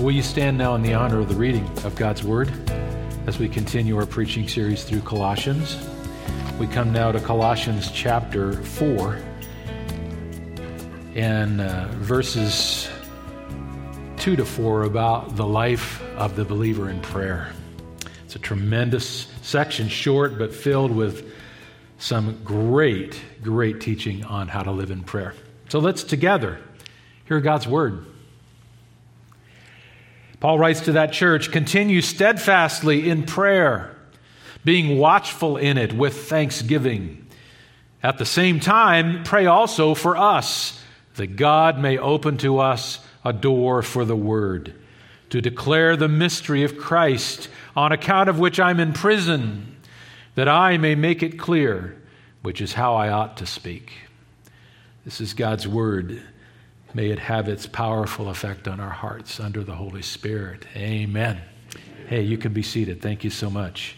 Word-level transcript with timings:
Will 0.00 0.12
you 0.12 0.22
stand 0.22 0.58
now 0.58 0.74
in 0.74 0.82
the 0.82 0.92
honor 0.92 1.20
of 1.20 1.28
the 1.30 1.34
reading 1.34 1.66
of 1.82 1.96
God's 1.96 2.22
Word 2.22 2.52
as 3.26 3.38
we 3.38 3.48
continue 3.48 3.96
our 3.96 4.04
preaching 4.04 4.46
series 4.46 4.84
through 4.84 5.00
Colossians? 5.00 5.88
We 6.60 6.66
come 6.66 6.92
now 6.92 7.12
to 7.12 7.18
Colossians 7.18 7.90
chapter 7.90 8.52
4 8.52 9.18
and 11.14 11.62
uh, 11.62 11.86
verses 11.92 12.90
2 14.18 14.36
to 14.36 14.44
4 14.44 14.82
about 14.82 15.34
the 15.34 15.46
life 15.46 16.02
of 16.18 16.36
the 16.36 16.44
believer 16.44 16.90
in 16.90 17.00
prayer. 17.00 17.50
It's 18.26 18.36
a 18.36 18.38
tremendous 18.38 19.28
section, 19.40 19.88
short 19.88 20.36
but 20.36 20.54
filled 20.54 20.90
with 20.90 21.32
some 21.96 22.38
great, 22.44 23.18
great 23.42 23.80
teaching 23.80 24.26
on 24.26 24.48
how 24.48 24.62
to 24.62 24.72
live 24.72 24.90
in 24.90 25.04
prayer. 25.04 25.32
So 25.70 25.78
let's 25.78 26.04
together 26.04 26.58
hear 27.24 27.40
God's 27.40 27.66
Word. 27.66 28.04
Paul 30.46 30.60
writes 30.60 30.82
to 30.82 30.92
that 30.92 31.12
church 31.12 31.50
continue 31.50 32.00
steadfastly 32.00 33.10
in 33.10 33.24
prayer, 33.24 33.96
being 34.64 34.96
watchful 34.96 35.56
in 35.56 35.76
it 35.76 35.92
with 35.92 36.28
thanksgiving. 36.28 37.26
At 38.00 38.18
the 38.18 38.26
same 38.26 38.60
time, 38.60 39.24
pray 39.24 39.46
also 39.46 39.92
for 39.94 40.16
us, 40.16 40.80
that 41.16 41.34
God 41.34 41.80
may 41.80 41.98
open 41.98 42.36
to 42.36 42.60
us 42.60 43.00
a 43.24 43.32
door 43.32 43.82
for 43.82 44.04
the 44.04 44.14
word, 44.14 44.72
to 45.30 45.40
declare 45.40 45.96
the 45.96 46.06
mystery 46.06 46.62
of 46.62 46.78
Christ, 46.78 47.48
on 47.74 47.90
account 47.90 48.28
of 48.28 48.38
which 48.38 48.60
I'm 48.60 48.78
in 48.78 48.92
prison, 48.92 49.74
that 50.36 50.48
I 50.48 50.78
may 50.78 50.94
make 50.94 51.24
it 51.24 51.40
clear, 51.40 52.00
which 52.42 52.60
is 52.60 52.74
how 52.74 52.94
I 52.94 53.08
ought 53.08 53.38
to 53.38 53.46
speak. 53.46 53.94
This 55.04 55.20
is 55.20 55.34
God's 55.34 55.66
word. 55.66 56.22
May 56.94 57.10
it 57.10 57.18
have 57.18 57.48
its 57.48 57.66
powerful 57.66 58.28
effect 58.30 58.68
on 58.68 58.80
our 58.80 58.90
hearts 58.90 59.38
under 59.38 59.62
the 59.62 59.74
Holy 59.74 60.02
Spirit. 60.02 60.66
Amen. 60.74 61.40
Hey, 62.08 62.22
you 62.22 62.38
can 62.38 62.52
be 62.52 62.62
seated. 62.62 63.02
Thank 63.02 63.24
you 63.24 63.30
so 63.30 63.50
much. 63.50 63.96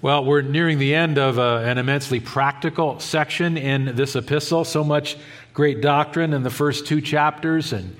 Well, 0.00 0.24
we're 0.24 0.42
nearing 0.42 0.78
the 0.78 0.94
end 0.94 1.18
of 1.18 1.40
uh, 1.40 1.56
an 1.64 1.76
immensely 1.76 2.20
practical 2.20 3.00
section 3.00 3.56
in 3.56 3.96
this 3.96 4.14
epistle. 4.14 4.64
So 4.64 4.84
much 4.84 5.16
great 5.52 5.80
doctrine 5.80 6.32
in 6.32 6.44
the 6.44 6.50
first 6.50 6.86
two 6.86 7.00
chapters 7.00 7.72
and 7.72 7.96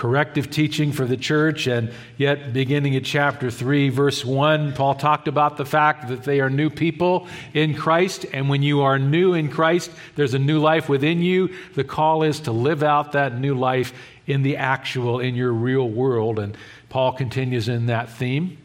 corrective 0.00 0.48
teaching 0.48 0.92
for 0.92 1.04
the 1.04 1.16
church. 1.18 1.66
And 1.66 1.92
yet, 2.16 2.54
beginning 2.54 2.96
at 2.96 3.04
chapter 3.04 3.50
3, 3.50 3.90
verse 3.90 4.24
1, 4.24 4.72
Paul 4.72 4.94
talked 4.94 5.28
about 5.28 5.58
the 5.58 5.66
fact 5.66 6.08
that 6.08 6.24
they 6.24 6.40
are 6.40 6.48
new 6.48 6.70
people 6.70 7.28
in 7.52 7.74
Christ. 7.74 8.24
And 8.32 8.48
when 8.48 8.62
you 8.62 8.80
are 8.80 8.98
new 8.98 9.34
in 9.34 9.50
Christ, 9.50 9.90
there's 10.16 10.32
a 10.32 10.38
new 10.38 10.58
life 10.58 10.88
within 10.88 11.20
you. 11.20 11.54
The 11.74 11.84
call 11.84 12.22
is 12.22 12.40
to 12.40 12.50
live 12.50 12.82
out 12.82 13.12
that 13.12 13.38
new 13.38 13.54
life 13.54 13.92
in 14.26 14.42
the 14.42 14.56
actual, 14.56 15.20
in 15.20 15.34
your 15.34 15.52
real 15.52 15.86
world. 15.86 16.38
And 16.38 16.56
Paul 16.88 17.12
continues 17.12 17.68
in 17.68 17.84
that 17.86 18.08
theme. 18.08 18.56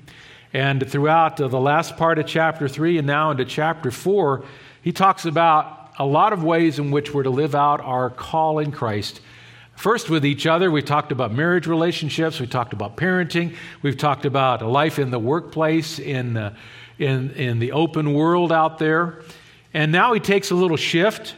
And 0.54 0.90
throughout 0.90 1.36
the 1.36 1.50
last 1.50 1.98
part 1.98 2.18
of 2.18 2.28
chapter 2.28 2.70
3 2.70 3.00
and 3.00 3.08
now 3.08 3.32
into 3.32 3.44
chapter 3.44 3.92
4, 3.92 4.46
he 4.84 4.94
talks 4.94 5.26
about 5.26 5.92
a 6.00 6.06
lot 6.06 6.32
of 6.32 6.46
ways 6.46 6.80
in 6.80 6.92
which 6.92 7.14
we're 7.14 7.24
to 7.24 7.30
live 7.30 7.56
out 7.56 7.82
our 7.82 8.10
call 8.10 8.60
in 8.60 8.72
Christ 8.72 9.20
First, 9.76 10.10
with 10.10 10.26
each 10.26 10.48
other, 10.48 10.72
we 10.72 10.82
talked 10.82 11.12
about 11.12 11.34
marriage 11.34 11.68
relationships, 11.68 12.40
we 12.40 12.48
talked 12.48 12.74
about 12.74 12.96
parenting, 12.96 13.56
we've 13.82 13.98
talked 13.98 14.26
about 14.26 14.62
life 14.62 15.00
in 15.00 15.12
the 15.12 15.20
workplace, 15.20 16.00
in, 16.00 16.38
uh, 16.38 16.56
in, 16.98 17.32
in 17.32 17.60
the 17.60 17.74
open 17.74 18.14
world 18.14 18.52
out 18.52 18.80
there. 18.80 19.22
And 19.74 19.92
now 19.92 20.14
he 20.14 20.22
takes 20.22 20.52
a 20.52 20.56
little 20.56 20.78
shift 20.78 21.36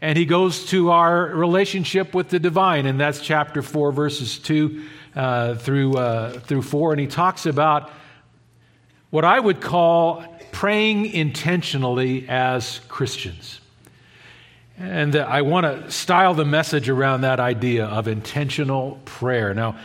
and 0.00 0.18
he 0.18 0.24
goes 0.24 0.66
to 0.66 0.90
our 0.90 1.26
relationship 1.26 2.14
with 2.14 2.28
the 2.28 2.38
divine, 2.38 2.86
and 2.86 3.00
that's 3.00 3.20
chapter 3.20 3.62
4, 3.62 3.92
verses 3.92 4.38
2 4.38 4.82
uh, 5.14 5.54
through, 5.54 5.96
uh, 5.96 6.40
through 6.40 6.62
4. 6.62 6.92
And 6.92 7.00
he 7.00 7.06
talks 7.06 7.46
about 7.46 7.90
what 9.10 9.24
I 9.24 9.38
would 9.38 9.60
call 9.60 10.24
praying 10.52 11.06
intentionally 11.06 12.28
as 12.28 12.80
Christians. 12.88 13.60
And 14.78 15.14
I 15.14 15.42
want 15.42 15.66
to 15.66 15.90
style 15.90 16.34
the 16.34 16.44
message 16.44 16.88
around 16.88 17.20
that 17.20 17.38
idea 17.38 17.86
of 17.86 18.08
intentional 18.08 18.98
prayer. 19.04 19.54
Now, 19.54 19.78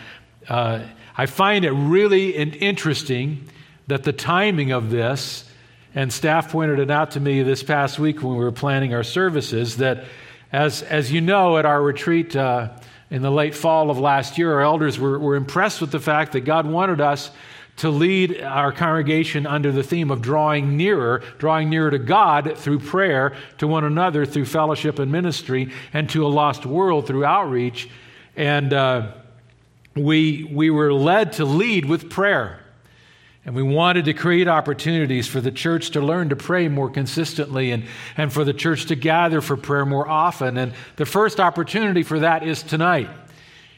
uh, 0.48 0.84
I 1.16 1.28
find 1.28 1.64
it 1.64 1.72
really 1.72 2.32
interesting 2.32 3.48
that 3.88 4.04
the 4.04 4.14
timing 4.14 4.72
of 4.72 4.90
this, 4.90 5.46
and 5.94 6.12
staff 6.12 6.52
pointed 6.52 6.80
it 6.80 6.90
out 6.90 7.12
to 7.12 7.20
me 7.20 7.44
this 7.44 7.62
past 7.62 8.00
week 8.00 8.24
when 8.24 8.36
we 8.36 8.44
were 8.44 8.52
planning 8.52 8.94
our 8.94 9.04
services, 9.04 9.78
that 9.78 10.06
as, 10.52 10.82
as 10.82 11.12
you 11.12 11.22
know, 11.22 11.58
at 11.58 11.66
our 11.66 11.82
retreat 11.82 12.36
uh, 12.36 12.70
in 13.12 13.22
the 13.22 13.32
late 13.32 13.54
fall 13.54 13.92
of 13.92 14.00
last 14.00 14.38
year, 14.40 14.54
our 14.54 14.62
elders 14.62 15.00
were, 15.00 15.20
were 15.20 15.36
impressed 15.36 15.82
with 15.82 15.92
the 15.92 16.00
fact 16.00 16.32
that 16.32 16.42
God 16.42 16.66
wanted 16.66 17.00
us 17.02 17.30
to 17.80 17.90
lead 17.90 18.42
our 18.42 18.72
congregation 18.74 19.48
under 19.48 19.72
the 19.72 19.84
theme 19.84 20.12
of 20.12 20.22
drawing 20.22 20.76
nearer, 20.76 21.24
drawing 21.38 21.70
nearer 21.70 21.90
to 21.90 21.98
God 21.98 22.58
through 22.58 22.80
prayer, 22.80 23.36
to 23.58 23.68
one 23.68 23.86
another 23.86 24.26
through 24.26 24.46
fellowship 24.46 25.00
and 25.00 25.12
ministry, 25.12 25.72
and 25.94 26.10
to 26.10 26.26
a 26.26 26.28
lost 26.28 26.66
world 26.66 27.08
through 27.08 27.24
outreach. 27.24 27.90
And 28.36 28.74
uh, 28.74 29.14
we, 29.96 30.50
we 30.52 30.70
were 30.70 30.94
led 30.94 31.34
to 31.34 31.46
lead 31.46 31.86
with 31.86 32.10
prayer. 32.10 32.60
And 33.46 33.56
we 33.56 33.64
wanted 33.64 34.06
to 34.06 34.14
create 34.14 34.50
opportunities 34.50 35.28
for 35.28 35.40
the 35.40 35.52
church 35.52 35.92
to 35.92 36.02
learn 36.02 36.30
to 36.30 36.36
pray 36.36 36.68
more 36.68 36.90
consistently 36.90 37.72
and, 37.72 37.86
and 38.18 38.32
for 38.32 38.44
the 38.44 38.54
church 38.54 38.88
to 38.88 38.96
gather 38.96 39.40
for 39.40 39.56
prayer 39.56 39.86
more 39.86 40.08
often. 40.08 40.58
And 40.58 40.74
the 40.98 41.06
first 41.06 41.40
opportunity 41.40 42.04
for 42.04 42.20
that 42.20 42.44
is 42.44 42.62
tonight 42.62 43.10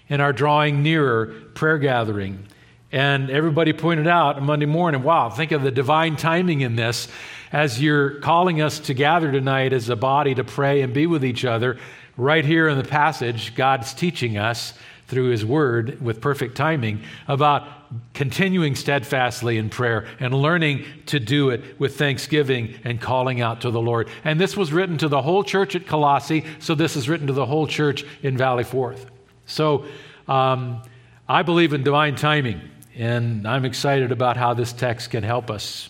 in 0.09 0.19
our 0.19 0.33
drawing 0.33 0.81
nearer 0.81 1.27
prayer 1.53 1.77
gathering. 1.77 2.47
And 2.91 3.29
everybody 3.29 3.71
pointed 3.71 4.07
out 4.07 4.41
Monday 4.43 4.65
morning, 4.65 5.01
wow, 5.01 5.29
think 5.29 5.53
of 5.53 5.61
the 5.61 5.71
divine 5.71 6.17
timing 6.17 6.61
in 6.61 6.75
this. 6.75 7.07
As 7.53 7.81
you're 7.81 8.19
calling 8.19 8.61
us 8.61 8.79
to 8.79 8.93
gather 8.93 9.31
tonight 9.31 9.71
as 9.71 9.87
a 9.89 9.95
body 9.95 10.35
to 10.35 10.43
pray 10.43 10.81
and 10.81 10.93
be 10.93 11.07
with 11.07 11.23
each 11.23 11.45
other, 11.45 11.77
right 12.17 12.43
here 12.43 12.67
in 12.67 12.77
the 12.77 12.83
passage, 12.83 13.55
God's 13.55 13.93
teaching 13.93 14.37
us 14.37 14.73
through 15.07 15.29
His 15.29 15.45
Word 15.45 16.01
with 16.01 16.21
perfect 16.21 16.55
timing 16.55 17.01
about 17.27 17.67
continuing 18.13 18.75
steadfastly 18.75 19.57
in 19.57 19.69
prayer 19.69 20.05
and 20.19 20.33
learning 20.33 20.85
to 21.07 21.19
do 21.19 21.49
it 21.49 21.79
with 21.79 21.97
thanksgiving 21.97 22.75
and 22.83 22.99
calling 22.99 23.41
out 23.41 23.61
to 23.61 23.71
the 23.71 23.81
Lord. 23.81 24.09
And 24.23 24.39
this 24.39 24.55
was 24.55 24.71
written 24.71 24.97
to 24.99 25.07
the 25.07 25.21
whole 25.21 25.43
church 25.43 25.75
at 25.75 25.87
Colossae, 25.87 26.45
so 26.59 26.75
this 26.75 26.95
is 26.95 27.07
written 27.07 27.27
to 27.27 27.33
the 27.33 27.45
whole 27.45 27.67
church 27.67 28.05
in 28.21 28.37
Valley 28.37 28.63
Forth. 28.63 29.09
So 29.45 29.85
um, 30.27 30.81
I 31.27 31.43
believe 31.43 31.73
in 31.73 31.83
divine 31.83 32.15
timing 32.15 32.61
and 32.95 33.47
I'm 33.47 33.65
excited 33.65 34.11
about 34.11 34.37
how 34.37 34.53
this 34.53 34.73
text 34.73 35.11
can 35.11 35.23
help 35.23 35.49
us. 35.49 35.89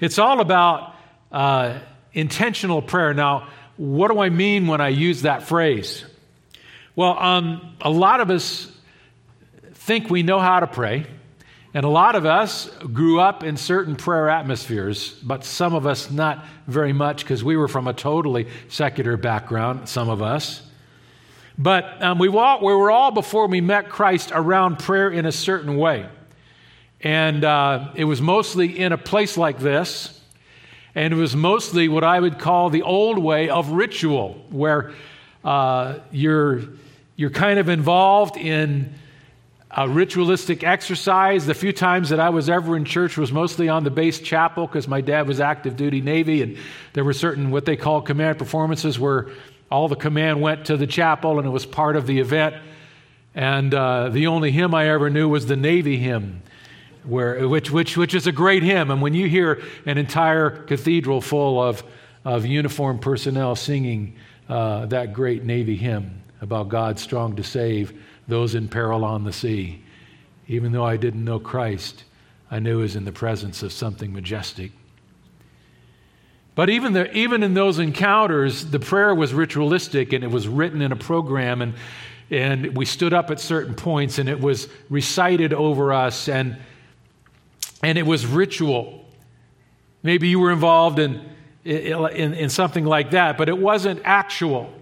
It's 0.00 0.18
all 0.18 0.40
about 0.40 0.94
uh, 1.32 1.78
intentional 2.12 2.82
prayer. 2.82 3.14
Now, 3.14 3.48
what 3.76 4.10
do 4.10 4.20
I 4.20 4.30
mean 4.30 4.66
when 4.66 4.80
I 4.80 4.88
use 4.88 5.22
that 5.22 5.42
phrase? 5.42 6.04
Well, 6.94 7.18
um, 7.18 7.76
a 7.80 7.90
lot 7.90 8.20
of 8.20 8.30
us 8.30 8.72
think 9.74 10.08
we 10.08 10.22
know 10.22 10.38
how 10.38 10.60
to 10.60 10.66
pray, 10.66 11.06
and 11.74 11.84
a 11.84 11.88
lot 11.88 12.14
of 12.14 12.24
us 12.24 12.70
grew 12.92 13.20
up 13.20 13.44
in 13.44 13.56
certain 13.56 13.96
prayer 13.96 14.30
atmospheres, 14.30 15.12
but 15.22 15.44
some 15.44 15.74
of 15.74 15.86
us 15.86 16.10
not 16.10 16.44
very 16.66 16.92
much 16.92 17.22
because 17.22 17.44
we 17.44 17.56
were 17.56 17.68
from 17.68 17.86
a 17.86 17.92
totally 17.92 18.48
secular 18.68 19.16
background, 19.16 19.88
some 19.88 20.08
of 20.08 20.22
us. 20.22 20.62
But 21.58 22.02
um, 22.02 22.18
we, 22.18 22.28
we 22.28 22.34
were 22.34 22.90
all, 22.90 23.10
before 23.10 23.46
we 23.46 23.60
met 23.60 23.88
Christ, 23.88 24.30
around 24.34 24.78
prayer 24.78 25.10
in 25.10 25.26
a 25.26 25.32
certain 25.32 25.76
way. 25.76 26.06
And 27.00 27.44
uh, 27.44 27.92
it 27.94 28.04
was 28.04 28.20
mostly 28.20 28.78
in 28.78 28.92
a 28.92 28.98
place 28.98 29.36
like 29.36 29.58
this. 29.58 30.20
And 30.94 31.12
it 31.12 31.16
was 31.16 31.36
mostly 31.36 31.88
what 31.88 32.04
I 32.04 32.18
would 32.18 32.38
call 32.38 32.70
the 32.70 32.82
old 32.82 33.18
way 33.18 33.50
of 33.50 33.70
ritual, 33.70 34.44
where 34.50 34.92
uh, 35.44 35.98
you're, 36.10 36.62
you're 37.16 37.30
kind 37.30 37.58
of 37.58 37.68
involved 37.68 38.36
in 38.36 38.94
a 39.70 39.86
ritualistic 39.86 40.64
exercise. 40.64 41.44
The 41.44 41.54
few 41.54 41.72
times 41.72 42.08
that 42.08 42.18
I 42.18 42.30
was 42.30 42.48
ever 42.48 42.76
in 42.76 42.86
church 42.86 43.18
was 43.18 43.30
mostly 43.30 43.68
on 43.68 43.84
the 43.84 43.90
base 43.90 44.18
chapel 44.20 44.66
because 44.66 44.88
my 44.88 45.02
dad 45.02 45.28
was 45.28 45.38
active 45.38 45.76
duty 45.76 46.00
Navy, 46.00 46.40
and 46.42 46.56
there 46.94 47.04
were 47.04 47.12
certain 47.12 47.50
what 47.50 47.66
they 47.66 47.76
call 47.76 48.00
command 48.00 48.38
performances 48.38 48.98
where 48.98 49.28
all 49.70 49.88
the 49.88 49.96
command 49.96 50.40
went 50.40 50.66
to 50.66 50.76
the 50.76 50.86
chapel 50.86 51.38
and 51.38 51.46
it 51.46 51.50
was 51.50 51.66
part 51.66 51.96
of 51.96 52.06
the 52.06 52.20
event. 52.20 52.54
And 53.34 53.74
uh, 53.74 54.08
the 54.08 54.28
only 54.28 54.50
hymn 54.50 54.74
I 54.74 54.88
ever 54.88 55.10
knew 55.10 55.28
was 55.28 55.46
the 55.46 55.56
Navy 55.56 55.98
hymn, 55.98 56.42
where, 57.06 57.48
which, 57.48 57.70
which, 57.70 57.96
which 57.96 58.14
is 58.14 58.26
a 58.26 58.32
great 58.32 58.62
hymn. 58.62 58.90
And 58.90 59.00
when 59.00 59.14
you 59.14 59.28
hear 59.28 59.62
an 59.84 59.98
entire 59.98 60.50
cathedral 60.50 61.20
full 61.20 61.62
of, 61.62 61.82
of 62.24 62.44
uniformed 62.44 63.00
personnel 63.00 63.56
singing 63.56 64.16
uh, 64.48 64.86
that 64.86 65.12
great 65.12 65.44
Navy 65.44 65.76
hymn 65.76 66.22
about 66.40 66.68
God 66.68 66.98
strong 66.98 67.36
to 67.36 67.42
save 67.42 68.00
those 68.28 68.54
in 68.54 68.68
peril 68.68 69.04
on 69.04 69.24
the 69.24 69.32
sea, 69.32 69.82
even 70.48 70.72
though 70.72 70.84
I 70.84 70.96
didn't 70.96 71.24
know 71.24 71.38
Christ, 71.38 72.04
I 72.50 72.58
knew 72.58 72.80
I 72.80 72.82
was 72.82 72.96
in 72.96 73.04
the 73.04 73.12
presence 73.12 73.62
of 73.62 73.72
something 73.72 74.12
majestic. 74.12 74.72
But 76.54 76.70
even, 76.70 76.92
the, 76.92 77.14
even 77.16 77.42
in 77.42 77.54
those 77.54 77.78
encounters, 77.78 78.66
the 78.66 78.80
prayer 78.80 79.14
was 79.14 79.34
ritualistic 79.34 80.12
and 80.12 80.24
it 80.24 80.30
was 80.30 80.48
written 80.48 80.80
in 80.80 80.90
a 80.90 80.96
program, 80.96 81.60
and, 81.60 81.74
and 82.30 82.76
we 82.76 82.86
stood 82.86 83.12
up 83.12 83.30
at 83.30 83.40
certain 83.40 83.74
points 83.74 84.18
and 84.18 84.28
it 84.28 84.40
was 84.40 84.68
recited 84.88 85.52
over 85.52 85.92
us, 85.92 86.28
and, 86.28 86.56
and 87.86 87.96
it 87.96 88.04
was 88.04 88.26
ritual. 88.26 89.04
Maybe 90.02 90.26
you 90.26 90.40
were 90.40 90.50
involved 90.50 90.98
in, 90.98 91.24
in, 91.64 92.34
in 92.34 92.50
something 92.50 92.84
like 92.84 93.12
that, 93.12 93.38
but 93.38 93.48
it 93.48 93.56
wasn't 93.56 94.00
actual. 94.02 94.72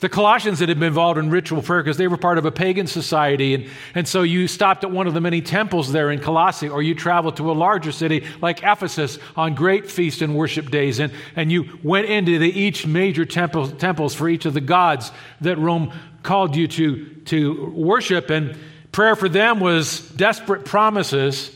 The 0.00 0.10
Colossians 0.10 0.58
that 0.58 0.68
had 0.68 0.78
been 0.78 0.88
involved 0.88 1.18
in 1.18 1.30
ritual 1.30 1.62
prayer 1.62 1.82
because 1.82 1.96
they 1.96 2.06
were 2.06 2.18
part 2.18 2.36
of 2.36 2.44
a 2.44 2.52
pagan 2.52 2.86
society. 2.86 3.54
And, 3.54 3.70
and 3.94 4.06
so 4.06 4.20
you 4.20 4.46
stopped 4.46 4.84
at 4.84 4.90
one 4.90 5.06
of 5.06 5.14
the 5.14 5.22
many 5.22 5.40
temples 5.40 5.90
there 5.90 6.10
in 6.10 6.20
Colossae, 6.20 6.68
or 6.68 6.82
you 6.82 6.94
traveled 6.94 7.38
to 7.38 7.50
a 7.50 7.54
larger 7.54 7.92
city 7.92 8.26
like 8.42 8.62
Ephesus 8.62 9.18
on 9.34 9.54
great 9.54 9.90
feast 9.90 10.20
and 10.20 10.36
worship 10.36 10.70
days. 10.70 11.00
And, 11.00 11.14
and 11.34 11.50
you 11.50 11.78
went 11.82 12.10
into 12.10 12.38
the, 12.38 12.50
each 12.50 12.86
major 12.86 13.24
temple, 13.24 13.70
temples 13.70 14.14
for 14.14 14.28
each 14.28 14.44
of 14.44 14.52
the 14.52 14.60
gods 14.60 15.10
that 15.40 15.56
Rome 15.56 15.94
called 16.22 16.56
you 16.56 16.68
to, 16.68 17.06
to 17.24 17.70
worship. 17.70 18.28
And 18.28 18.54
prayer 18.92 19.16
for 19.16 19.28
them 19.28 19.58
was 19.58 20.00
desperate 20.10 20.66
promises 20.66 21.50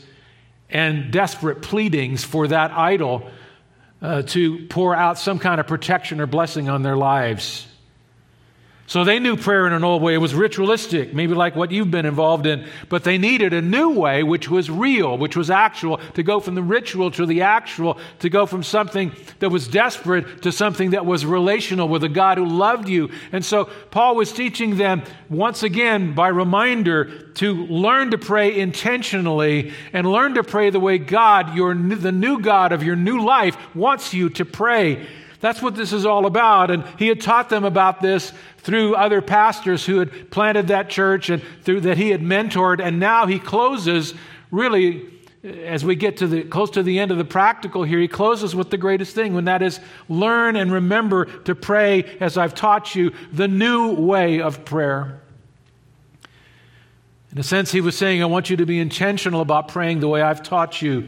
and 0.69 1.11
desperate 1.11 1.61
pleadings 1.61 2.23
for 2.23 2.47
that 2.47 2.71
idol 2.71 3.29
uh, 4.01 4.23
to 4.23 4.67
pour 4.67 4.95
out 4.95 5.17
some 5.17 5.39
kind 5.39 5.59
of 5.59 5.67
protection 5.67 6.19
or 6.19 6.25
blessing 6.25 6.67
on 6.69 6.81
their 6.81 6.97
lives. 6.97 7.66
So 8.87 9.03
they 9.03 9.19
knew 9.19 9.35
prayer 9.35 9.67
in 9.67 9.73
an 9.73 9.83
old 9.83 10.01
way. 10.01 10.13
It 10.13 10.19
was 10.19 10.33
ritualistic, 10.33 11.13
maybe 11.13 11.33
like 11.33 11.57
what 11.57 11.71
you've 11.71 11.91
been 11.91 12.05
involved 12.05 12.45
in, 12.45 12.65
but 12.87 13.03
they 13.03 13.17
needed 13.17 13.51
a 13.51 13.61
new 13.61 13.89
way, 13.89 14.23
which 14.23 14.49
was 14.49 14.71
real, 14.71 15.17
which 15.17 15.35
was 15.35 15.49
actual, 15.49 15.97
to 16.13 16.23
go 16.23 16.39
from 16.39 16.55
the 16.55 16.63
ritual 16.63 17.11
to 17.11 17.25
the 17.25 17.41
actual, 17.41 17.99
to 18.19 18.29
go 18.29 18.45
from 18.45 18.63
something 18.63 19.11
that 19.39 19.49
was 19.49 19.67
desperate 19.67 20.41
to 20.43 20.53
something 20.53 20.91
that 20.91 21.05
was 21.05 21.25
relational 21.25 21.89
with 21.89 22.05
a 22.05 22.09
God 22.09 22.37
who 22.37 22.45
loved 22.45 22.87
you. 22.87 23.09
And 23.33 23.43
so 23.43 23.65
Paul 23.65 24.15
was 24.15 24.31
teaching 24.31 24.77
them 24.77 25.03
once 25.27 25.63
again 25.63 26.15
by 26.15 26.29
reminder 26.29 27.27
to 27.33 27.65
learn 27.65 28.11
to 28.11 28.17
pray 28.17 28.57
intentionally 28.57 29.73
and 29.91 30.09
learn 30.09 30.35
to 30.35 30.45
pray 30.45 30.69
the 30.69 30.79
way 30.79 30.97
God, 30.97 31.57
your, 31.57 31.75
the 31.75 32.13
new 32.13 32.39
God 32.39 32.71
of 32.71 32.83
your 32.83 32.95
new 32.95 33.21
life, 33.21 33.57
wants 33.75 34.13
you 34.13 34.29
to 34.29 34.45
pray. 34.45 35.05
That's 35.39 35.61
what 35.61 35.75
this 35.75 35.93
is 35.93 36.05
all 36.05 36.25
about. 36.25 36.71
And 36.71 36.83
he 36.97 37.07
had 37.07 37.21
taught 37.21 37.49
them 37.49 37.63
about 37.63 38.01
this 38.01 38.33
through 38.57 38.95
other 38.95 39.21
pastors 39.21 39.85
who 39.85 39.99
had 39.99 40.31
planted 40.31 40.67
that 40.67 40.89
church 40.89 41.29
and 41.29 41.43
through 41.63 41.81
that 41.81 41.97
he 41.97 42.09
had 42.09 42.21
mentored. 42.21 42.81
And 42.81 42.99
now 42.99 43.27
he 43.27 43.39
closes 43.39 44.13
really 44.51 45.05
as 45.43 45.85
we 45.85 45.95
get 45.95 46.17
to 46.17 46.27
the 46.27 46.43
close 46.43 46.71
to 46.71 46.83
the 46.83 46.99
end 46.99 47.11
of 47.11 47.17
the 47.17 47.25
practical 47.25 47.83
here 47.83 47.99
he 47.99 48.07
closes 48.07 48.55
with 48.55 48.69
the 48.69 48.77
greatest 48.77 49.13
thing 49.13 49.33
when 49.33 49.45
that 49.45 49.61
is 49.61 49.79
learn 50.09 50.55
and 50.55 50.71
remember 50.71 51.25
to 51.43 51.53
pray 51.53 52.03
as 52.19 52.37
i've 52.37 52.55
taught 52.55 52.95
you 52.95 53.11
the 53.31 53.47
new 53.47 53.93
way 53.93 54.41
of 54.41 54.65
prayer 54.65 55.21
in 57.31 57.37
a 57.37 57.43
sense 57.43 57.71
he 57.71 57.81
was 57.81 57.95
saying 57.95 58.21
i 58.21 58.25
want 58.25 58.49
you 58.49 58.57
to 58.57 58.65
be 58.65 58.79
intentional 58.79 59.41
about 59.41 59.67
praying 59.67 59.99
the 59.99 60.07
way 60.07 60.21
i've 60.21 60.41
taught 60.41 60.81
you 60.81 61.07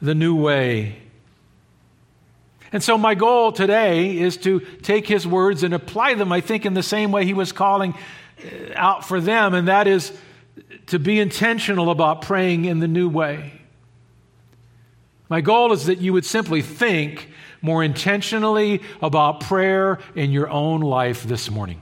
the 0.00 0.14
new 0.14 0.34
way 0.34 0.96
and 2.72 2.82
so, 2.82 2.98
my 2.98 3.14
goal 3.14 3.52
today 3.52 4.18
is 4.18 4.36
to 4.38 4.60
take 4.82 5.06
his 5.06 5.26
words 5.26 5.62
and 5.62 5.72
apply 5.72 6.14
them, 6.14 6.32
I 6.32 6.40
think, 6.40 6.66
in 6.66 6.74
the 6.74 6.82
same 6.82 7.12
way 7.12 7.24
he 7.24 7.34
was 7.34 7.50
calling 7.52 7.94
uh, 7.94 8.72
out 8.74 9.06
for 9.06 9.20
them, 9.20 9.54
and 9.54 9.68
that 9.68 9.86
is 9.86 10.12
to 10.86 10.98
be 10.98 11.18
intentional 11.18 11.90
about 11.90 12.22
praying 12.22 12.66
in 12.66 12.80
the 12.80 12.88
new 12.88 13.08
way. 13.08 13.52
My 15.28 15.40
goal 15.40 15.72
is 15.72 15.86
that 15.86 15.98
you 15.98 16.12
would 16.12 16.24
simply 16.24 16.62
think 16.62 17.28
more 17.60 17.82
intentionally 17.82 18.82
about 19.02 19.40
prayer 19.40 19.98
in 20.14 20.30
your 20.30 20.48
own 20.48 20.80
life 20.80 21.24
this 21.24 21.50
morning. 21.50 21.80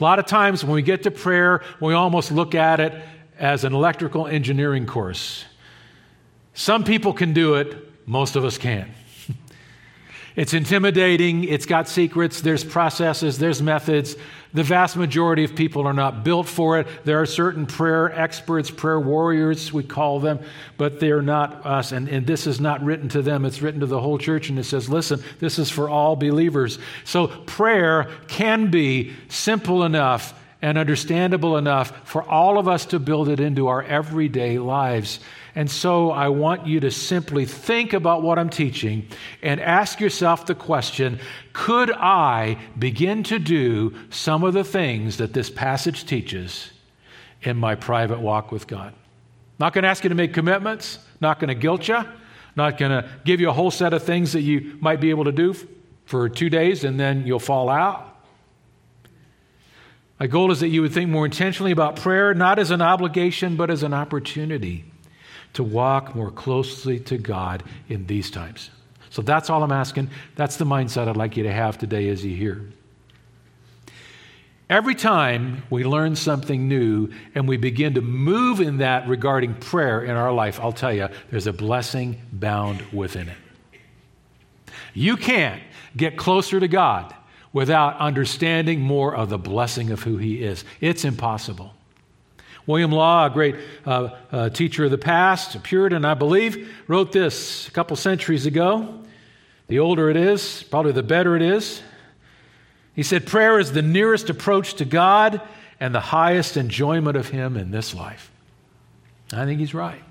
A 0.00 0.02
lot 0.02 0.18
of 0.18 0.26
times 0.26 0.64
when 0.64 0.74
we 0.74 0.82
get 0.82 1.02
to 1.02 1.10
prayer, 1.10 1.62
we 1.80 1.92
almost 1.92 2.32
look 2.32 2.54
at 2.54 2.80
it 2.80 2.94
as 3.38 3.64
an 3.64 3.74
electrical 3.74 4.26
engineering 4.26 4.86
course. 4.86 5.44
Some 6.54 6.84
people 6.84 7.12
can 7.12 7.32
do 7.32 7.54
it, 7.54 7.76
most 8.06 8.36
of 8.36 8.44
us 8.44 8.58
can't. 8.58 8.90
It's 10.34 10.54
intimidating, 10.54 11.44
it's 11.44 11.66
got 11.66 11.88
secrets, 11.88 12.40
there's 12.40 12.64
processes, 12.64 13.38
there's 13.38 13.60
methods. 13.60 14.16
The 14.54 14.62
vast 14.62 14.96
majority 14.96 15.44
of 15.44 15.54
people 15.54 15.86
are 15.86 15.92
not 15.92 16.24
built 16.24 16.46
for 16.46 16.78
it. 16.78 16.86
There 17.04 17.20
are 17.20 17.26
certain 17.26 17.66
prayer 17.66 18.10
experts, 18.12 18.70
prayer 18.70 19.00
warriors, 19.00 19.72
we 19.72 19.82
call 19.82 20.20
them, 20.20 20.40
but 20.78 21.00
they're 21.00 21.22
not 21.22 21.64
us. 21.66 21.92
And, 21.92 22.08
and 22.08 22.26
this 22.26 22.46
is 22.46 22.60
not 22.60 22.82
written 22.82 23.08
to 23.10 23.22
them, 23.22 23.44
it's 23.44 23.60
written 23.60 23.80
to 23.80 23.86
the 23.86 24.00
whole 24.00 24.18
church. 24.18 24.48
And 24.48 24.58
it 24.58 24.64
says, 24.64 24.88
listen, 24.88 25.22
this 25.38 25.58
is 25.58 25.70
for 25.70 25.88
all 25.88 26.16
believers. 26.16 26.78
So 27.04 27.26
prayer 27.26 28.10
can 28.28 28.70
be 28.70 29.12
simple 29.28 29.84
enough 29.84 30.38
and 30.62 30.78
understandable 30.78 31.56
enough 31.56 32.08
for 32.08 32.22
all 32.22 32.56
of 32.56 32.68
us 32.68 32.86
to 32.86 32.98
build 32.98 33.28
it 33.28 33.40
into 33.40 33.68
our 33.68 33.82
everyday 33.82 34.58
lives. 34.58 35.20
And 35.54 35.70
so 35.70 36.10
I 36.10 36.28
want 36.28 36.66
you 36.66 36.80
to 36.80 36.90
simply 36.90 37.44
think 37.44 37.92
about 37.92 38.22
what 38.22 38.38
I'm 38.38 38.48
teaching 38.48 39.06
and 39.42 39.60
ask 39.60 40.00
yourself 40.00 40.46
the 40.46 40.54
question 40.54 41.20
could 41.52 41.90
I 41.90 42.56
begin 42.78 43.22
to 43.24 43.38
do 43.38 43.94
some 44.08 44.44
of 44.44 44.54
the 44.54 44.64
things 44.64 45.18
that 45.18 45.34
this 45.34 45.50
passage 45.50 46.06
teaches 46.06 46.70
in 47.42 47.58
my 47.58 47.74
private 47.74 48.20
walk 48.20 48.50
with 48.50 48.66
God? 48.66 48.94
Not 49.58 49.74
going 49.74 49.82
to 49.82 49.88
ask 49.88 50.04
you 50.04 50.08
to 50.08 50.14
make 50.14 50.32
commitments, 50.32 50.98
not 51.20 51.38
going 51.38 51.48
to 51.48 51.54
guilt 51.54 51.86
you, 51.86 52.02
not 52.56 52.78
going 52.78 52.90
to 52.90 53.08
give 53.24 53.38
you 53.40 53.50
a 53.50 53.52
whole 53.52 53.70
set 53.70 53.92
of 53.92 54.02
things 54.02 54.32
that 54.32 54.40
you 54.40 54.78
might 54.80 55.00
be 55.00 55.10
able 55.10 55.24
to 55.24 55.32
do 55.32 55.54
for 56.06 56.30
two 56.30 56.48
days 56.48 56.82
and 56.82 56.98
then 56.98 57.26
you'll 57.26 57.38
fall 57.38 57.68
out. 57.68 58.08
My 60.18 60.28
goal 60.28 60.50
is 60.50 60.60
that 60.60 60.68
you 60.68 60.80
would 60.80 60.92
think 60.92 61.10
more 61.10 61.26
intentionally 61.26 61.72
about 61.72 61.96
prayer, 61.96 62.32
not 62.32 62.58
as 62.58 62.70
an 62.70 62.80
obligation, 62.80 63.56
but 63.56 63.70
as 63.70 63.82
an 63.82 63.92
opportunity 63.92 64.86
to 65.54 65.62
walk 65.62 66.14
more 66.14 66.30
closely 66.30 66.98
to 67.00 67.18
God 67.18 67.62
in 67.88 68.06
these 68.06 68.30
times. 68.30 68.70
So 69.10 69.20
that's 69.20 69.50
all 69.50 69.62
I'm 69.62 69.72
asking. 69.72 70.08
That's 70.36 70.56
the 70.56 70.64
mindset 70.64 71.08
I'd 71.08 71.16
like 71.16 71.36
you 71.36 71.42
to 71.42 71.52
have 71.52 71.76
today 71.78 72.08
as 72.08 72.24
you 72.24 72.34
hear. 72.34 72.62
Every 74.70 74.94
time 74.94 75.64
we 75.68 75.84
learn 75.84 76.16
something 76.16 76.66
new 76.66 77.10
and 77.34 77.46
we 77.46 77.58
begin 77.58 77.92
to 77.94 78.00
move 78.00 78.60
in 78.60 78.78
that 78.78 79.06
regarding 79.06 79.54
prayer 79.56 80.02
in 80.02 80.12
our 80.12 80.32
life, 80.32 80.58
I'll 80.60 80.72
tell 80.72 80.94
you, 80.94 81.08
there's 81.30 81.46
a 81.46 81.52
blessing 81.52 82.22
bound 82.32 82.80
within 82.90 83.28
it. 83.28 83.36
You 84.94 85.18
can't 85.18 85.62
get 85.94 86.16
closer 86.16 86.58
to 86.58 86.68
God 86.68 87.14
without 87.52 87.98
understanding 87.98 88.80
more 88.80 89.14
of 89.14 89.28
the 89.28 89.36
blessing 89.36 89.90
of 89.90 90.02
who 90.02 90.16
He 90.16 90.42
is. 90.42 90.64
It's 90.80 91.04
impossible. 91.04 91.74
William 92.66 92.92
Law, 92.92 93.26
a 93.26 93.30
great 93.30 93.56
uh, 93.84 94.10
uh, 94.30 94.48
teacher 94.50 94.84
of 94.84 94.90
the 94.90 94.98
past, 94.98 95.54
a 95.54 95.58
Puritan, 95.60 96.04
I 96.04 96.14
believe, 96.14 96.72
wrote 96.86 97.12
this 97.12 97.68
a 97.68 97.70
couple 97.72 97.96
centuries 97.96 98.46
ago. 98.46 99.00
The 99.68 99.78
older 99.78 100.10
it 100.10 100.16
is, 100.16 100.62
probably 100.64 100.92
the 100.92 101.02
better 101.02 101.34
it 101.34 101.42
is. 101.42 101.82
He 102.94 103.02
said, 103.02 103.26
Prayer 103.26 103.58
is 103.58 103.72
the 103.72 103.82
nearest 103.82 104.30
approach 104.30 104.74
to 104.74 104.84
God 104.84 105.40
and 105.80 105.94
the 105.94 106.00
highest 106.00 106.56
enjoyment 106.56 107.16
of 107.16 107.28
Him 107.28 107.56
in 107.56 107.70
this 107.70 107.94
life. 107.94 108.30
I 109.32 109.44
think 109.46 109.60
he's 109.60 109.74
right. 109.74 110.02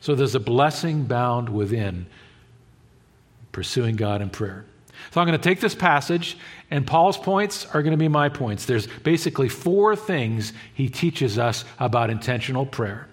So 0.00 0.14
there's 0.14 0.34
a 0.34 0.40
blessing 0.40 1.04
bound 1.04 1.48
within 1.48 2.06
pursuing 3.52 3.96
God 3.96 4.22
in 4.22 4.30
prayer. 4.30 4.64
So 5.10 5.20
I'm 5.20 5.26
going 5.26 5.38
to 5.38 5.48
take 5.48 5.60
this 5.60 5.74
passage, 5.74 6.36
and 6.70 6.86
Paul's 6.86 7.16
points 7.16 7.66
are 7.66 7.82
going 7.82 7.92
to 7.92 7.96
be 7.96 8.08
my 8.08 8.28
points. 8.28 8.66
There's 8.66 8.86
basically 8.86 9.48
four 9.48 9.94
things 9.96 10.52
he 10.74 10.88
teaches 10.88 11.38
us 11.38 11.64
about 11.78 12.10
intentional 12.10 12.66
prayer. 12.66 13.08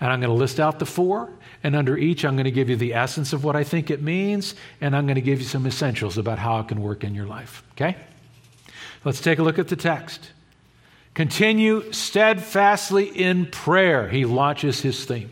And 0.00 0.10
I'm 0.12 0.20
going 0.20 0.30
to 0.30 0.36
list 0.36 0.60
out 0.60 0.78
the 0.78 0.86
four, 0.86 1.28
and 1.62 1.74
under 1.74 1.98
each, 1.98 2.24
I'm 2.24 2.36
going 2.36 2.44
to 2.44 2.50
give 2.50 2.70
you 2.70 2.76
the 2.76 2.94
essence 2.94 3.32
of 3.32 3.44
what 3.44 3.56
I 3.56 3.64
think 3.64 3.90
it 3.90 4.02
means, 4.02 4.54
and 4.80 4.94
I'm 4.94 5.06
going 5.06 5.16
to 5.16 5.20
give 5.20 5.40
you 5.40 5.46
some 5.46 5.66
essentials 5.66 6.18
about 6.18 6.38
how 6.38 6.60
it 6.60 6.68
can 6.68 6.80
work 6.80 7.04
in 7.04 7.14
your 7.14 7.26
life. 7.26 7.62
Okay? 7.72 7.96
Let's 9.04 9.20
take 9.20 9.38
a 9.38 9.42
look 9.42 9.58
at 9.58 9.68
the 9.68 9.76
text. 9.76 10.30
Continue 11.14 11.92
steadfastly 11.92 13.06
in 13.06 13.46
prayer. 13.46 14.08
He 14.08 14.24
launches 14.24 14.80
his 14.80 15.04
theme. 15.04 15.30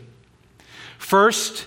First, 0.97 1.65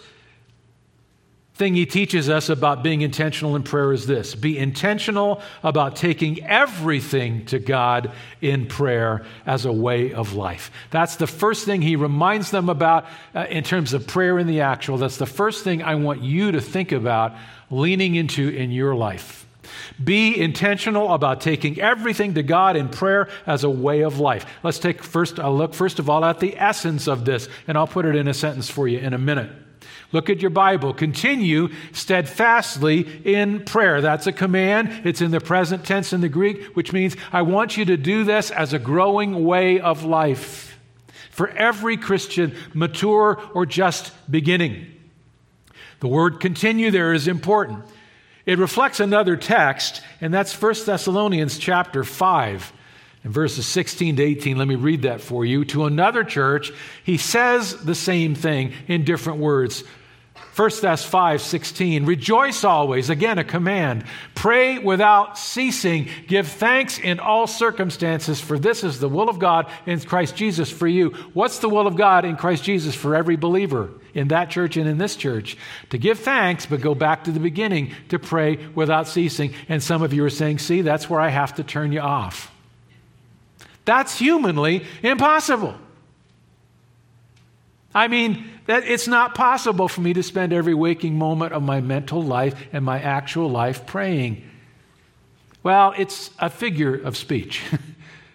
thing 1.61 1.75
he 1.75 1.85
teaches 1.85 2.31
us 2.31 2.49
about 2.49 2.83
being 2.83 3.03
intentional 3.03 3.55
in 3.55 3.63
prayer 3.63 3.93
is 3.93 4.07
this 4.07 4.35
be 4.35 4.59
intentional 4.59 5.43
about 5.63 5.95
taking 5.95 6.43
everything 6.43 7.45
to 7.45 7.59
God 7.59 8.13
in 8.41 8.65
prayer 8.65 9.27
as 9.45 9.67
a 9.67 9.73
way 9.73 10.15
of 10.15 10.33
life. 10.33 10.71
That's 10.91 11.17
the 11.17 11.27
first 11.27 11.67
thing 11.67 11.83
he 11.83 11.97
reminds 11.97 12.51
them 12.51 12.71
about 12.71 13.05
uh, 13.35 13.45
in 13.51 13.63
terms 13.63 13.93
of 13.93 14.07
prayer 14.07 14.39
in 14.39 14.47
the 14.47 14.63
actual. 14.63 14.97
That's 14.97 15.19
the 15.19 15.27
first 15.27 15.63
thing 15.63 15.83
I 15.83 15.97
want 15.97 16.23
you 16.23 16.51
to 16.53 16.63
think 16.63 16.93
about 16.93 17.35
leaning 17.71 18.15
into 18.15 18.49
in 18.49 18.71
your 18.71 18.95
life. 18.95 19.47
Be 20.03 20.41
intentional 20.41 21.13
about 21.13 21.43
taking 21.43 21.79
everything 21.79 22.33
to 22.35 22.43
God 22.43 22.75
in 22.75 22.89
prayer 22.89 23.29
as 23.47 23.65
a 23.65 23.71
way 23.71 24.01
of 24.01 24.19
life. 24.19 24.47
Let's 24.63 24.79
take 24.79 25.03
first 25.05 25.39
a 25.39 25.51
look, 25.51 25.75
first 25.75 25.99
of 25.99 26.09
all, 26.09 26.25
at 26.25 26.41
the 26.41 26.59
essence 26.59 27.07
of 27.07 27.27
this, 27.27 27.51
and 27.69 27.77
I'll 27.77 27.87
put 27.87 28.07
it 28.07 28.17
in 28.17 28.29
a 28.29 28.35
sentence 28.35 28.71
for 28.71 28.89
you 28.89 28.99
in 28.99 29.13
a 29.13 29.19
minute. 29.19 29.51
Look 30.13 30.29
at 30.29 30.41
your 30.41 30.51
Bible. 30.51 30.93
Continue 30.93 31.69
steadfastly 31.93 33.01
in 33.25 33.65
prayer. 33.65 34.01
That's 34.01 34.27
a 34.27 34.33
command. 34.33 35.07
It's 35.07 35.21
in 35.21 35.31
the 35.31 35.41
present 35.41 35.85
tense 35.85 36.13
in 36.13 36.21
the 36.21 36.29
Greek, 36.29 36.77
which 36.77 36.93
means 36.93 37.17
I 37.33 37.43
want 37.43 37.77
you 37.77 37.85
to 37.87 37.97
do 37.97 38.25
this 38.25 38.51
as 38.51 38.73
a 38.73 38.79
growing 38.79 39.45
way 39.45 39.81
of 39.81 40.05
life 40.05 40.79
for 41.31 41.49
every 41.49 41.97
Christian, 41.97 42.55
mature 42.75 43.41
or 43.55 43.65
just 43.65 44.13
beginning. 44.31 44.87
The 46.01 46.09
word 46.09 46.41
continue 46.41 46.91
there 46.91 47.13
is 47.13 47.29
important. 47.29 47.85
It 48.47 48.59
reflects 48.59 49.01
another 49.01 49.37
text, 49.37 50.03
and 50.21 50.35
that's 50.35 50.61
1 50.61 50.75
Thessalonians 50.87 51.59
chapter 51.59 52.05
5 52.05 52.73
in 53.23 53.33
verses 53.33 53.67
16 53.67 54.17
to 54.17 54.23
18, 54.23 54.57
let 54.57 54.67
me 54.67 54.77
read 54.77 55.03
that 55.03 55.21
for 55.21 55.45
you. 55.45 55.65
To 55.67 55.85
another 55.85 56.25
church, 56.25 56.73
he 57.05 57.19
says 57.19 57.77
the 57.77 57.95
same 57.95 58.35
thing 58.35 58.73
in 58.89 59.05
different 59.05 59.41
words. 59.41 59.85
1 60.57 60.71
Thess 60.71 61.05
5 61.05 61.41
16. 61.41 62.07
Rejoice 62.07 62.65
always. 62.65 63.09
Again, 63.09 63.39
a 63.39 63.45
command. 63.45 64.05
Pray 64.35 64.79
without 64.79 65.39
ceasing. 65.39 66.09
Give 66.27 66.47
thanks 66.47 66.99
in 66.99 67.21
all 67.21 67.47
circumstances, 67.47 68.41
for 68.41 68.59
this 68.59 68.83
is 68.83 68.99
the 68.99 69.09
will 69.09 69.29
of 69.29 69.39
God 69.39 69.71
in 69.87 70.01
Christ 70.01 70.35
Jesus 70.35 70.71
for 70.71 70.89
you. 70.89 71.11
What's 71.35 71.61
the 71.61 71.69
will 71.69 71.87
of 71.87 71.97
God 71.97 72.25
in 72.25 72.37
Christ 72.37 72.65
Jesus 72.65 72.95
for 72.95 73.15
every 73.15 73.37
believer 73.37 73.91
in 74.13 74.29
that 74.29 74.51
church 74.51 74.77
and 74.77 74.89
in 74.89 74.99
this 74.99 75.15
church? 75.15 75.57
To 75.91 75.99
give 75.99 76.19
thanks, 76.19 76.67
but 76.67 76.81
go 76.81 76.95
back 76.95 77.25
to 77.25 77.33
the 77.33 77.41
beginning 77.41 77.95
to 78.09 78.19
pray 78.19 78.57
without 78.75 79.07
ceasing. 79.07 79.55
And 79.69 79.83
some 79.83 80.03
of 80.03 80.13
you 80.13 80.25
are 80.25 80.31
saying, 80.31 80.59
see, 80.59 80.83
that's 80.83 81.09
where 81.09 81.21
I 81.21 81.29
have 81.29 81.55
to 81.55 81.65
turn 81.65 81.93
you 81.93 82.01
off. 82.01 82.50
That's 83.91 84.17
humanly 84.17 84.85
impossible. 85.03 85.75
I 87.93 88.07
mean, 88.07 88.49
that 88.67 88.85
it's 88.85 89.09
not 89.09 89.35
possible 89.35 89.89
for 89.89 90.01
me 90.01 90.13
to 90.13 90.23
spend 90.23 90.53
every 90.53 90.75
waking 90.75 91.19
moment 91.19 91.53
of 91.53 91.65
my 91.65 91.81
mental 91.81 92.23
life 92.23 92.55
and 92.73 92.85
my 92.85 93.01
actual 93.01 93.51
life 93.51 93.87
praying. 93.87 94.49
Well, 95.65 95.93
it's 95.99 96.31
a 96.39 96.49
figure 96.49 96.95
of 96.95 97.17
speech. 97.17 97.65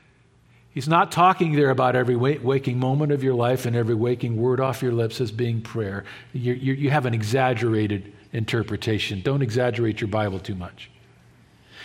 He's 0.74 0.89
not 0.89 1.13
talking 1.13 1.53
there 1.53 1.69
about 1.69 1.95
every 1.95 2.17
waking 2.17 2.77
moment 2.77 3.13
of 3.13 3.24
your 3.24 3.33
life 3.33 3.65
and 3.65 3.77
every 3.77 3.95
waking 3.95 4.35
word 4.35 4.59
off 4.59 4.81
your 4.81 4.91
lips 4.91 5.21
as 5.21 5.31
being 5.31 5.62
prayer. 5.62 6.03
You, 6.33 6.51
you, 6.51 6.74
you 6.74 6.89
have 6.89 7.05
an 7.05 7.13
exaggerated 7.13 8.12
interpretation. 8.33 9.21
Don't 9.21 9.41
exaggerate 9.41 10.01
your 10.01 10.09
Bible 10.09 10.39
too 10.39 10.55
much. 10.55 10.91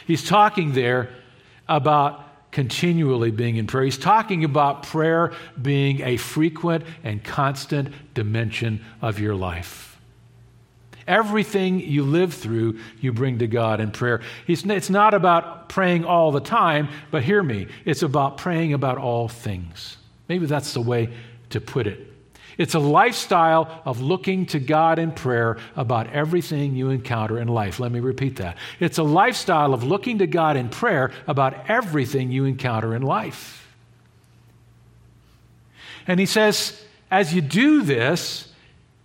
He's 0.09 0.27
talking 0.27 0.73
there 0.73 1.11
about 1.69 2.27
continually 2.53 3.31
being 3.31 3.57
in 3.57 3.67
prayer. 3.67 3.85
He's 3.85 3.99
talking 3.99 4.45
about 4.45 4.85
prayer 4.85 5.33
being 5.61 6.01
a 6.03 6.17
frequent 6.17 6.85
and 7.05 7.23
constant 7.23 7.93
dimension 8.15 8.85
of 9.01 9.19
your 9.19 9.35
life. 9.35 9.99
Everything 11.07 11.81
you 11.81 12.05
live 12.05 12.35
through, 12.35 12.79
you 13.01 13.13
bring 13.13 13.39
to 13.39 13.47
God 13.47 13.81
in 13.81 13.91
prayer. 13.91 14.21
it's 14.47 14.91
not 14.91 15.15
about 15.15 15.69
praying 15.69 16.05
all 16.05 16.31
the 16.31 16.41
time, 16.41 16.89
but 17.11 17.23
hear 17.23 17.43
me, 17.43 17.67
it's 17.85 18.03
about 18.03 18.37
praying 18.37 18.75
about 18.75 18.99
all 18.99 19.29
things. 19.29 19.97
Maybe 20.29 20.47
that's 20.47 20.75
the 20.75 20.81
way 20.81 21.13
to 21.51 21.61
put 21.61 21.87
it. 21.87 22.10
It's 22.61 22.75
a 22.75 22.79
lifestyle 22.79 23.81
of 23.87 24.03
looking 24.03 24.45
to 24.49 24.61
God 24.61 24.99
in 24.99 25.13
prayer 25.13 25.57
about 25.77 26.13
everything 26.13 26.77
you 26.77 26.91
encounter 26.91 27.39
in 27.39 27.49
life. 27.49 27.81
Let 27.81 27.91
me 27.91 28.01
repeat 28.01 28.37
that. 28.37 28.59
It's 28.79 28.99
a 28.99 29.03
lifestyle 29.03 29.73
of 29.73 29.83
looking 29.83 30.19
to 30.19 30.27
God 30.27 30.59
in 30.59 30.69
prayer 30.69 31.11
about 31.27 31.71
everything 31.71 32.31
you 32.31 32.45
encounter 32.45 32.95
in 32.95 33.01
life. 33.01 33.67
And 36.07 36.21
he 36.21 36.27
says, 36.27 36.79
as 37.11 37.33
you 37.33 37.41
do 37.41 37.81
this, 37.81 38.53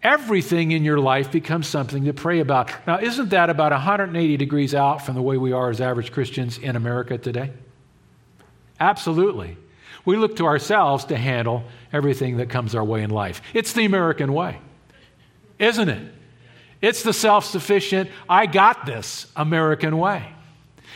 everything 0.04 0.72
in 0.72 0.84
your 0.84 1.00
life 1.00 1.32
becomes 1.32 1.66
something 1.66 2.04
to 2.04 2.14
pray 2.14 2.42
about. 2.42 2.74
Now, 2.86 3.00
isn't 3.00 3.30
that 3.30 3.50
about 3.50 3.72
180 3.72 4.36
degrees 4.36 4.76
out 4.76 5.06
from 5.06 5.16
the 5.16 5.22
way 5.22 5.38
we 5.38 5.54
are 5.54 5.70
as 5.70 5.80
average 5.80 6.12
Christians 6.12 6.58
in 6.58 6.76
America 6.76 7.18
today? 7.18 7.54
Absolutely. 8.82 9.56
We 10.06 10.18
look 10.18 10.36
to 10.38 10.46
ourselves 10.46 11.06
to 11.06 11.18
handle 11.18 11.64
everything 11.92 12.38
that 12.38 12.50
comes 12.50 12.76
our 12.76 12.84
way 12.84 13.04
in 13.04 13.10
life. 13.10 13.42
It's 13.54 13.74
the 13.74 13.86
American 13.86 14.34
way, 14.34 14.60
isn't 15.60 15.90
it? 15.90 16.14
It's 16.82 17.04
the 17.04 17.14
self 17.14 17.46
sufficient, 17.46 18.10
I 18.30 18.46
got 18.46 18.86
this 18.86 19.28
American 19.36 19.98
way. 19.98 20.32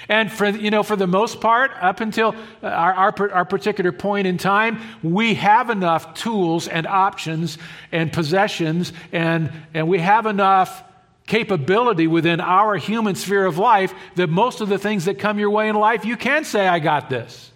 And 0.07 0.31
for, 0.31 0.47
you 0.47 0.71
know, 0.71 0.83
for 0.83 0.95
the 0.95 1.07
most 1.07 1.41
part, 1.41 1.71
up 1.81 1.99
until 1.99 2.35
uh, 2.63 2.67
our, 2.67 2.93
our, 2.93 3.31
our, 3.31 3.45
particular 3.45 3.91
point 3.91 4.27
in 4.27 4.37
time, 4.37 4.79
we 5.03 5.33
have 5.35 5.69
enough 5.69 6.13
tools 6.13 6.67
and 6.67 6.87
options 6.87 7.57
and 7.91 8.11
possessions, 8.11 8.93
and, 9.11 9.51
and 9.73 9.87
we 9.87 9.99
have 9.99 10.25
enough 10.25 10.83
capability 11.27 12.07
within 12.07 12.39
our 12.39 12.75
human 12.75 13.15
sphere 13.15 13.45
of 13.45 13.57
life 13.57 13.93
that 14.15 14.27
most 14.27 14.61
of 14.61 14.69
the 14.69 14.79
things 14.79 15.05
that 15.05 15.19
come 15.19 15.37
your 15.37 15.51
way 15.51 15.69
in 15.69 15.75
life, 15.75 16.05
you 16.05 16.17
can 16.17 16.43
say, 16.43 16.67
I 16.67 16.79
got 16.79 17.09
this. 17.09 17.51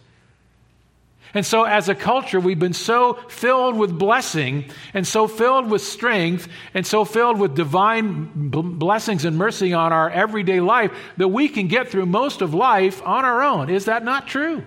And 1.34 1.44
so, 1.44 1.63
as 1.63 1.90
a 1.90 1.96
culture, 1.96 2.40
we've 2.40 2.60
been 2.60 2.74
so 2.74 3.16
filled 3.28 3.75
with 3.75 3.98
blessing 3.98 4.66
and 4.94 5.08
so 5.08 5.28
filled 5.28 5.70
with 5.70 5.82
strength 5.82 6.48
and 6.75 6.86
so 6.86 7.06
filled 7.06 7.40
with 7.40 7.56
divine 7.56 8.30
blessings 8.36 9.25
and 9.25 9.36
mercy 9.36 9.74
on 9.74 9.92
our 9.92 10.12
everyday 10.12 10.60
life 10.60 10.92
that 11.18 11.30
we 11.30 11.50
can 11.50 11.68
get 11.68 11.90
through 11.90 12.06
most 12.06 12.42
of 12.42 12.54
life 12.54 13.02
on 13.04 13.25
our 13.25 13.42
own. 13.42 13.72
Is 13.72 13.86
that 13.86 14.04
not 14.04 14.28
true? 14.28 14.63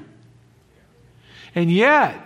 And 1.54 1.70
yet, 1.70 2.20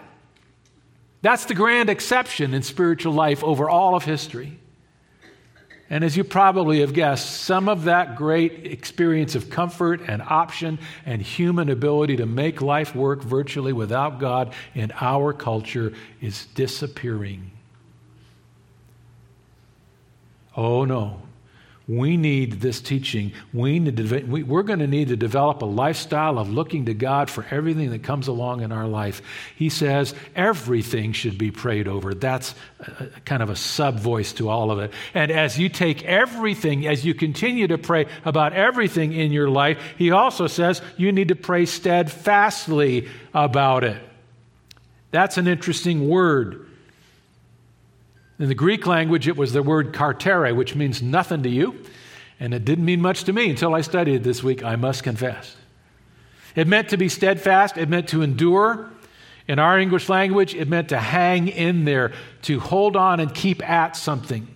that's 1.20 1.44
the 1.44 1.54
grand 1.54 1.90
exception 1.90 2.54
in 2.54 2.62
spiritual 2.62 3.12
life 3.12 3.44
over 3.44 3.68
all 3.68 3.94
of 3.94 4.04
history. 4.04 4.58
And 5.92 6.04
as 6.04 6.16
you 6.16 6.22
probably 6.22 6.80
have 6.80 6.94
guessed, 6.94 7.42
some 7.42 7.68
of 7.68 7.84
that 7.84 8.14
great 8.14 8.64
experience 8.64 9.34
of 9.34 9.50
comfort 9.50 10.00
and 10.06 10.22
option 10.22 10.78
and 11.04 11.20
human 11.20 11.68
ability 11.68 12.16
to 12.18 12.26
make 12.26 12.62
life 12.62 12.94
work 12.94 13.22
virtually 13.22 13.72
without 13.72 14.20
God 14.20 14.54
in 14.72 14.92
our 15.00 15.32
culture 15.32 15.92
is 16.20 16.46
disappearing. 16.54 17.50
Oh 20.56 20.84
no. 20.84 21.22
We 21.88 22.16
need 22.16 22.60
this 22.60 22.80
teaching. 22.80 23.32
We 23.52 23.80
need 23.80 23.96
to, 23.96 24.22
we, 24.22 24.44
we're 24.44 24.62
going 24.62 24.78
to 24.78 24.86
need 24.86 25.08
to 25.08 25.16
develop 25.16 25.62
a 25.62 25.66
lifestyle 25.66 26.38
of 26.38 26.48
looking 26.48 26.86
to 26.86 26.94
God 26.94 27.28
for 27.28 27.44
everything 27.50 27.90
that 27.90 28.04
comes 28.04 28.28
along 28.28 28.60
in 28.60 28.70
our 28.70 28.86
life. 28.86 29.22
He 29.56 29.70
says 29.70 30.14
everything 30.36 31.12
should 31.12 31.36
be 31.36 31.50
prayed 31.50 31.88
over. 31.88 32.14
That's 32.14 32.54
a, 32.78 33.06
kind 33.24 33.42
of 33.42 33.50
a 33.50 33.56
sub 33.56 33.98
voice 33.98 34.32
to 34.34 34.48
all 34.48 34.70
of 34.70 34.78
it. 34.78 34.92
And 35.14 35.32
as 35.32 35.58
you 35.58 35.68
take 35.68 36.04
everything, 36.04 36.86
as 36.86 37.04
you 37.04 37.12
continue 37.12 37.66
to 37.66 37.78
pray 37.78 38.06
about 38.24 38.52
everything 38.52 39.12
in 39.12 39.32
your 39.32 39.48
life, 39.48 39.78
he 39.98 40.12
also 40.12 40.46
says 40.46 40.80
you 40.96 41.10
need 41.10 41.28
to 41.28 41.36
pray 41.36 41.66
steadfastly 41.66 43.08
about 43.34 43.82
it. 43.82 44.00
That's 45.10 45.38
an 45.38 45.48
interesting 45.48 46.08
word. 46.08 46.69
In 48.40 48.48
the 48.48 48.54
Greek 48.54 48.86
language, 48.86 49.28
it 49.28 49.36
was 49.36 49.52
the 49.52 49.62
word 49.62 49.92
kartere, 49.92 50.56
which 50.56 50.74
means 50.74 51.02
nothing 51.02 51.42
to 51.42 51.48
you. 51.50 51.84
And 52.40 52.54
it 52.54 52.64
didn't 52.64 52.86
mean 52.86 53.02
much 53.02 53.24
to 53.24 53.34
me 53.34 53.50
until 53.50 53.74
I 53.74 53.82
studied 53.82 54.14
it 54.14 54.22
this 54.22 54.42
week, 54.42 54.64
I 54.64 54.76
must 54.76 55.02
confess. 55.02 55.56
It 56.56 56.66
meant 56.66 56.88
to 56.88 56.96
be 56.96 57.10
steadfast, 57.10 57.76
it 57.76 57.90
meant 57.90 58.08
to 58.08 58.22
endure. 58.22 58.90
In 59.46 59.58
our 59.58 59.78
English 59.78 60.08
language, 60.08 60.54
it 60.54 60.68
meant 60.68 60.88
to 60.88 60.98
hang 60.98 61.48
in 61.48 61.84
there, 61.84 62.12
to 62.42 62.60
hold 62.60 62.96
on 62.96 63.20
and 63.20 63.34
keep 63.34 63.62
at 63.68 63.94
something. 63.94 64.48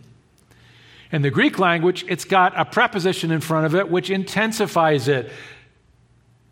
In 1.12 1.20
the 1.20 1.30
Greek 1.30 1.58
language, 1.58 2.06
it's 2.08 2.24
got 2.24 2.58
a 2.58 2.64
preposition 2.64 3.30
in 3.30 3.40
front 3.40 3.66
of 3.66 3.74
it 3.74 3.90
which 3.90 4.08
intensifies 4.08 5.08
it. 5.08 5.30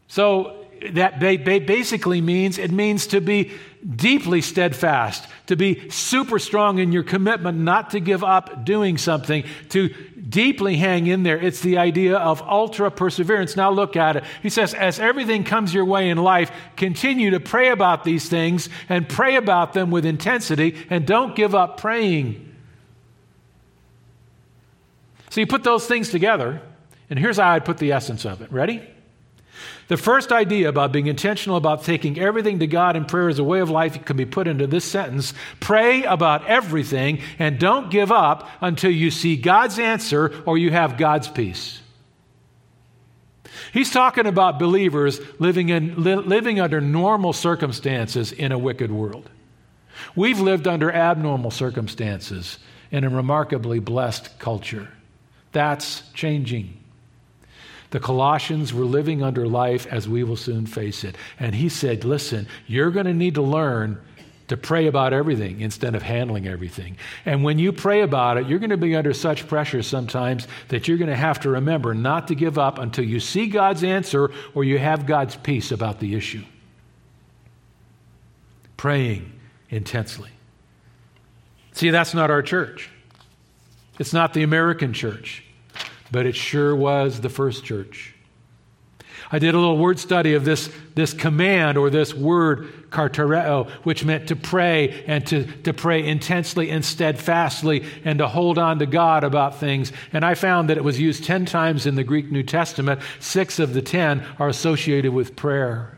So 0.06 0.66
that 0.92 1.18
basically 1.18 2.20
means 2.20 2.58
it 2.58 2.70
means 2.70 3.06
to 3.06 3.22
be 3.22 3.52
deeply 3.96 4.40
steadfast, 4.40 5.26
to 5.46 5.56
be 5.56 5.90
super 5.90 6.38
strong 6.38 6.78
in 6.78 6.92
your 6.92 7.02
commitment 7.02 7.58
not 7.58 7.90
to 7.90 8.00
give 8.00 8.22
up 8.22 8.64
doing 8.64 8.96
something, 8.96 9.44
to 9.70 9.88
deeply 9.88 10.76
hang 10.76 11.06
in 11.06 11.24
there. 11.24 11.38
It's 11.38 11.60
the 11.60 11.78
idea 11.78 12.16
of 12.16 12.40
ultra 12.42 12.90
perseverance. 12.90 13.56
Now 13.56 13.70
look 13.70 13.96
at 13.96 14.16
it. 14.16 14.24
He 14.42 14.50
says, 14.50 14.72
as 14.72 15.00
everything 15.00 15.44
comes 15.44 15.74
your 15.74 15.84
way 15.84 16.10
in 16.10 16.18
life, 16.18 16.50
continue 16.76 17.30
to 17.30 17.40
pray 17.40 17.70
about 17.70 18.04
these 18.04 18.28
things 18.28 18.68
and 18.88 19.08
pray 19.08 19.36
about 19.36 19.72
them 19.72 19.90
with 19.90 20.06
intensity 20.06 20.76
and 20.88 21.06
don't 21.06 21.34
give 21.34 21.54
up 21.54 21.78
praying. 21.78 22.54
So 25.30 25.40
you 25.40 25.46
put 25.46 25.64
those 25.64 25.86
things 25.86 26.10
together, 26.10 26.60
and 27.10 27.18
here's 27.18 27.38
how 27.38 27.50
I'd 27.50 27.64
put 27.64 27.78
the 27.78 27.92
essence 27.92 28.24
of 28.24 28.42
it. 28.42 28.52
Ready? 28.52 28.82
The 29.92 29.98
first 29.98 30.32
idea 30.32 30.70
about 30.70 30.90
being 30.90 31.06
intentional 31.06 31.58
about 31.58 31.84
taking 31.84 32.18
everything 32.18 32.60
to 32.60 32.66
God 32.66 32.96
in 32.96 33.04
prayer 33.04 33.28
as 33.28 33.38
a 33.38 33.44
way 33.44 33.60
of 33.60 33.68
life 33.68 34.02
can 34.06 34.16
be 34.16 34.24
put 34.24 34.48
into 34.48 34.66
this 34.66 34.86
sentence 34.86 35.34
Pray 35.60 36.02
about 36.04 36.46
everything 36.46 37.20
and 37.38 37.58
don't 37.58 37.90
give 37.90 38.10
up 38.10 38.48
until 38.62 38.90
you 38.90 39.10
see 39.10 39.36
God's 39.36 39.78
answer 39.78 40.32
or 40.46 40.56
you 40.56 40.70
have 40.70 40.96
God's 40.96 41.28
peace. 41.28 41.82
He's 43.74 43.90
talking 43.90 44.24
about 44.24 44.58
believers 44.58 45.20
living, 45.38 45.68
in, 45.68 46.02
li- 46.02 46.14
living 46.14 46.58
under 46.58 46.80
normal 46.80 47.34
circumstances 47.34 48.32
in 48.32 48.50
a 48.50 48.58
wicked 48.58 48.90
world. 48.90 49.28
We've 50.16 50.40
lived 50.40 50.66
under 50.66 50.90
abnormal 50.90 51.50
circumstances 51.50 52.58
in 52.90 53.04
a 53.04 53.10
remarkably 53.10 53.78
blessed 53.78 54.38
culture. 54.38 54.88
That's 55.52 56.02
changing. 56.14 56.81
The 57.92 58.00
Colossians 58.00 58.72
were 58.72 58.86
living 58.86 59.22
under 59.22 59.46
life 59.46 59.86
as 59.86 60.08
we 60.08 60.24
will 60.24 60.36
soon 60.36 60.64
face 60.64 61.04
it. 61.04 61.14
And 61.38 61.54
he 61.54 61.68
said, 61.68 62.04
Listen, 62.04 62.48
you're 62.66 62.90
going 62.90 63.04
to 63.04 63.12
need 63.12 63.34
to 63.34 63.42
learn 63.42 64.00
to 64.48 64.56
pray 64.56 64.86
about 64.86 65.12
everything 65.12 65.60
instead 65.60 65.94
of 65.94 66.02
handling 66.02 66.48
everything. 66.48 66.96
And 67.26 67.44
when 67.44 67.58
you 67.58 67.70
pray 67.70 68.00
about 68.00 68.38
it, 68.38 68.46
you're 68.46 68.58
going 68.58 68.70
to 68.70 68.78
be 68.78 68.96
under 68.96 69.12
such 69.12 69.46
pressure 69.46 69.82
sometimes 69.82 70.48
that 70.68 70.88
you're 70.88 70.96
going 70.96 71.10
to 71.10 71.16
have 71.16 71.40
to 71.40 71.50
remember 71.50 71.92
not 71.94 72.28
to 72.28 72.34
give 72.34 72.58
up 72.58 72.78
until 72.78 73.04
you 73.04 73.20
see 73.20 73.46
God's 73.46 73.84
answer 73.84 74.30
or 74.54 74.64
you 74.64 74.78
have 74.78 75.04
God's 75.04 75.36
peace 75.36 75.70
about 75.70 76.00
the 76.00 76.14
issue. 76.14 76.44
Praying 78.78 79.30
intensely. 79.68 80.30
See, 81.72 81.90
that's 81.90 82.14
not 82.14 82.30
our 82.30 82.42
church. 82.42 82.88
It's 83.98 84.14
not 84.14 84.32
the 84.32 84.42
American 84.44 84.94
church 84.94 85.44
but 86.12 86.26
it 86.26 86.36
sure 86.36 86.76
was 86.76 87.20
the 87.20 87.30
first 87.30 87.64
church. 87.64 88.14
I 89.34 89.38
did 89.38 89.54
a 89.54 89.58
little 89.58 89.78
word 89.78 89.98
study 89.98 90.34
of 90.34 90.44
this, 90.44 90.70
this 90.94 91.14
command 91.14 91.78
or 91.78 91.88
this 91.88 92.12
word, 92.12 92.90
kartereo, 92.90 93.70
which 93.82 94.04
meant 94.04 94.28
to 94.28 94.36
pray 94.36 95.02
and 95.06 95.26
to, 95.28 95.46
to 95.62 95.72
pray 95.72 96.06
intensely 96.06 96.68
and 96.68 96.84
steadfastly 96.84 97.86
and 98.04 98.18
to 98.18 98.28
hold 98.28 98.58
on 98.58 98.78
to 98.80 98.86
God 98.86 99.24
about 99.24 99.58
things. 99.58 99.90
And 100.12 100.22
I 100.22 100.34
found 100.34 100.68
that 100.68 100.76
it 100.76 100.84
was 100.84 101.00
used 101.00 101.24
10 101.24 101.46
times 101.46 101.86
in 101.86 101.94
the 101.94 102.04
Greek 102.04 102.30
New 102.30 102.42
Testament. 102.42 103.00
Six 103.20 103.58
of 103.58 103.72
the 103.72 103.80
10 103.80 104.22
are 104.38 104.48
associated 104.48 105.14
with 105.14 105.34
prayer 105.34 105.96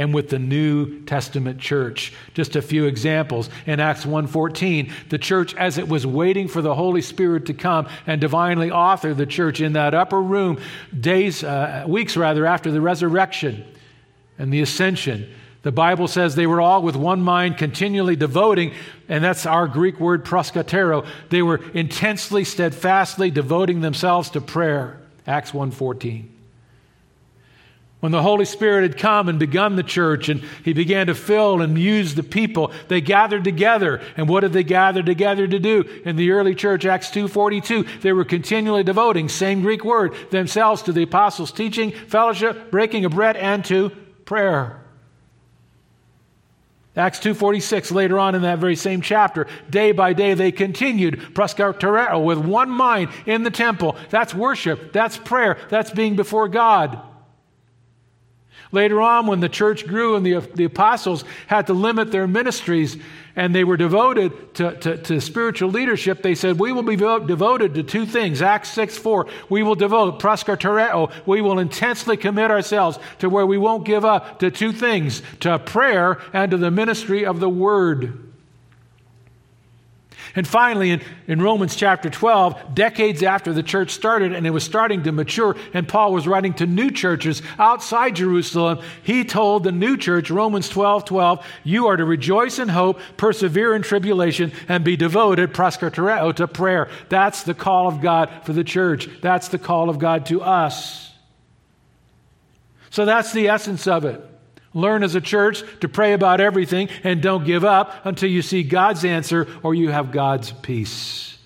and 0.00 0.14
with 0.14 0.30
the 0.30 0.38
New 0.38 1.02
Testament 1.04 1.60
church. 1.60 2.14
Just 2.32 2.56
a 2.56 2.62
few 2.62 2.86
examples. 2.86 3.50
In 3.66 3.80
Acts 3.80 4.06
1:14, 4.06 4.90
the 5.10 5.18
church 5.18 5.54
as 5.56 5.76
it 5.76 5.88
was 5.88 6.06
waiting 6.06 6.48
for 6.48 6.62
the 6.62 6.74
Holy 6.74 7.02
Spirit 7.02 7.44
to 7.46 7.52
come 7.52 7.86
and 8.06 8.18
divinely 8.18 8.70
author 8.70 9.12
the 9.12 9.26
church 9.26 9.60
in 9.60 9.74
that 9.74 9.92
upper 9.92 10.22
room 10.22 10.58
days 10.98 11.44
uh, 11.44 11.84
weeks 11.86 12.16
rather 12.16 12.46
after 12.46 12.70
the 12.70 12.80
resurrection 12.80 13.62
and 14.38 14.50
the 14.50 14.62
ascension. 14.62 15.28
The 15.64 15.72
Bible 15.72 16.08
says 16.08 16.34
they 16.34 16.46
were 16.46 16.62
all 16.62 16.80
with 16.82 16.96
one 16.96 17.20
mind 17.20 17.58
continually 17.58 18.16
devoting 18.16 18.72
and 19.06 19.22
that's 19.22 19.44
our 19.44 19.68
Greek 19.68 20.00
word 20.00 20.24
proskartereo. 20.24 21.06
They 21.28 21.42
were 21.42 21.60
intensely 21.74 22.44
steadfastly 22.44 23.30
devoting 23.30 23.82
themselves 23.82 24.30
to 24.30 24.40
prayer. 24.40 24.98
Acts 25.26 25.52
1:14. 25.52 26.39
When 28.00 28.12
the 28.12 28.22
Holy 28.22 28.46
Spirit 28.46 28.82
had 28.82 28.98
come 28.98 29.28
and 29.28 29.38
begun 29.38 29.76
the 29.76 29.82
church 29.82 30.30
and 30.30 30.42
he 30.64 30.72
began 30.72 31.08
to 31.08 31.14
fill 31.14 31.60
and 31.60 31.78
use 31.78 32.14
the 32.14 32.22
people, 32.22 32.72
they 32.88 33.02
gathered 33.02 33.44
together. 33.44 34.00
And 34.16 34.26
what 34.26 34.40
did 34.40 34.54
they 34.54 34.64
gather 34.64 35.02
together 35.02 35.46
to 35.46 35.58
do? 35.58 35.82
In 36.06 36.16
the 36.16 36.30
early 36.30 36.54
church, 36.54 36.86
Acts 36.86 37.10
2.42, 37.10 38.00
they 38.00 38.14
were 38.14 38.24
continually 38.24 38.84
devoting, 38.84 39.28
same 39.28 39.60
Greek 39.60 39.84
word, 39.84 40.14
themselves 40.30 40.80
to 40.82 40.92
the 40.92 41.02
apostles' 41.02 41.52
teaching, 41.52 41.92
fellowship, 41.92 42.70
breaking 42.70 43.04
of 43.04 43.12
bread, 43.12 43.36
and 43.36 43.64
to 43.66 43.90
prayer. 44.24 44.78
Acts 46.96 47.20
2:46 47.20 47.92
later 47.92 48.18
on 48.18 48.34
in 48.34 48.42
that 48.42 48.58
very 48.58 48.74
same 48.74 49.00
chapter 49.00 49.46
day 49.70 49.92
by 49.92 50.12
day 50.12 50.34
they 50.34 50.50
continued 50.50 51.20
proskartereo 51.34 52.22
with 52.22 52.38
one 52.38 52.68
mind 52.68 53.10
in 53.26 53.44
the 53.44 53.50
temple 53.50 53.96
that's 54.10 54.34
worship 54.34 54.92
that's 54.92 55.16
prayer 55.16 55.56
that's 55.68 55.92
being 55.92 56.16
before 56.16 56.48
God 56.48 57.00
Later 58.72 59.00
on, 59.02 59.26
when 59.26 59.40
the 59.40 59.48
church 59.48 59.86
grew 59.86 60.14
and 60.14 60.24
the, 60.24 60.38
the 60.54 60.64
apostles 60.64 61.24
had 61.48 61.66
to 61.66 61.72
limit 61.72 62.12
their 62.12 62.28
ministries 62.28 62.96
and 63.34 63.52
they 63.52 63.64
were 63.64 63.76
devoted 63.76 64.54
to, 64.54 64.76
to, 64.76 64.96
to 64.98 65.20
spiritual 65.20 65.70
leadership, 65.70 66.22
they 66.22 66.36
said, 66.36 66.58
We 66.58 66.72
will 66.72 66.84
be 66.84 66.94
devoted 66.94 67.74
to 67.74 67.82
two 67.82 68.06
things. 68.06 68.40
Acts 68.42 68.68
6 68.70 68.96
4. 68.96 69.26
We 69.48 69.64
will 69.64 69.74
devote, 69.74 70.20
proskartereo, 70.20 71.10
we 71.26 71.40
will 71.40 71.58
intensely 71.58 72.16
commit 72.16 72.52
ourselves 72.52 72.98
to 73.18 73.28
where 73.28 73.46
we 73.46 73.58
won't 73.58 73.84
give 73.84 74.04
up 74.04 74.38
to 74.38 74.52
two 74.52 74.72
things 74.72 75.22
to 75.40 75.58
prayer 75.58 76.20
and 76.32 76.52
to 76.52 76.56
the 76.56 76.70
ministry 76.70 77.26
of 77.26 77.40
the 77.40 77.48
word. 77.48 78.29
And 80.36 80.46
finally, 80.46 80.90
in, 80.90 81.02
in 81.26 81.42
Romans 81.42 81.74
chapter 81.74 82.08
12, 82.08 82.74
decades 82.74 83.22
after 83.22 83.52
the 83.52 83.62
church 83.62 83.90
started 83.90 84.32
and 84.32 84.46
it 84.46 84.50
was 84.50 84.64
starting 84.64 85.02
to 85.02 85.12
mature, 85.12 85.56
and 85.74 85.88
Paul 85.88 86.12
was 86.12 86.28
writing 86.28 86.54
to 86.54 86.66
new 86.66 86.90
churches 86.90 87.42
outside 87.58 88.16
Jerusalem, 88.16 88.80
he 89.02 89.24
told 89.24 89.64
the 89.64 89.72
new 89.72 89.96
church, 89.96 90.30
Romans 90.30 90.68
12 90.68 91.04
12, 91.04 91.46
you 91.64 91.88
are 91.88 91.96
to 91.96 92.04
rejoice 92.04 92.58
in 92.58 92.68
hope, 92.68 93.00
persevere 93.16 93.74
in 93.74 93.82
tribulation, 93.82 94.52
and 94.68 94.84
be 94.84 94.96
devoted, 94.96 95.52
proskartereo, 95.52 96.34
to 96.36 96.46
prayer. 96.46 96.88
That's 97.08 97.42
the 97.42 97.54
call 97.54 97.88
of 97.88 98.00
God 98.00 98.30
for 98.44 98.52
the 98.52 98.64
church. 98.64 99.08
That's 99.20 99.48
the 99.48 99.58
call 99.58 99.90
of 99.90 99.98
God 99.98 100.26
to 100.26 100.42
us. 100.42 101.12
So 102.90 103.04
that's 103.04 103.32
the 103.32 103.48
essence 103.48 103.86
of 103.86 104.04
it. 104.04 104.29
Learn 104.72 105.02
as 105.02 105.14
a 105.14 105.20
church 105.20 105.64
to 105.80 105.88
pray 105.88 106.12
about 106.12 106.40
everything 106.40 106.88
and 107.02 107.20
don't 107.20 107.44
give 107.44 107.64
up 107.64 108.06
until 108.06 108.30
you 108.30 108.42
see 108.42 108.62
God's 108.62 109.04
answer 109.04 109.48
or 109.62 109.74
you 109.74 109.90
have 109.90 110.12
God's 110.12 110.52
peace. 110.52 111.36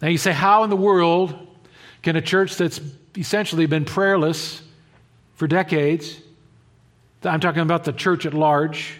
Now 0.00 0.08
you 0.08 0.18
say, 0.18 0.32
how 0.32 0.62
in 0.62 0.70
the 0.70 0.76
world 0.76 1.34
can 2.02 2.16
a 2.16 2.22
church 2.22 2.56
that's 2.56 2.80
essentially 3.16 3.66
been 3.66 3.84
prayerless 3.84 4.62
for 5.34 5.46
decades, 5.46 6.20
I'm 7.22 7.40
talking 7.40 7.62
about 7.62 7.84
the 7.84 7.92
church 7.92 8.26
at 8.26 8.34
large, 8.34 8.98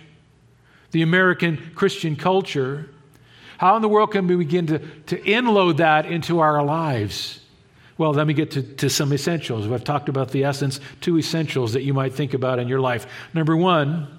the 0.90 1.02
American 1.02 1.72
Christian 1.74 2.16
culture, 2.16 2.90
how 3.58 3.76
in 3.76 3.82
the 3.82 3.88
world 3.88 4.12
can 4.12 4.26
we 4.26 4.36
begin 4.36 4.66
to, 4.66 4.78
to 4.78 5.24
inload 5.24 5.78
that 5.78 6.06
into 6.06 6.40
our 6.40 6.62
lives? 6.64 7.40
Well, 7.98 8.12
let 8.12 8.26
me 8.26 8.34
get 8.34 8.50
to, 8.52 8.62
to 8.62 8.90
some 8.90 9.12
essentials. 9.12 9.70
I've 9.70 9.84
talked 9.84 10.08
about 10.08 10.30
the 10.30 10.44
essence, 10.44 10.80
two 11.00 11.18
essentials 11.18 11.72
that 11.72 11.82
you 11.82 11.94
might 11.94 12.12
think 12.12 12.34
about 12.34 12.58
in 12.58 12.68
your 12.68 12.80
life. 12.80 13.06
Number 13.32 13.56
one, 13.56 14.18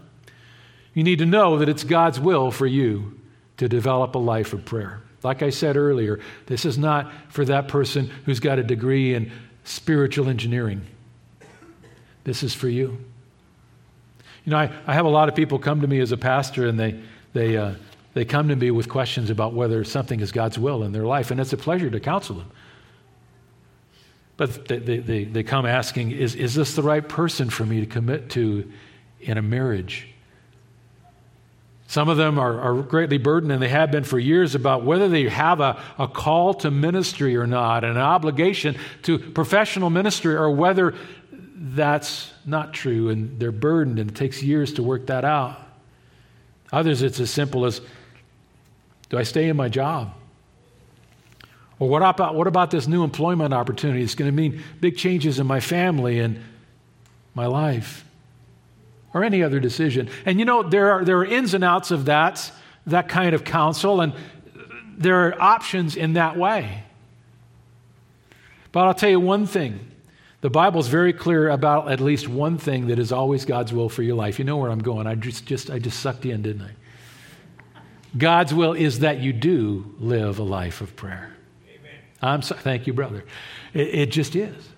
you 0.93 1.03
need 1.03 1.19
to 1.19 1.25
know 1.25 1.59
that 1.59 1.69
it's 1.69 1.83
God's 1.83 2.19
will 2.19 2.49
for 2.49 2.65
you 2.65 3.19
to 3.57 3.69
develop 3.69 4.15
a 4.15 4.19
life 4.19 4.53
of 4.53 4.65
prayer. 4.65 5.01
Like 5.23 5.43
I 5.43 5.51
said 5.51 5.77
earlier, 5.77 6.19
this 6.47 6.65
is 6.65 6.77
not 6.77 7.11
for 7.29 7.45
that 7.45 7.67
person 7.67 8.09
who's 8.25 8.39
got 8.39 8.59
a 8.59 8.63
degree 8.63 9.13
in 9.13 9.31
spiritual 9.63 10.27
engineering. 10.29 10.81
This 12.23 12.43
is 12.43 12.53
for 12.53 12.69
you. 12.69 12.97
You 14.45 14.51
know, 14.51 14.57
I, 14.57 14.71
I 14.87 14.93
have 14.93 15.05
a 15.05 15.09
lot 15.09 15.29
of 15.29 15.35
people 15.35 15.59
come 15.59 15.81
to 15.81 15.87
me 15.87 15.99
as 15.99 16.11
a 16.11 16.17
pastor 16.17 16.67
and 16.67 16.79
they, 16.79 16.99
they, 17.33 17.57
uh, 17.57 17.73
they 18.13 18.25
come 18.25 18.47
to 18.47 18.55
me 18.55 18.71
with 18.71 18.89
questions 18.89 19.29
about 19.29 19.53
whether 19.53 19.83
something 19.83 20.19
is 20.19 20.31
God's 20.31 20.57
will 20.57 20.83
in 20.83 20.93
their 20.93 21.05
life, 21.05 21.29
and 21.29 21.39
it's 21.39 21.53
a 21.53 21.57
pleasure 21.57 21.89
to 21.89 21.99
counsel 21.99 22.37
them. 22.37 22.51
But 24.37 24.67
they, 24.67 24.77
they, 24.77 25.23
they 25.23 25.43
come 25.43 25.65
asking, 25.65 26.11
is, 26.11 26.35
is 26.35 26.53
this 26.53 26.75
the 26.75 26.83
right 26.83 27.07
person 27.07 27.49
for 27.49 27.65
me 27.65 27.79
to 27.79 27.87
commit 27.87 28.29
to 28.31 28.71
in 29.19 29.37
a 29.37 29.41
marriage? 29.41 30.07
Some 31.87 32.09
of 32.09 32.17
them 32.17 32.37
are, 32.37 32.59
are, 32.59 32.81
greatly 32.83 33.17
burdened, 33.17 33.51
and 33.51 33.61
they 33.61 33.69
have 33.69 33.91
been 33.91 34.03
for 34.03 34.19
years, 34.19 34.55
about 34.55 34.83
whether 34.83 35.07
they 35.07 35.29
have 35.29 35.61
a, 35.61 35.81
a 35.97 36.07
call 36.07 36.53
to 36.55 36.69
ministry 36.69 37.37
or 37.37 37.47
not, 37.47 37.83
an 37.83 37.97
obligation 37.97 38.75
to 39.03 39.17
professional 39.17 39.89
ministry, 39.89 40.35
or 40.35 40.51
whether 40.51 40.93
that's 41.55 42.31
not 42.45 42.73
true, 42.73 43.09
and 43.09 43.39
they're 43.39 43.53
burdened, 43.53 43.99
and 43.99 44.11
it 44.11 44.15
takes 44.15 44.43
years 44.43 44.73
to 44.73 44.83
work 44.83 45.07
that 45.07 45.23
out. 45.23 45.57
Others, 46.73 47.01
it's 47.01 47.21
as 47.21 47.31
simple 47.31 47.65
as 47.65 47.81
do 49.09 49.17
I 49.17 49.23
stay 49.23 49.47
in 49.47 49.55
my 49.55 49.69
job? 49.69 50.13
Or 51.79 51.87
what 51.87 52.01
about, 52.01 52.35
what 52.35 52.47
about 52.47 52.71
this 52.71 52.87
new 52.87 53.03
employment 53.03 53.53
opportunity? 53.53 54.01
It's 54.01 54.15
going 54.15 54.29
to 54.31 54.35
mean 54.35 54.63
big 54.81 54.97
changes 54.97 55.39
in 55.39 55.45
my 55.45 55.59
family 55.59 56.19
and 56.19 56.39
my 57.35 57.45
life. 57.45 58.03
Or 59.13 59.23
any 59.23 59.43
other 59.43 59.59
decision. 59.59 60.09
And 60.25 60.39
you 60.39 60.45
know, 60.45 60.63
there 60.63 60.91
are, 60.91 61.05
there 61.05 61.17
are 61.17 61.25
ins 61.25 61.53
and 61.53 61.63
outs 61.63 61.91
of 61.91 62.05
that, 62.05 62.51
that 62.87 63.09
kind 63.09 63.33
of 63.35 63.43
counsel, 63.43 64.01
and 64.01 64.13
there 64.97 65.27
are 65.27 65.41
options 65.41 65.95
in 65.95 66.13
that 66.13 66.35
way. 66.35 66.83
But 68.71 68.87
I'll 68.87 68.93
tell 68.93 69.09
you 69.09 69.19
one 69.19 69.45
thing. 69.45 69.79
The 70.41 70.49
Bible 70.49 70.79
is 70.79 70.87
very 70.87 71.13
clear 71.13 71.49
about 71.49 71.91
at 71.91 71.99
least 71.99 72.27
one 72.27 72.57
thing 72.57 72.87
that 72.87 72.99
is 72.99 73.11
always 73.11 73.43
God's 73.43 73.73
will 73.73 73.89
for 73.89 74.03
your 74.03 74.15
life. 74.15 74.37
You 74.37 74.45
know 74.45 74.57
where 74.57 74.69
I'm 74.69 74.83
going. 74.83 75.07
I 75.07 75.15
just, 75.15 75.45
just, 75.45 75.71
I 75.71 75.79
just 75.79 75.99
sucked 75.99 76.25
in, 76.25 76.43
didn't 76.43 76.61
I? 76.61 76.71
God's 78.17 78.53
will 78.53 78.73
is 78.73 78.99
that 78.99 79.19
you 79.19 79.33
do 79.33 79.95
live 79.99 80.39
a 80.39 80.43
life 80.43 80.81
of 80.81 80.95
prayer. 80.95 81.36
I'm 82.21 82.41
so, 82.41 82.55
thank 82.55 82.87
you, 82.87 82.93
brother. 82.93 83.23
It, 83.73 83.87
it 83.87 84.11
just 84.11 84.35
is. 84.35 84.69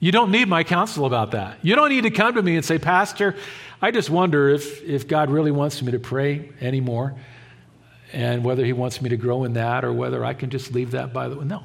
You 0.00 0.12
don't 0.12 0.30
need 0.30 0.48
my 0.48 0.64
counsel 0.64 1.06
about 1.06 1.30
that. 1.30 1.58
You 1.62 1.76
don't 1.76 1.88
need 1.88 2.02
to 2.02 2.10
come 2.10 2.34
to 2.34 2.42
me 2.42 2.56
and 2.56 2.64
say, 2.64 2.78
Pastor, 2.78 3.36
I 3.80 3.90
just 3.90 4.10
wonder 4.10 4.48
if, 4.48 4.82
if 4.82 5.08
God 5.08 5.30
really 5.30 5.50
wants 5.50 5.80
me 5.82 5.92
to 5.92 5.98
pray 5.98 6.50
anymore 6.60 7.14
and 8.12 8.44
whether 8.44 8.64
He 8.64 8.72
wants 8.72 9.00
me 9.00 9.10
to 9.10 9.16
grow 9.16 9.44
in 9.44 9.54
that 9.54 9.84
or 9.84 9.92
whether 9.92 10.24
I 10.24 10.34
can 10.34 10.50
just 10.50 10.72
leave 10.72 10.90
that 10.92 11.12
by 11.12 11.28
the 11.28 11.36
way. 11.36 11.44
No. 11.44 11.62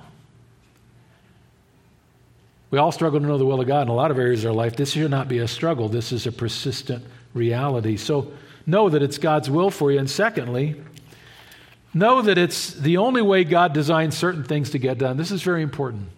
We 2.72 2.78
all 2.78 2.92
struggle 2.92 3.20
to 3.20 3.26
know 3.26 3.38
the 3.38 3.46
will 3.46 3.60
of 3.60 3.68
God 3.68 3.84
in 3.84 3.88
a 3.88 3.96
lot 3.96 4.12
of 4.12 4.20
areas 4.20 4.44
of 4.44 4.52
our 4.52 4.56
life. 4.56 4.76
This 4.76 4.92
should 4.92 5.10
not 5.10 5.28
be 5.28 5.40
a 5.40 5.48
struggle, 5.48 5.90
this 5.90 6.12
is 6.12 6.28
a 6.28 6.32
persistent 6.32 7.04
reality. 7.34 7.98
So 7.98 8.32
know 8.66 8.90
that 8.90 9.02
it's 9.02 9.18
God's 9.18 9.50
will 9.50 9.72
for 9.72 9.92
you. 9.92 10.00
And 10.00 10.10
secondly, 10.10 10.82
know 11.94 12.22
that 12.22 12.38
it's 12.38 12.74
the 12.74 12.98
only 12.98 13.22
way 13.22 13.44
God 13.44 13.74
designed 13.74 14.14
certain 14.14 14.44
things 14.44 14.72
to 14.72 14.78
get 14.78 14.98
done. 14.98 15.18
This 15.18 15.32
is 15.32 15.42
very 15.42 15.62
important. 15.62 16.10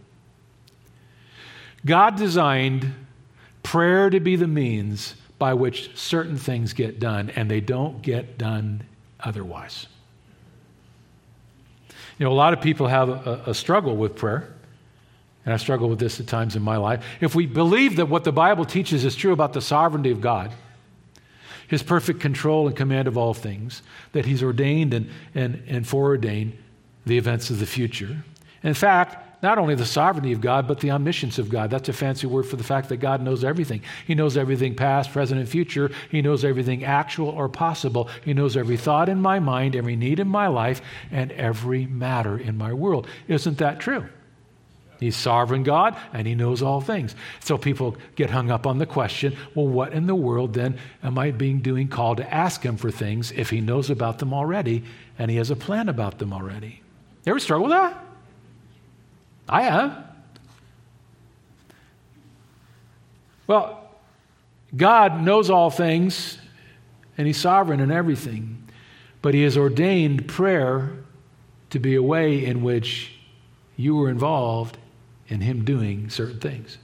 God 1.86 2.16
designed 2.16 2.94
prayer 3.64 4.10
to 4.10 4.20
be 4.20 4.36
the 4.36 4.48
means 4.48 5.16
by 5.40 5.54
which 5.54 5.98
certain 5.98 6.38
things 6.38 6.74
get 6.74 7.00
done, 7.00 7.32
and 7.32 7.50
they 7.50 7.62
don't 7.62 8.02
get 8.02 8.38
done 8.38 8.84
otherwise. 9.20 9.88
You 12.20 12.26
know, 12.26 12.32
a 12.32 12.34
lot 12.34 12.54
of 12.54 12.62
people 12.62 12.88
have 12.88 13.10
a, 13.10 13.44
a 13.48 13.54
struggle 13.54 13.98
with 13.98 14.16
prayer. 14.16 14.54
And 15.44 15.54
I 15.54 15.58
struggle 15.58 15.90
with 15.90 15.98
this 15.98 16.20
at 16.20 16.28
times 16.28 16.56
in 16.56 16.62
my 16.62 16.78
life. 16.78 17.04
If 17.20 17.34
we 17.34 17.48
believe 17.48 17.96
that 17.96 18.08
what 18.08 18.24
the 18.24 18.32
Bible 18.32 18.64
teaches 18.64 19.04
is 19.04 19.16
true 19.16 19.34
about 19.34 19.54
the 19.54 19.62
sovereignty 19.62 20.12
of 20.12 20.22
God, 20.22 20.52
his 21.72 21.82
perfect 21.82 22.20
control 22.20 22.68
and 22.68 22.76
command 22.76 23.08
of 23.08 23.18
all 23.18 23.34
things, 23.34 23.82
that 24.12 24.26
he's 24.26 24.44
ordained 24.44 24.94
and, 24.94 25.10
and, 25.34 25.64
and 25.70 25.88
foreordained 25.88 26.52
the 27.06 27.18
events 27.18 27.50
of 27.50 27.62
the 27.62 27.66
future. 27.66 28.26
In 28.62 28.74
fact, 28.74 29.42
not 29.42 29.58
only 29.58 29.74
the 29.74 29.86
sovereignty 29.86 30.34
of 30.34 30.42
God, 30.42 30.68
but 30.68 30.82
the 30.82 30.92
omniscience 30.92 31.40
of 31.40 31.48
God. 31.48 31.72
That's 31.72 31.88
a 31.88 31.94
fancy 31.94 32.28
word 32.28 32.44
for 32.44 32.58
the 32.58 32.64
fact 32.64 32.90
that 32.90 32.98
God 32.98 33.22
knows 33.22 33.46
everything. 33.46 33.82
He 34.06 34.16
knows 34.16 34.36
everything 34.36 34.76
past, 34.76 35.14
present, 35.14 35.40
and 35.40 35.48
future. 35.48 35.90
He 36.10 36.22
knows 36.22 36.44
everything 36.44 36.84
actual 36.84 37.30
or 37.30 37.48
possible. 37.48 38.10
He 38.26 38.34
knows 38.34 38.58
every 38.58 38.76
thought 38.76 39.08
in 39.08 39.22
my 39.22 39.40
mind, 39.40 39.74
every 39.74 39.96
need 39.96 40.20
in 40.20 40.28
my 40.28 40.48
life, 40.48 40.82
and 41.10 41.32
every 41.32 41.86
matter 41.86 42.38
in 42.38 42.58
my 42.58 42.74
world. 42.74 43.08
Isn't 43.30 43.58
that 43.60 43.80
true? 43.80 44.10
He's 45.02 45.16
sovereign 45.16 45.64
God 45.64 45.98
and 46.14 46.28
he 46.28 46.36
knows 46.36 46.62
all 46.62 46.80
things. 46.80 47.16
So 47.40 47.58
people 47.58 47.98
get 48.16 48.30
hung 48.30 48.52
up 48.52 48.68
on 48.68 48.78
the 48.78 48.86
question 48.86 49.36
well, 49.56 49.68
what 49.68 49.94
in 49.94 50.06
the 50.06 50.14
world 50.14 50.54
then 50.54 50.78
am 51.02 51.18
I 51.18 51.32
being 51.32 51.60
doing 51.60 51.88
called 51.88 52.18
to 52.18 52.34
ask 52.34 52.62
him 52.62 52.78
for 52.78 52.92
things 52.92 53.32
if 53.32 53.50
he 53.50 53.62
knows 53.62 53.90
about 53.90 54.20
them 54.20 54.32
already 54.32 54.84
and 55.18 55.32
he 55.32 55.38
has 55.38 55.50
a 55.50 55.56
plan 55.56 55.90
about 55.90 56.20
them 56.20 56.32
already? 56.32 56.84
You 57.26 57.32
ever 57.32 57.40
struggle 57.40 57.68
with 57.68 57.72
that? 57.72 58.06
I 59.50 59.64
have. 59.64 60.06
Well, 63.48 63.90
God 64.78 65.24
knows 65.24 65.50
all 65.50 65.72
things 65.72 66.38
and 67.18 67.26
he's 67.26 67.38
sovereign 67.38 67.80
in 67.80 67.90
everything, 67.90 68.70
but 69.24 69.34
he 69.34 69.42
has 69.42 69.58
ordained 69.58 70.28
prayer 70.28 70.92
to 71.72 71.80
be 71.80 71.96
a 71.96 72.04
way 72.04 72.46
in 72.46 72.62
which 72.62 73.16
you 73.76 73.96
were 73.96 74.08
involved 74.08 74.78
in 75.32 75.42
him 75.42 75.66
doing 75.66 76.10
certain 76.10 76.40
things. 76.40 76.78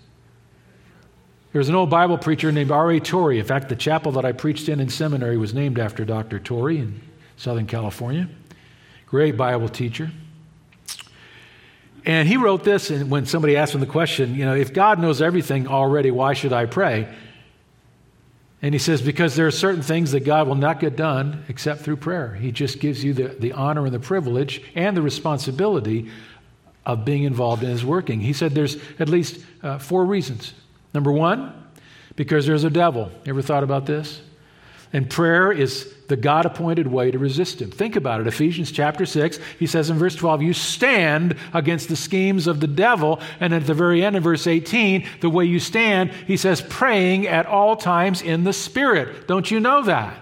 There 1.51 1.59
was 1.59 1.69
an 1.69 1.75
old 1.75 1.89
Bible 1.89 2.17
preacher 2.17 2.51
named 2.51 2.71
R.A. 2.71 2.99
Torrey. 2.99 3.39
In 3.39 3.45
fact, 3.45 3.69
the 3.69 3.75
chapel 3.75 4.11
that 4.13 4.25
I 4.25 4.31
preached 4.31 4.69
in 4.69 4.79
in 4.79 4.89
seminary 4.89 5.37
was 5.37 5.53
named 5.53 5.79
after 5.79 6.05
Dr. 6.05 6.39
Torrey 6.39 6.79
in 6.79 7.01
Southern 7.35 7.67
California. 7.67 8.29
Great 9.07 9.37
Bible 9.37 9.69
teacher. 9.69 10.11
And 12.05 12.27
he 12.27 12.37
wrote 12.37 12.63
this, 12.63 12.89
and 12.89 13.09
when 13.11 13.25
somebody 13.25 13.57
asked 13.57 13.73
him 13.73 13.81
the 13.81 13.85
question, 13.85 14.35
you 14.35 14.45
know, 14.45 14.55
if 14.55 14.73
God 14.73 14.99
knows 14.99 15.21
everything 15.21 15.67
already, 15.67 16.11
why 16.11 16.33
should 16.33 16.53
I 16.53 16.65
pray? 16.65 17.07
And 18.61 18.73
he 18.73 18.79
says, 18.79 19.01
because 19.01 19.35
there 19.35 19.45
are 19.45 19.51
certain 19.51 19.81
things 19.81 20.13
that 20.13 20.21
God 20.21 20.47
will 20.47 20.55
not 20.55 20.79
get 20.79 20.95
done 20.95 21.43
except 21.47 21.81
through 21.81 21.97
prayer. 21.97 22.33
He 22.33 22.51
just 22.51 22.79
gives 22.79 23.03
you 23.03 23.13
the, 23.13 23.27
the 23.27 23.51
honor 23.51 23.85
and 23.85 23.93
the 23.93 23.99
privilege 23.99 24.63
and 24.73 24.97
the 24.97 25.01
responsibility 25.01 26.09
of 26.87 27.03
being 27.03 27.23
involved 27.23 27.61
in 27.63 27.69
his 27.69 27.85
working. 27.85 28.21
He 28.21 28.33
said 28.33 28.55
there's 28.55 28.77
at 28.97 29.09
least 29.09 29.43
uh, 29.61 29.77
four 29.77 30.05
reasons. 30.05 30.53
Number 30.93 31.11
one, 31.11 31.53
because 32.15 32.47
there's 32.47 32.63
a 32.63 32.69
devil. 32.69 33.11
Ever 33.25 33.41
thought 33.41 33.63
about 33.63 33.85
this? 33.85 34.21
And 34.93 35.09
prayer 35.09 35.51
is 35.51 35.93
the 36.07 36.15
God 36.15 36.45
appointed 36.45 36.87
way 36.87 37.11
to 37.11 37.19
resist 37.19 37.61
him. 37.61 37.69
Think 37.69 37.97
about 37.97 38.21
it. 38.21 38.27
Ephesians 38.27 38.71
chapter 38.71 39.05
6, 39.05 39.37
he 39.59 39.67
says 39.67 39.89
in 39.89 39.97
verse 39.97 40.15
12, 40.15 40.41
You 40.41 40.53
stand 40.53 41.35
against 41.53 41.89
the 41.89 41.97
schemes 41.97 42.47
of 42.47 42.61
the 42.61 42.67
devil. 42.67 43.19
And 43.41 43.53
at 43.53 43.67
the 43.67 43.73
very 43.73 44.01
end 44.01 44.15
of 44.15 44.23
verse 44.23 44.47
18, 44.47 45.05
the 45.19 45.29
way 45.29 45.43
you 45.43 45.59
stand, 45.59 46.11
he 46.11 46.37
says, 46.37 46.61
praying 46.61 47.27
at 47.27 47.45
all 47.45 47.75
times 47.75 48.21
in 48.21 48.45
the 48.45 48.53
Spirit. 48.53 49.27
Don't 49.27 49.51
you 49.51 49.59
know 49.59 49.83
that? 49.83 50.17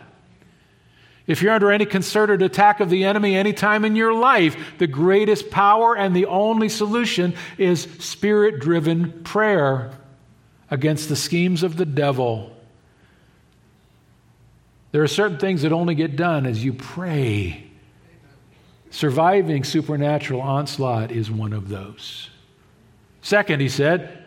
If 1.27 1.41
you're 1.41 1.53
under 1.53 1.71
any 1.71 1.85
concerted 1.85 2.41
attack 2.41 2.79
of 2.79 2.89
the 2.89 3.03
enemy 3.05 3.35
anytime 3.35 3.83
in 3.83 3.95
your 3.95 4.13
life, 4.13 4.55
the 4.77 4.87
greatest 4.87 5.49
power 5.49 5.97
and 5.97 6.15
the 6.15 6.27
only 6.27 6.69
solution 6.69 7.33
is 7.57 7.83
spirit 7.99 8.59
driven 8.59 9.23
prayer 9.23 9.91
against 10.69 11.09
the 11.09 11.15
schemes 11.15 11.63
of 11.63 11.77
the 11.77 11.85
devil. 11.85 12.55
There 14.91 15.01
are 15.01 15.07
certain 15.07 15.39
things 15.39 15.63
that 15.63 15.71
only 15.71 15.95
get 15.95 16.15
done 16.15 16.45
as 16.45 16.63
you 16.63 16.73
pray. 16.73 17.63
Surviving 18.91 19.63
supernatural 19.63 20.41
onslaught 20.41 21.11
is 21.11 21.29
one 21.29 21.53
of 21.53 21.69
those. 21.69 22.29
Second, 23.21 23.61
he 23.61 23.67
said, 23.67 24.25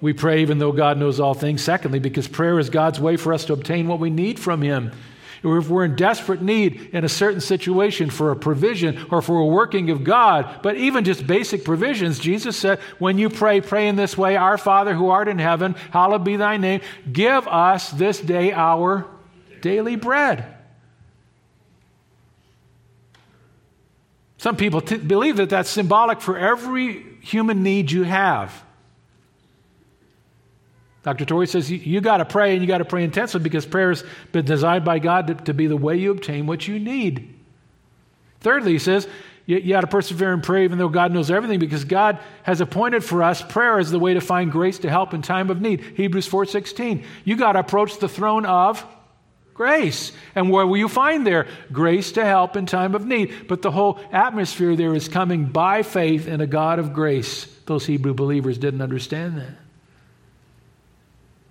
we 0.00 0.12
pray 0.12 0.42
even 0.42 0.58
though 0.58 0.72
God 0.72 0.98
knows 0.98 1.20
all 1.20 1.34
things. 1.34 1.62
Secondly, 1.62 1.98
because 1.98 2.26
prayer 2.26 2.58
is 2.58 2.70
God's 2.70 2.98
way 2.98 3.16
for 3.16 3.32
us 3.32 3.44
to 3.46 3.52
obtain 3.52 3.86
what 3.86 4.00
we 4.00 4.10
need 4.10 4.38
from 4.38 4.62
Him 4.62 4.92
or 5.42 5.58
if 5.58 5.68
we're 5.68 5.84
in 5.84 5.96
desperate 5.96 6.42
need 6.42 6.90
in 6.92 7.04
a 7.04 7.08
certain 7.08 7.40
situation 7.40 8.10
for 8.10 8.30
a 8.30 8.36
provision 8.36 9.06
or 9.10 9.22
for 9.22 9.38
a 9.38 9.46
working 9.46 9.90
of 9.90 10.04
God, 10.04 10.60
but 10.62 10.76
even 10.76 11.04
just 11.04 11.26
basic 11.26 11.64
provisions, 11.64 12.18
Jesus 12.18 12.56
said, 12.56 12.78
when 12.98 13.18
you 13.18 13.30
pray, 13.30 13.60
pray 13.60 13.88
in 13.88 13.96
this 13.96 14.16
way 14.16 14.36
Our 14.36 14.58
Father 14.58 14.94
who 14.94 15.08
art 15.08 15.28
in 15.28 15.38
heaven, 15.38 15.74
hallowed 15.90 16.24
be 16.24 16.36
thy 16.36 16.56
name. 16.56 16.80
Give 17.10 17.46
us 17.48 17.90
this 17.90 18.20
day 18.20 18.52
our 18.52 19.06
daily 19.60 19.96
bread. 19.96 20.56
Some 24.38 24.56
people 24.56 24.80
t- 24.80 24.96
believe 24.96 25.36
that 25.36 25.50
that's 25.50 25.68
symbolic 25.68 26.20
for 26.22 26.38
every 26.38 27.04
human 27.20 27.62
need 27.62 27.90
you 27.90 28.04
have. 28.04 28.64
Dr. 31.02 31.24
Torrey 31.24 31.46
says 31.46 31.70
you, 31.70 31.78
you 31.78 32.00
got 32.00 32.18
to 32.18 32.24
pray 32.24 32.52
and 32.52 32.60
you 32.60 32.68
got 32.68 32.78
to 32.78 32.84
pray 32.84 33.04
intensely 33.04 33.40
because 33.40 33.64
prayer 33.64 33.88
has 33.88 34.04
been 34.32 34.44
designed 34.44 34.84
by 34.84 34.98
God 34.98 35.28
to, 35.28 35.34
to, 35.34 35.54
be 35.54 35.66
the 35.66 35.76
way 35.76 35.96
you 35.96 36.10
obtain 36.10 36.46
what 36.46 36.68
you 36.68 36.78
need. 36.78 37.34
Thirdly, 38.40 38.72
he 38.72 38.78
says 38.78 39.08
you, 39.46 39.58
you 39.58 39.70
got 39.70 39.80
to 39.80 39.86
persevere 39.86 40.32
and 40.32 40.42
pray 40.42 40.64
even 40.64 40.78
though 40.78 40.88
God 40.88 41.12
knows 41.12 41.30
everything 41.30 41.58
because 41.58 41.84
God 41.84 42.18
has 42.42 42.60
appointed 42.60 43.02
for 43.02 43.22
us 43.22 43.40
prayer 43.40 43.78
as 43.78 43.90
the 43.90 43.98
way 43.98 44.14
to 44.14 44.20
find 44.20 44.52
grace 44.52 44.78
to 44.80 44.90
help 44.90 45.14
in 45.14 45.22
time 45.22 45.50
of 45.50 45.60
need. 45.60 45.80
Hebrews 45.80 46.28
4.16. 46.28 47.04
You 47.24 47.36
got 47.36 47.52
to 47.52 47.60
approach 47.60 47.98
the 47.98 48.08
throne 48.08 48.44
of 48.44 48.84
grace. 49.54 50.12
And 50.34 50.50
where 50.50 50.66
will 50.66 50.76
you 50.76 50.88
find 50.88 51.26
there? 51.26 51.46
Grace 51.72 52.12
to 52.12 52.24
help 52.24 52.56
in 52.56 52.66
time 52.66 52.94
of 52.94 53.06
need. 53.06 53.48
But 53.48 53.62
the 53.62 53.70
whole 53.70 54.00
atmosphere 54.12 54.76
there 54.76 54.94
is 54.94 55.08
coming 55.08 55.46
by 55.46 55.82
faith 55.82 56.28
in 56.28 56.42
a 56.42 56.46
God 56.46 56.78
of 56.78 56.92
grace. 56.92 57.46
Those 57.64 57.86
Hebrew 57.86 58.12
believers 58.12 58.58
didn't 58.58 58.82
understand 58.82 59.38
that. 59.38 59.69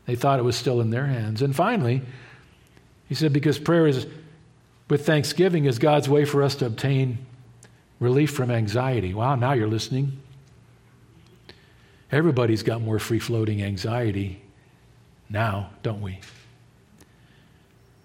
They 0.10 0.16
thought 0.16 0.40
it 0.40 0.44
was 0.44 0.56
still 0.56 0.82
in 0.82 0.90
their 0.90 1.06
hands. 1.06 1.44
And 1.44 1.56
finally, 1.56 2.02
he 3.08 3.14
said, 3.14 3.32
because 3.32 3.60
prayer 3.60 3.86
is 3.86 4.08
with 4.90 5.06
thanksgiving 5.06 5.66
is 5.66 5.78
God's 5.78 6.10
way 6.10 6.26
for 6.26 6.42
us 6.42 6.56
to 6.56 6.66
obtain 6.66 7.20
relief 8.00 8.32
from 8.32 8.50
anxiety. 8.50 9.14
Wow, 9.14 9.36
now 9.36 9.52
you're 9.52 9.68
listening. 9.68 10.20
Everybody's 12.12 12.64
got 12.64 12.82
more 12.82 12.98
free 12.98 13.20
floating 13.20 13.62
anxiety 13.62 14.42
now, 15.30 15.70
don't 15.84 16.02
we? 16.02 16.22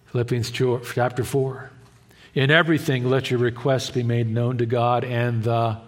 Philippians 0.09 0.51
chapter 0.51 1.25
4. 1.25 1.71
In 2.35 2.51
everything, 2.51 3.09
let 3.09 3.31
your 3.31 3.40
requests 3.40 3.88
be 3.88 4.03
made 4.03 4.29
known 4.29 4.59
to 4.59 4.67
God, 4.67 5.05
and 5.05 5.43
the 5.43 5.79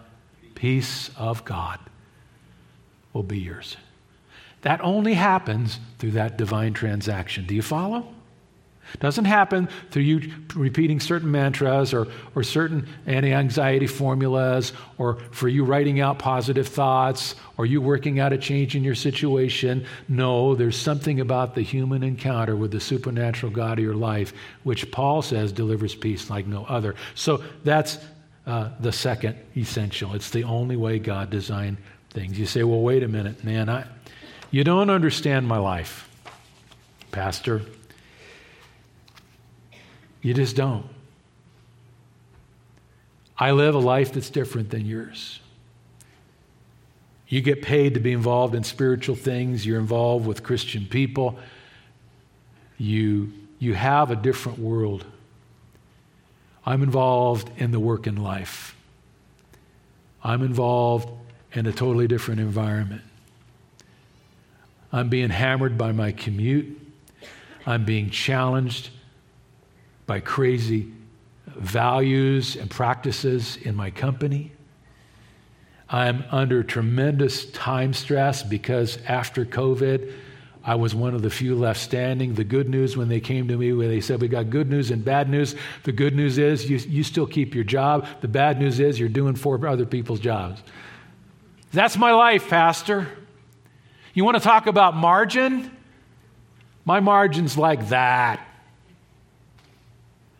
peace 0.55 1.11
of 1.19 1.45
God 1.45 1.79
will 3.13 3.23
be 3.23 3.39
yours. 3.39 3.77
That 4.67 4.81
only 4.81 5.15
happens 5.15 5.79
through 6.01 6.11
that 6.13 6.37
divine 6.37 6.73
transaction. 6.73 7.47
Do 7.47 7.55
you 7.55 7.63
follow? 7.63 8.13
Doesn't 8.99 9.27
happen 9.27 9.69
through 9.93 10.03
you 10.03 10.33
repeating 10.57 10.99
certain 10.99 11.31
mantras 11.31 11.95
or, 11.95 12.09
or 12.35 12.43
certain 12.43 12.89
anti 13.07 13.33
anxiety 13.33 13.87
formulas 13.87 14.73
or 14.99 15.19
for 15.31 15.47
you 15.47 15.63
writing 15.63 16.01
out 16.01 16.19
positive 16.19 16.67
thoughts 16.67 17.37
or 17.57 17.65
you 17.65 17.81
working 17.81 18.19
out 18.19 18.33
a 18.33 18.39
change 18.39 18.75
in 18.75 18.83
your 18.83 18.97
situation. 18.97 19.87
No, 20.09 20.57
there's 20.57 20.77
something 20.77 21.21
about 21.21 21.55
the 21.55 21.63
human 21.63 22.03
encounter 22.03 22.57
with 22.57 22.73
the 22.73 22.81
supernatural 22.81 23.53
God 23.53 23.79
of 23.79 23.85
your 23.85 23.95
life, 23.95 24.33
which 24.65 24.91
Paul 24.91 25.23
says 25.23 25.53
delivers 25.53 25.95
peace 25.95 26.29
like 26.29 26.49
no 26.49 26.65
other. 26.65 26.97
So 27.15 27.45
that's 27.63 27.99
uh, 28.49 28.71
the 28.81 28.91
second 28.91 29.37
essential. 29.57 30.15
It's 30.15 30.31
the 30.31 30.43
only 30.43 30.75
way 30.75 30.99
God 30.99 31.31
designed 31.31 31.77
things. 32.11 32.37
You 32.37 32.47
say, 32.47 32.65
well, 32.65 32.81
wait 32.81 33.05
a 33.05 33.09
minute, 33.09 33.45
man, 33.45 33.69
I, 33.69 33.85
you 34.51 34.65
don't 34.65 34.91
understand 34.91 35.47
my 35.47 35.59
life, 35.59 36.09
Pastor. 37.13 37.63
You 40.23 40.35
just 40.35 40.57
don't. 40.57 40.87
I 43.39 43.53
live 43.53 43.75
a 43.75 43.79
life 43.79 44.13
that's 44.13 44.31
different 44.31 44.71
than 44.71 44.87
yours. 44.87 45.41
You 47.29 47.41
get 47.43 47.61
paid 47.61 47.95
to 47.95 48.01
be 48.01 48.13
involved 48.13 48.55
in 48.55 48.65
spiritual 48.65 49.17
things, 49.17 49.67
you're 49.67 49.81
involved 49.81 50.27
with 50.27 50.43
Christian 50.43 50.87
people. 50.87 51.39
You, 52.79 53.33
you 53.59 53.75
have 53.75 54.11
a 54.11 54.17
different 54.17 54.59
world. 54.59 55.05
I'm 56.65 56.83
involved 56.83 57.51
in 57.57 57.71
the 57.71 57.81
work 57.81 58.07
in 58.07 58.17
life. 58.17 58.77
I'm 60.23 60.43
involved 60.43 61.09
in 61.53 61.67
a 61.67 61.73
totally 61.73 62.07
different 62.07 62.41
environment. 62.41 63.03
I'm 64.93 65.09
being 65.09 65.31
hammered 65.31 65.77
by 65.77 65.93
my 65.93 66.13
commute. 66.13 66.81
I'm 67.67 67.85
being 67.85 68.11
challenged 68.11 68.91
by 70.07 70.21
crazy 70.21 70.93
values 71.47 72.57
and 72.57 72.71
practices 72.71 73.57
in 73.57 73.75
my 73.75 73.91
company. 73.91 74.53
I'm 75.89 76.25
under 76.31 76.63
tremendous 76.63 77.47
time 77.47 77.93
stress 77.93 78.43
because 78.43 78.99
after 79.07 79.45
COVID, 79.45 80.13
I 80.65 80.75
was 80.75 80.97
one 80.97 81.15
of 81.15 81.23
the 81.23 81.31
few 81.31 81.55
left 81.55 81.81
standing. 81.81 82.35
The 82.35 82.43
good 82.43 82.69
news 82.69 82.97
when 82.97 83.09
they 83.09 83.21
came 83.21 83.47
to 83.49 83.57
me, 83.57 83.73
when 83.73 83.89
they 83.89 84.01
said, 84.01 84.21
We 84.21 84.27
got 84.27 84.51
good 84.51 84.69
news 84.69 84.91
and 84.91 85.05
bad 85.05 85.29
news, 85.29 85.55
the 85.85 85.93
good 85.93 86.15
news 86.17 86.39
is 86.39 86.69
you, 86.69 86.79
you 86.79 87.05
still 87.05 87.27
keep 87.27 87.55
your 87.55 87.63
job. 87.63 88.07
The 88.21 88.29
bad 88.29 88.59
news 88.59 88.81
is 88.81 88.99
you're 88.99 89.09
doing 89.09 89.37
four 89.37 89.65
other 89.67 89.87
people's 89.87 90.19
jobs. 90.19 90.61
That's 91.73 91.97
my 91.97 92.13
life, 92.13 92.49
Pastor. 92.49 93.09
You 94.17 94.25
want 94.25 94.39
to 94.39 94.43
talk 94.43 94.67
about 94.67 94.97
margin? 94.97 95.71
My 96.87 97.01
margin's 97.01 97.59
like 97.59 97.91
that. 97.91 98.41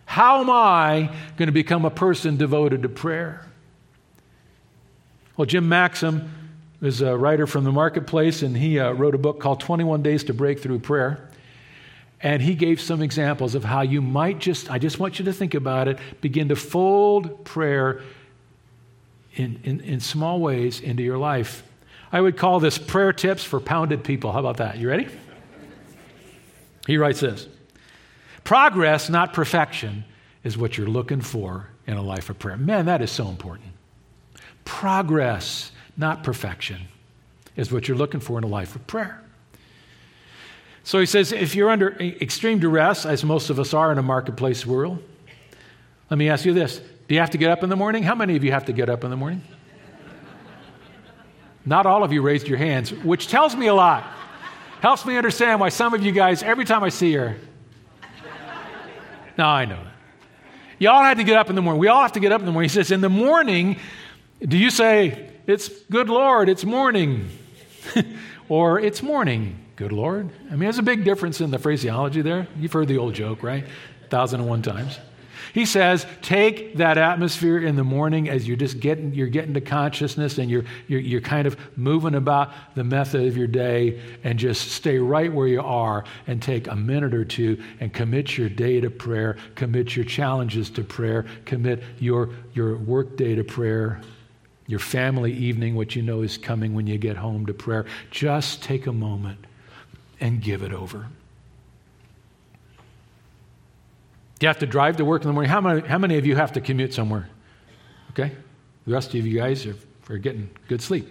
How 0.07 0.41
am 0.41 0.49
I 0.49 1.11
going 1.37 1.49
to 1.49 1.53
become 1.53 1.85
a 1.85 1.91
person 1.91 2.39
devoted 2.39 2.85
to 2.85 2.89
prayer? 2.89 3.47
Well, 5.37 5.45
Jim 5.45 5.69
Maxim 5.69 6.57
is 6.81 7.03
a 7.03 7.19
writer 7.19 7.47
from 7.47 7.65
the 7.65 7.71
marketplace, 7.71 8.41
and 8.41 8.57
he 8.57 8.81
uh, 8.81 8.93
wrote 8.93 9.15
a 9.15 9.19
book 9.19 9.41
called 9.41 9.61
21 9.61 10.03
Days 10.03 10.25
to 10.25 10.33
Breakthrough 10.33 10.79
Prayer. 10.79 11.29
And 12.23 12.41
he 12.41 12.55
gave 12.55 12.81
some 12.81 13.03
examples 13.03 13.55
of 13.55 13.63
how 13.63 13.83
you 13.83 14.01
might 14.01 14.39
just, 14.39 14.71
I 14.71 14.79
just 14.79 14.99
want 14.99 15.19
you 15.19 15.27
to 15.27 15.35
think 15.35 15.53
about 15.53 15.87
it, 15.87 15.99
begin 16.23 16.49
to 16.49 16.57
fold 16.57 17.45
prayer 17.45 18.01
in, 19.35 19.61
in, 19.65 19.81
in 19.81 20.01
small 20.01 20.41
ways 20.41 20.81
into 20.81 21.03
your 21.03 21.19
life. 21.19 21.63
I 22.13 22.21
would 22.21 22.37
call 22.37 22.61
this 22.61 22.79
prayer 22.79 23.13
tips 23.13 23.45
for 23.45 23.61
pounded 23.61 24.05
people. 24.05 24.33
How 24.33 24.39
about 24.39 24.59
that? 24.59 24.79
You 24.79 24.89
ready? 24.89 25.09
He 26.87 26.99
writes 26.99 27.21
this 27.21 27.49
Progress, 28.45 29.11
not 29.11 29.33
perfection, 29.33 30.05
is 30.45 30.57
what 30.57 30.79
you're 30.79 30.87
looking 30.87 31.21
for 31.21 31.69
in 31.87 31.97
a 31.97 32.03
life 32.03 32.31
of 32.31 32.39
prayer. 32.39 32.57
Man, 32.57 32.87
that 32.87 33.03
is 33.03 33.11
so 33.11 33.29
important. 33.29 33.69
Progress, 34.65 35.73
not 35.97 36.23
perfection, 36.23 36.83
is 37.57 37.73
what 37.73 37.89
you're 37.89 37.97
looking 37.97 38.21
for 38.21 38.39
in 38.39 38.45
a 38.45 38.49
life 38.49 38.77
of 38.77 38.87
prayer. 38.87 39.21
So 40.85 41.01
he 41.01 41.07
says, 41.07 41.33
if 41.33 41.57
you're 41.57 41.71
under 41.71 41.97
extreme 42.01 42.61
duress, 42.61 43.05
as 43.05 43.25
most 43.25 43.51
of 43.51 43.59
us 43.59 43.75
are 43.75 43.91
in 43.91 43.99
a 43.99 44.03
marketplace 44.03 44.65
world, 44.65 45.03
let 46.11 46.17
me 46.17 46.29
ask 46.29 46.45
you 46.45 46.55
this 46.55 46.79
Do 46.79 47.15
you 47.15 47.21
have 47.21 47.31
to 47.31 47.39
get 47.39 47.51
up 47.51 47.65
in 47.65 47.69
the 47.69 47.77
morning? 47.77 48.05
How 48.05 48.15
many 48.15 48.37
of 48.37 48.45
you 48.45 48.53
have 48.53 48.67
to 48.67 48.73
get 48.73 48.89
up 48.89 49.03
in 49.03 49.11
the 49.11 49.17
morning? 49.17 49.43
Not 51.67 51.85
all 51.85 52.03
of 52.05 52.13
you 52.13 52.23
raised 52.23 52.49
your 52.49 52.59
hands, 52.59 52.93
which 52.93 53.29
tells 53.29 53.55
me 53.55 53.67
a 53.67 53.75
lot. 53.75 54.05
Helps 54.81 55.05
me 55.05 55.17
understand 55.17 55.61
why 55.61 55.69
some 55.69 55.93
of 55.93 56.03
you 56.03 56.13
guys, 56.13 56.43
every 56.43 56.65
time 56.65 56.85
I 56.85 56.89
see 56.89 57.13
her, 57.13 57.37
no, 59.37 59.45
I 59.45 59.67
know 59.67 59.77
that. 59.77 59.93
You 60.79 60.89
all 60.89 61.03
had 61.03 61.19
to 61.19 61.25
get 61.25 61.37
up 61.37 61.51
in 61.51 61.57
the 61.57 61.63
morning. 61.63 61.81
We 61.81 61.89
all 61.89 62.01
have 62.01 62.13
to 62.13 62.21
get 62.21 62.33
up 62.33 62.41
in 62.41 62.47
the 62.47 62.53
morning. 62.53 62.71
He 62.71 62.75
says, 62.75 62.91
In 62.91 63.03
the 63.03 63.11
morning, 63.11 63.79
do 64.41 64.57
you 64.57 64.71
say, 64.71 65.31
It's 65.47 65.69
good 65.91 66.09
Lord, 66.09 66.49
it's 66.49 66.65
morning? 66.65 67.29
or 68.49 68.79
it's 68.81 69.03
morning, 69.03 69.59
good 69.75 69.93
Lord? 69.93 70.31
I 70.47 70.51
mean, 70.51 70.61
there's 70.61 70.79
a 70.79 70.83
big 70.83 71.05
difference 71.05 71.41
in 71.41 71.51
the 71.51 71.59
phraseology 71.59 72.23
there. 72.23 72.47
You've 72.59 72.73
heard 72.73 72.89
the 72.89 72.99
old 72.99 73.15
joke, 73.15 73.43
right? 73.43 73.67
thousand 74.09 74.41
and 74.41 74.49
one 74.49 74.63
times. 74.63 74.99
He 75.57 75.65
says, 75.65 76.05
take 76.21 76.77
that 76.77 76.99
atmosphere 76.99 77.59
in 77.59 77.77
the 77.77 77.83
morning 77.83 78.29
as 78.29 78.47
you're 78.47 78.59
just 78.59 78.79
getting, 78.79 79.15
you're 79.15 79.27
getting 79.27 79.55
to 79.55 79.63
consciousness 79.63 80.37
and 80.37 80.51
you're, 80.51 80.67
you're, 80.87 81.01
you're 81.01 81.23
kind 81.23 81.47
of 81.47 81.57
moving 81.79 82.15
about 82.15 82.53
the 82.75 82.85
method 82.85 83.27
of 83.27 83.39
your 83.39 83.47
day 83.47 83.99
and 84.23 84.39
just 84.39 84.73
stay 84.73 84.99
right 84.99 85.33
where 85.33 85.47
you 85.47 85.63
are 85.63 86.05
and 86.27 86.43
take 86.43 86.67
a 86.67 86.77
minute 86.77 87.15
or 87.15 87.25
two 87.25 87.59
and 87.81 87.95
commit 87.95 88.37
your 88.37 88.51
day 88.51 88.83
to 88.83 88.91
prayer, 88.91 89.39
commit 89.55 89.97
your 89.97 90.05
challenges 90.05 90.69
to 90.69 90.85
prayer, 90.85 91.25
commit 91.47 91.83
your, 92.01 92.29
your 92.53 92.77
work 92.77 93.17
day 93.17 93.35
to 93.35 93.43
prayer, 93.43 94.03
your 94.67 94.79
family 94.79 95.33
evening, 95.33 95.75
what 95.75 95.97
you 95.97 96.03
know 96.03 96.21
is 96.21 96.37
coming 96.37 96.75
when 96.75 96.87
you 96.87 96.99
get 96.99 97.17
home 97.17 97.47
to 97.47 97.55
prayer. 97.55 97.87
Just 98.11 98.63
take 98.63 98.87
a 98.87 98.93
moment 98.93 99.39
and 100.21 100.43
give 100.43 100.63
it 100.63 100.75
over. 100.75 100.99
Do 100.99 101.07
you 104.41 104.49
have 104.49 104.59
to 104.59 104.67
drive 104.67 104.97
to 104.99 105.05
work 105.05 105.23
in 105.23 105.29
the 105.29 105.33
morning? 105.33 105.51
How 105.51 105.61
many, 105.61 105.87
how 105.87 105.99
many 105.99 106.19
of 106.19 106.27
you 106.27 106.37
have 106.37 106.53
to 106.53 106.61
commute 106.61 106.93
somewhere? 106.93 107.29
Okay? 108.11 108.33
The 108.87 108.93
rest 108.93 109.15
of 109.15 109.27
you 109.27 109.39
guys 109.39 109.67
are, 109.67 109.77
are 110.11 110.19
getting 110.19 110.51
good 110.69 110.83
sleep. 110.83 111.09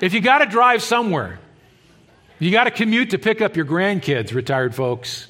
if 0.00 0.14
you 0.14 0.20
got 0.20 0.38
to 0.38 0.46
drive 0.46 0.82
somewhere, 0.82 1.38
you 2.38 2.50
got 2.50 2.64
to 2.64 2.70
commute 2.70 3.10
to 3.10 3.18
pick 3.18 3.40
up 3.40 3.56
your 3.56 3.66
grandkids, 3.66 4.34
retired 4.34 4.74
folks, 4.74 5.28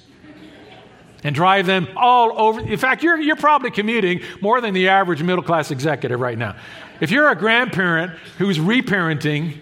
and 1.24 1.34
drive 1.34 1.66
them 1.66 1.88
all 1.96 2.38
over. 2.40 2.60
In 2.60 2.78
fact, 2.78 3.02
you're, 3.02 3.20
you're 3.20 3.36
probably 3.36 3.70
commuting 3.70 4.22
more 4.40 4.60
than 4.60 4.74
the 4.74 4.88
average 4.88 5.22
middle 5.22 5.44
class 5.44 5.70
executive 5.70 6.20
right 6.20 6.38
now. 6.38 6.56
If 7.00 7.10
you're 7.10 7.28
a 7.28 7.36
grandparent 7.36 8.12
who's 8.38 8.58
reparenting, 8.58 9.56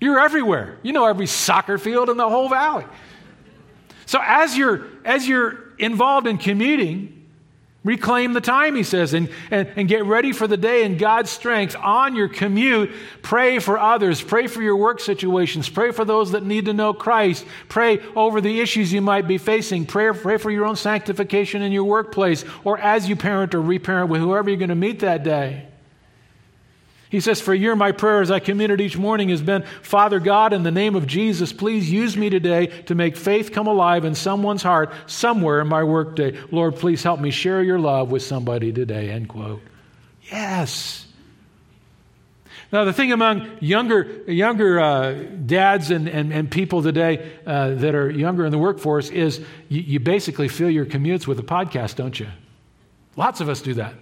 you're 0.00 0.20
everywhere. 0.20 0.78
You 0.82 0.92
know 0.92 1.06
every 1.06 1.26
soccer 1.26 1.78
field 1.78 2.10
in 2.10 2.16
the 2.16 2.28
whole 2.28 2.48
valley. 2.48 2.84
So 4.06 4.20
as 4.22 4.56
you're 4.56 4.86
as 5.04 5.28
you're 5.28 5.69
involved 5.80 6.26
in 6.26 6.38
commuting, 6.38 7.26
reclaim 7.82 8.34
the 8.34 8.40
time, 8.40 8.74
he 8.74 8.82
says, 8.82 9.14
and, 9.14 9.30
and, 9.50 9.68
and 9.76 9.88
get 9.88 10.04
ready 10.04 10.32
for 10.32 10.46
the 10.46 10.56
day 10.56 10.84
in 10.84 10.98
God's 10.98 11.30
strength 11.30 11.74
on 11.76 12.14
your 12.14 12.28
commute. 12.28 12.90
Pray 13.22 13.58
for 13.58 13.78
others. 13.78 14.20
Pray 14.20 14.46
for 14.46 14.60
your 14.62 14.76
work 14.76 15.00
situations. 15.00 15.68
Pray 15.68 15.90
for 15.90 16.04
those 16.04 16.32
that 16.32 16.44
need 16.44 16.66
to 16.66 16.74
know 16.74 16.92
Christ. 16.92 17.46
Pray 17.68 18.00
over 18.14 18.40
the 18.40 18.60
issues 18.60 18.92
you 18.92 19.00
might 19.00 19.26
be 19.26 19.38
facing. 19.38 19.86
Pray, 19.86 20.12
pray 20.12 20.36
for 20.36 20.50
your 20.50 20.66
own 20.66 20.76
sanctification 20.76 21.62
in 21.62 21.72
your 21.72 21.84
workplace 21.84 22.44
or 22.64 22.78
as 22.78 23.08
you 23.08 23.16
parent 23.16 23.54
or 23.54 23.62
reparent 23.62 24.10
with 24.10 24.20
whoever 24.20 24.50
you're 24.50 24.58
going 24.58 24.68
to 24.68 24.74
meet 24.74 25.00
that 25.00 25.24
day. 25.24 25.69
He 27.10 27.18
says, 27.18 27.40
For 27.40 27.52
a 27.52 27.58
year, 27.58 27.74
my 27.74 27.90
prayer 27.90 28.22
as 28.22 28.30
I 28.30 28.38
committed 28.38 28.80
each 28.80 28.96
morning 28.96 29.30
has 29.30 29.42
been, 29.42 29.64
Father 29.82 30.20
God, 30.20 30.52
in 30.52 30.62
the 30.62 30.70
name 30.70 30.94
of 30.94 31.08
Jesus, 31.08 31.52
please 31.52 31.90
use 31.90 32.16
me 32.16 32.30
today 32.30 32.66
to 32.86 32.94
make 32.94 33.16
faith 33.16 33.50
come 33.50 33.66
alive 33.66 34.04
in 34.04 34.14
someone's 34.14 34.62
heart 34.62 34.92
somewhere 35.06 35.60
in 35.60 35.66
my 35.66 35.82
workday. 35.82 36.38
Lord, 36.52 36.76
please 36.76 37.02
help 37.02 37.18
me 37.18 37.32
share 37.32 37.64
your 37.64 37.80
love 37.80 38.12
with 38.12 38.22
somebody 38.22 38.72
today. 38.72 39.10
End 39.10 39.28
quote. 39.28 39.60
Yes. 40.30 41.08
Now, 42.72 42.84
the 42.84 42.92
thing 42.92 43.10
among 43.10 43.58
younger, 43.58 44.22
younger 44.30 44.78
uh, 44.78 45.12
dads 45.44 45.90
and, 45.90 46.08
and, 46.08 46.32
and 46.32 46.48
people 46.48 46.80
today 46.80 47.32
uh, 47.44 47.70
that 47.70 47.96
are 47.96 48.08
younger 48.08 48.44
in 48.44 48.52
the 48.52 48.58
workforce 48.58 49.10
is 49.10 49.40
you, 49.68 49.80
you 49.80 50.00
basically 50.00 50.46
fill 50.46 50.70
your 50.70 50.86
commutes 50.86 51.26
with 51.26 51.40
a 51.40 51.42
podcast, 51.42 51.96
don't 51.96 52.20
you? 52.20 52.28
Lots 53.16 53.40
of 53.40 53.48
us 53.48 53.60
do 53.60 53.74
that. 53.74 53.94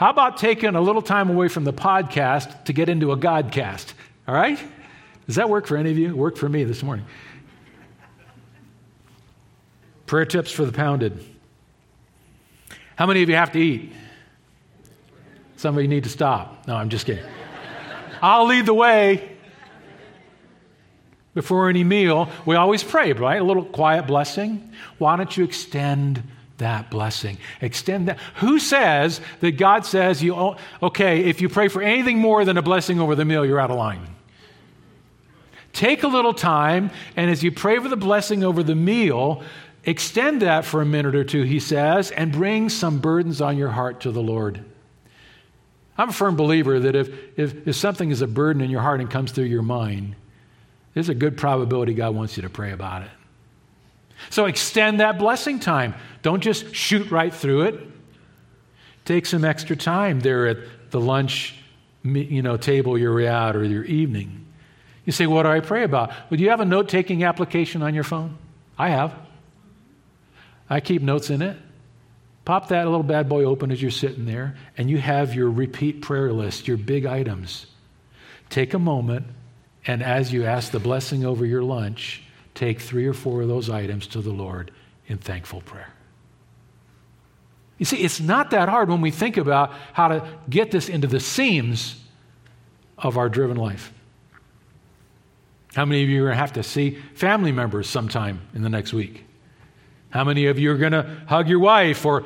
How 0.00 0.08
about 0.08 0.38
taking 0.38 0.76
a 0.76 0.80
little 0.80 1.02
time 1.02 1.28
away 1.28 1.48
from 1.48 1.64
the 1.64 1.74
podcast 1.74 2.64
to 2.64 2.72
get 2.72 2.88
into 2.88 3.12
a 3.12 3.18
Godcast? 3.18 3.92
All 4.26 4.34
right? 4.34 4.58
Does 5.26 5.36
that 5.36 5.50
work 5.50 5.66
for 5.66 5.76
any 5.76 5.90
of 5.90 5.98
you? 5.98 6.08
It 6.08 6.16
worked 6.16 6.38
for 6.38 6.48
me 6.48 6.64
this 6.64 6.82
morning. 6.82 7.04
Prayer 10.06 10.24
tips 10.24 10.50
for 10.50 10.64
the 10.64 10.72
pounded. 10.72 11.22
How 12.96 13.04
many 13.04 13.22
of 13.22 13.28
you 13.28 13.34
have 13.34 13.52
to 13.52 13.58
eat? 13.58 13.92
Some 15.58 15.76
of 15.76 15.82
you 15.82 15.88
need 15.88 16.04
to 16.04 16.10
stop. 16.10 16.66
No, 16.66 16.76
I'm 16.76 16.88
just 16.88 17.04
kidding. 17.04 17.26
I'll 18.22 18.46
lead 18.46 18.64
the 18.64 18.72
way. 18.72 19.36
before 21.34 21.68
any 21.68 21.84
meal, 21.84 22.30
we 22.46 22.56
always 22.56 22.82
pray, 22.82 23.12
right? 23.12 23.38
A 23.38 23.44
little 23.44 23.66
quiet 23.66 24.06
blessing. 24.06 24.72
Why 24.96 25.16
don't 25.16 25.36
you 25.36 25.44
extend 25.44 26.22
that 26.60 26.90
blessing? 26.90 27.36
Extend 27.60 28.08
that. 28.08 28.18
Who 28.36 28.58
says 28.58 29.20
that 29.40 29.58
God 29.58 29.84
says 29.84 30.22
you, 30.22 30.56
okay, 30.82 31.24
if 31.24 31.42
you 31.42 31.50
pray 31.50 31.68
for 31.68 31.82
anything 31.82 32.18
more 32.18 32.44
than 32.44 32.56
a 32.56 32.62
blessing 32.62 33.00
over 33.00 33.14
the 33.14 33.24
meal, 33.26 33.44
you're 33.44 33.60
out 33.60 33.70
of 33.70 33.76
line? 33.76 34.06
Take 35.72 36.02
a 36.02 36.08
little 36.08 36.34
time, 36.34 36.90
and 37.16 37.30
as 37.30 37.42
you 37.42 37.52
pray 37.52 37.78
for 37.78 37.88
the 37.88 37.96
blessing 37.96 38.42
over 38.42 38.62
the 38.62 38.74
meal, 38.74 39.42
extend 39.84 40.42
that 40.42 40.64
for 40.64 40.82
a 40.82 40.86
minute 40.86 41.14
or 41.14 41.24
two, 41.24 41.42
he 41.42 41.60
says, 41.60 42.10
and 42.10 42.32
bring 42.32 42.68
some 42.68 42.98
burdens 42.98 43.40
on 43.40 43.56
your 43.56 43.68
heart 43.68 44.00
to 44.00 44.10
the 44.10 44.22
Lord. 44.22 44.64
I'm 45.96 46.08
a 46.08 46.12
firm 46.12 46.34
believer 46.34 46.80
that 46.80 46.96
if, 46.96 47.08
if, 47.38 47.68
if 47.68 47.76
something 47.76 48.10
is 48.10 48.22
a 48.22 48.26
burden 48.26 48.62
in 48.62 48.70
your 48.70 48.80
heart 48.80 49.00
and 49.00 49.10
comes 49.10 49.32
through 49.32 49.44
your 49.44 49.62
mind, 49.62 50.16
there's 50.94 51.08
a 51.08 51.14
good 51.14 51.36
probability 51.36 51.94
God 51.94 52.14
wants 52.14 52.36
you 52.36 52.42
to 52.42 52.50
pray 52.50 52.72
about 52.72 53.02
it. 53.02 53.10
So 54.28 54.44
extend 54.44 55.00
that 55.00 55.18
blessing 55.18 55.58
time. 55.58 55.94
Don't 56.22 56.42
just 56.42 56.74
shoot 56.74 57.10
right 57.10 57.32
through 57.32 57.62
it. 57.62 57.80
Take 59.04 59.26
some 59.26 59.44
extra 59.44 59.74
time 59.74 60.20
there 60.20 60.46
at 60.46 60.58
the 60.90 61.00
lunch 61.00 61.54
you 62.02 62.42
know, 62.42 62.56
table 62.56 62.98
you're 62.98 63.20
at 63.20 63.56
or 63.56 63.64
your 63.64 63.84
evening. 63.84 64.46
You 65.04 65.12
say, 65.12 65.26
What 65.26 65.44
do 65.44 65.48
I 65.48 65.60
pray 65.60 65.84
about? 65.84 66.10
Well, 66.30 66.38
do 66.38 66.44
you 66.44 66.50
have 66.50 66.60
a 66.60 66.64
note 66.64 66.88
taking 66.88 67.24
application 67.24 67.82
on 67.82 67.94
your 67.94 68.04
phone? 68.04 68.38
I 68.78 68.90
have. 68.90 69.14
I 70.68 70.80
keep 70.80 71.02
notes 71.02 71.30
in 71.30 71.42
it. 71.42 71.56
Pop 72.44 72.68
that 72.68 72.86
little 72.86 73.02
bad 73.02 73.28
boy 73.28 73.44
open 73.44 73.70
as 73.70 73.82
you're 73.82 73.90
sitting 73.90 74.24
there, 74.24 74.56
and 74.78 74.88
you 74.88 74.98
have 74.98 75.34
your 75.34 75.50
repeat 75.50 76.00
prayer 76.00 76.32
list, 76.32 76.66
your 76.66 76.76
big 76.76 77.04
items. 77.06 77.66
Take 78.48 78.72
a 78.72 78.78
moment, 78.78 79.26
and 79.86 80.02
as 80.02 80.32
you 80.32 80.44
ask 80.44 80.72
the 80.72 80.80
blessing 80.80 81.24
over 81.24 81.44
your 81.44 81.62
lunch, 81.62 82.22
take 82.54 82.80
three 82.80 83.06
or 83.06 83.14
four 83.14 83.42
of 83.42 83.48
those 83.48 83.70
items 83.70 84.06
to 84.08 84.20
the 84.20 84.30
Lord 84.30 84.70
in 85.06 85.18
thankful 85.18 85.60
prayer. 85.60 85.92
You 87.78 87.86
see, 87.86 87.98
it's 87.98 88.20
not 88.20 88.50
that 88.50 88.68
hard 88.68 88.90
when 88.90 89.00
we 89.00 89.10
think 89.10 89.36
about 89.36 89.72
how 89.94 90.08
to 90.08 90.28
get 90.48 90.70
this 90.70 90.88
into 90.88 91.06
the 91.06 91.20
seams 91.20 91.96
of 92.98 93.16
our 93.16 93.28
driven 93.28 93.56
life. 93.56 93.92
How 95.74 95.84
many 95.84 96.02
of 96.02 96.08
you 96.08 96.22
are 96.22 96.26
going 96.26 96.36
to 96.36 96.40
have 96.40 96.52
to 96.54 96.62
see 96.62 96.98
family 97.14 97.52
members 97.52 97.88
sometime 97.88 98.40
in 98.54 98.62
the 98.62 98.68
next 98.68 98.92
week? 98.92 99.24
How 100.10 100.24
many 100.24 100.46
of 100.46 100.58
you 100.58 100.72
are 100.72 100.76
going 100.76 100.92
to 100.92 101.22
hug 101.26 101.48
your 101.48 101.60
wife 101.60 102.04
or 102.04 102.24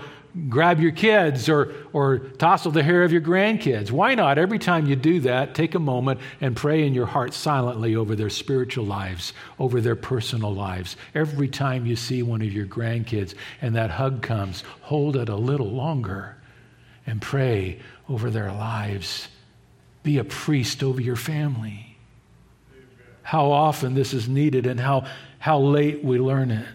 grab 0.49 0.81
your 0.81 0.93
kids 0.93 1.49
or, 1.49 1.73
or 1.93 2.19
tousle 2.19 2.73
the 2.73 2.83
hair 2.83 3.05
of 3.05 3.13
your 3.13 3.21
grandkids. 3.21 3.91
Why 3.91 4.15
not? 4.15 4.37
Every 4.37 4.59
time 4.59 4.87
you 4.87 4.97
do 4.97 5.21
that, 5.21 5.55
take 5.55 5.75
a 5.75 5.79
moment 5.79 6.21
and 6.41 6.57
pray 6.57 6.87
in 6.87 6.95
your 6.95 7.07
heart 7.07 7.35
silently 7.35 7.95
over 7.95 8.17
their 8.17 8.31
spiritual 8.31 8.85
lives, 8.85 9.33
over 9.59 9.81
their 9.81 9.97
personal 9.97 10.53
lives. 10.53 10.97
Every 11.15 11.49
time 11.49 11.87
you 11.87 11.95
see 11.95 12.23
one 12.23 12.43
of 12.43 12.53
your 12.53 12.67
grandkids 12.67 13.35
and 13.63 13.77
that 13.77 13.91
hug 13.91 14.23
comes, 14.23 14.65
hold 14.83 15.17
it 15.17 15.29
a 15.29 15.37
little 15.37 15.71
longer 15.71 16.37
and 17.07 17.23
pray 17.23 17.81
over 18.09 18.31
their 18.31 18.51
lives. 18.51 19.29
Be 20.03 20.19
a 20.19 20.25
priest 20.25 20.83
over 20.83 21.01
your 21.01 21.17
family. 21.17 21.97
How 23.23 23.53
often 23.53 23.95
this 23.95 24.13
is 24.13 24.29
needed 24.29 24.67
and 24.67 24.81
how, 24.81 25.07
how 25.39 25.59
late 25.61 26.05
we 26.05 26.19
learn 26.19 26.51
it. 26.51 26.67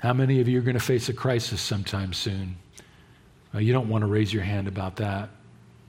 How 0.00 0.12
many 0.12 0.40
of 0.40 0.48
you 0.48 0.58
are 0.58 0.62
going 0.62 0.74
to 0.78 0.80
face 0.80 1.08
a 1.08 1.12
crisis 1.12 1.60
sometime 1.60 2.12
soon? 2.12 2.56
Well, 3.52 3.62
you 3.62 3.72
don't 3.72 3.88
want 3.88 4.02
to 4.02 4.06
raise 4.06 4.32
your 4.32 4.44
hand 4.44 4.68
about 4.68 4.96
that, 4.96 5.30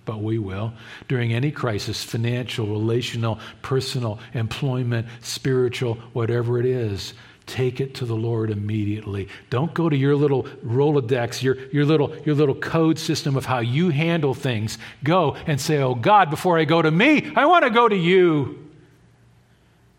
but 0.05 0.21
we 0.21 0.39
will. 0.39 0.73
During 1.07 1.33
any 1.33 1.51
crisis, 1.51 2.03
financial, 2.03 2.65
relational, 2.65 3.39
personal, 3.61 4.19
employment, 4.33 5.07
spiritual, 5.21 5.95
whatever 6.13 6.59
it 6.59 6.65
is, 6.65 7.13
take 7.45 7.79
it 7.79 7.95
to 7.95 8.05
the 8.05 8.15
Lord 8.15 8.49
immediately. 8.49 9.27
Don't 9.51 9.73
go 9.73 9.89
to 9.89 9.95
your 9.95 10.15
little 10.15 10.43
Rolodex, 10.65 11.43
your, 11.43 11.57
your, 11.71 11.85
little, 11.85 12.15
your 12.25 12.35
little 12.35 12.55
code 12.55 12.97
system 12.97 13.35
of 13.35 13.45
how 13.45 13.59
you 13.59 13.89
handle 13.89 14.33
things. 14.33 14.79
Go 15.03 15.35
and 15.45 15.61
say, 15.61 15.77
Oh 15.77 15.95
God, 15.95 16.31
before 16.31 16.57
I 16.57 16.65
go 16.65 16.81
to 16.81 16.89
me, 16.89 17.31
I 17.35 17.45
want 17.45 17.65
to 17.65 17.69
go 17.71 17.87
to 17.87 17.95
you. 17.95 18.65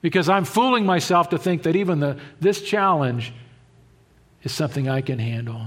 Because 0.01 0.29
I'm 0.29 0.45
fooling 0.45 0.87
myself 0.87 1.29
to 1.31 1.39
think 1.39 1.65
that 1.65 1.77
even 1.77 2.01
the, 2.01 2.19
this 2.41 2.63
challenge 2.63 3.35
is 4.43 4.53
something 4.53 4.89
I 4.89 5.01
can 5.01 5.19
handle. 5.19 5.67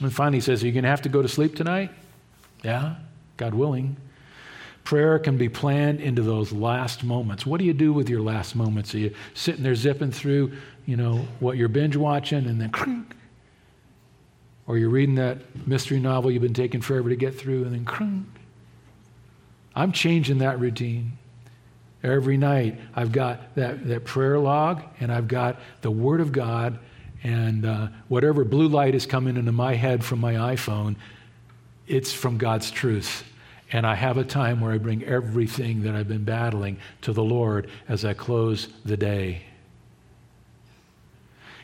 And 0.00 0.12
finally, 0.12 0.38
he 0.38 0.40
says, 0.40 0.62
Are 0.62 0.66
you 0.66 0.72
going 0.72 0.84
to 0.84 0.90
have 0.90 1.02
to 1.02 1.08
go 1.08 1.22
to 1.22 1.28
sleep 1.28 1.54
tonight? 1.54 1.90
Yeah, 2.62 2.96
God 3.36 3.54
willing. 3.54 3.96
Prayer 4.84 5.18
can 5.18 5.36
be 5.36 5.48
planned 5.48 6.00
into 6.00 6.22
those 6.22 6.52
last 6.52 7.04
moments. 7.04 7.46
What 7.46 7.58
do 7.58 7.64
you 7.64 7.74
do 7.74 7.92
with 7.92 8.08
your 8.08 8.22
last 8.22 8.56
moments? 8.56 8.94
Are 8.94 8.98
you 8.98 9.14
sitting 9.34 9.62
there 9.62 9.74
zipping 9.74 10.10
through, 10.10 10.52
you 10.86 10.96
know, 10.96 11.26
what 11.38 11.56
you're 11.56 11.68
binge 11.68 11.96
watching 11.96 12.46
and 12.46 12.60
then 12.60 12.70
crunk? 12.70 13.12
Or 14.66 14.78
you're 14.78 14.88
reading 14.88 15.16
that 15.16 15.38
mystery 15.66 16.00
novel 16.00 16.30
you've 16.30 16.42
been 16.42 16.54
taking 16.54 16.80
forever 16.80 17.08
to 17.08 17.16
get 17.16 17.38
through 17.38 17.64
and 17.64 17.72
then 17.72 17.84
crunk? 17.84 18.24
I'm 19.74 19.92
changing 19.92 20.38
that 20.38 20.58
routine. 20.58 21.12
Every 22.02 22.38
night, 22.38 22.80
I've 22.94 23.12
got 23.12 23.54
that, 23.56 23.86
that 23.88 24.04
prayer 24.04 24.38
log 24.38 24.82
and 25.00 25.12
I've 25.12 25.28
got 25.28 25.60
the 25.82 25.90
Word 25.90 26.20
of 26.20 26.32
God, 26.32 26.78
and 27.22 27.66
uh, 27.66 27.88
whatever 28.08 28.44
blue 28.44 28.68
light 28.68 28.94
is 28.94 29.04
coming 29.04 29.36
into 29.36 29.52
my 29.52 29.74
head 29.74 30.02
from 30.02 30.18
my 30.18 30.34
iPhone, 30.34 30.96
it's 31.86 32.12
from 32.12 32.38
God's 32.38 32.70
truth. 32.70 33.24
And 33.72 33.86
I 33.86 33.94
have 33.94 34.16
a 34.16 34.24
time 34.24 34.60
where 34.60 34.72
I 34.72 34.78
bring 34.78 35.04
everything 35.04 35.82
that 35.82 35.94
I've 35.94 36.08
been 36.08 36.24
battling 36.24 36.78
to 37.02 37.12
the 37.12 37.22
Lord 37.22 37.68
as 37.88 38.04
I 38.04 38.14
close 38.14 38.68
the 38.84 38.96
day. 38.96 39.42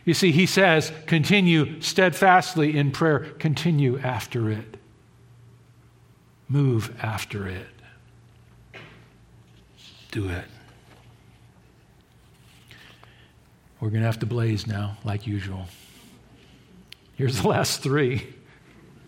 You 0.05 0.15
see, 0.15 0.31
he 0.33 0.47
says, 0.47 0.93
continue 1.07 1.81
steadfastly 1.81 2.77
in 2.77 2.93
prayer, 2.93 3.21
continue 3.39 3.99
after 3.99 4.51
it, 4.51 4.77
move 6.49 6.95
after 7.03 7.49
it 7.49 7.76
do 10.17 10.31
it. 10.31 10.45
We're 13.81 13.91
going 13.91 14.01
to 14.01 14.07
have 14.07 14.21
to 14.21 14.27
blaze 14.27 14.67
now, 14.67 14.97
like 15.05 15.27
usual. 15.27 15.67
Here's 17.17 17.43
the 17.43 17.49
last 17.49 17.83
three. 17.83 18.27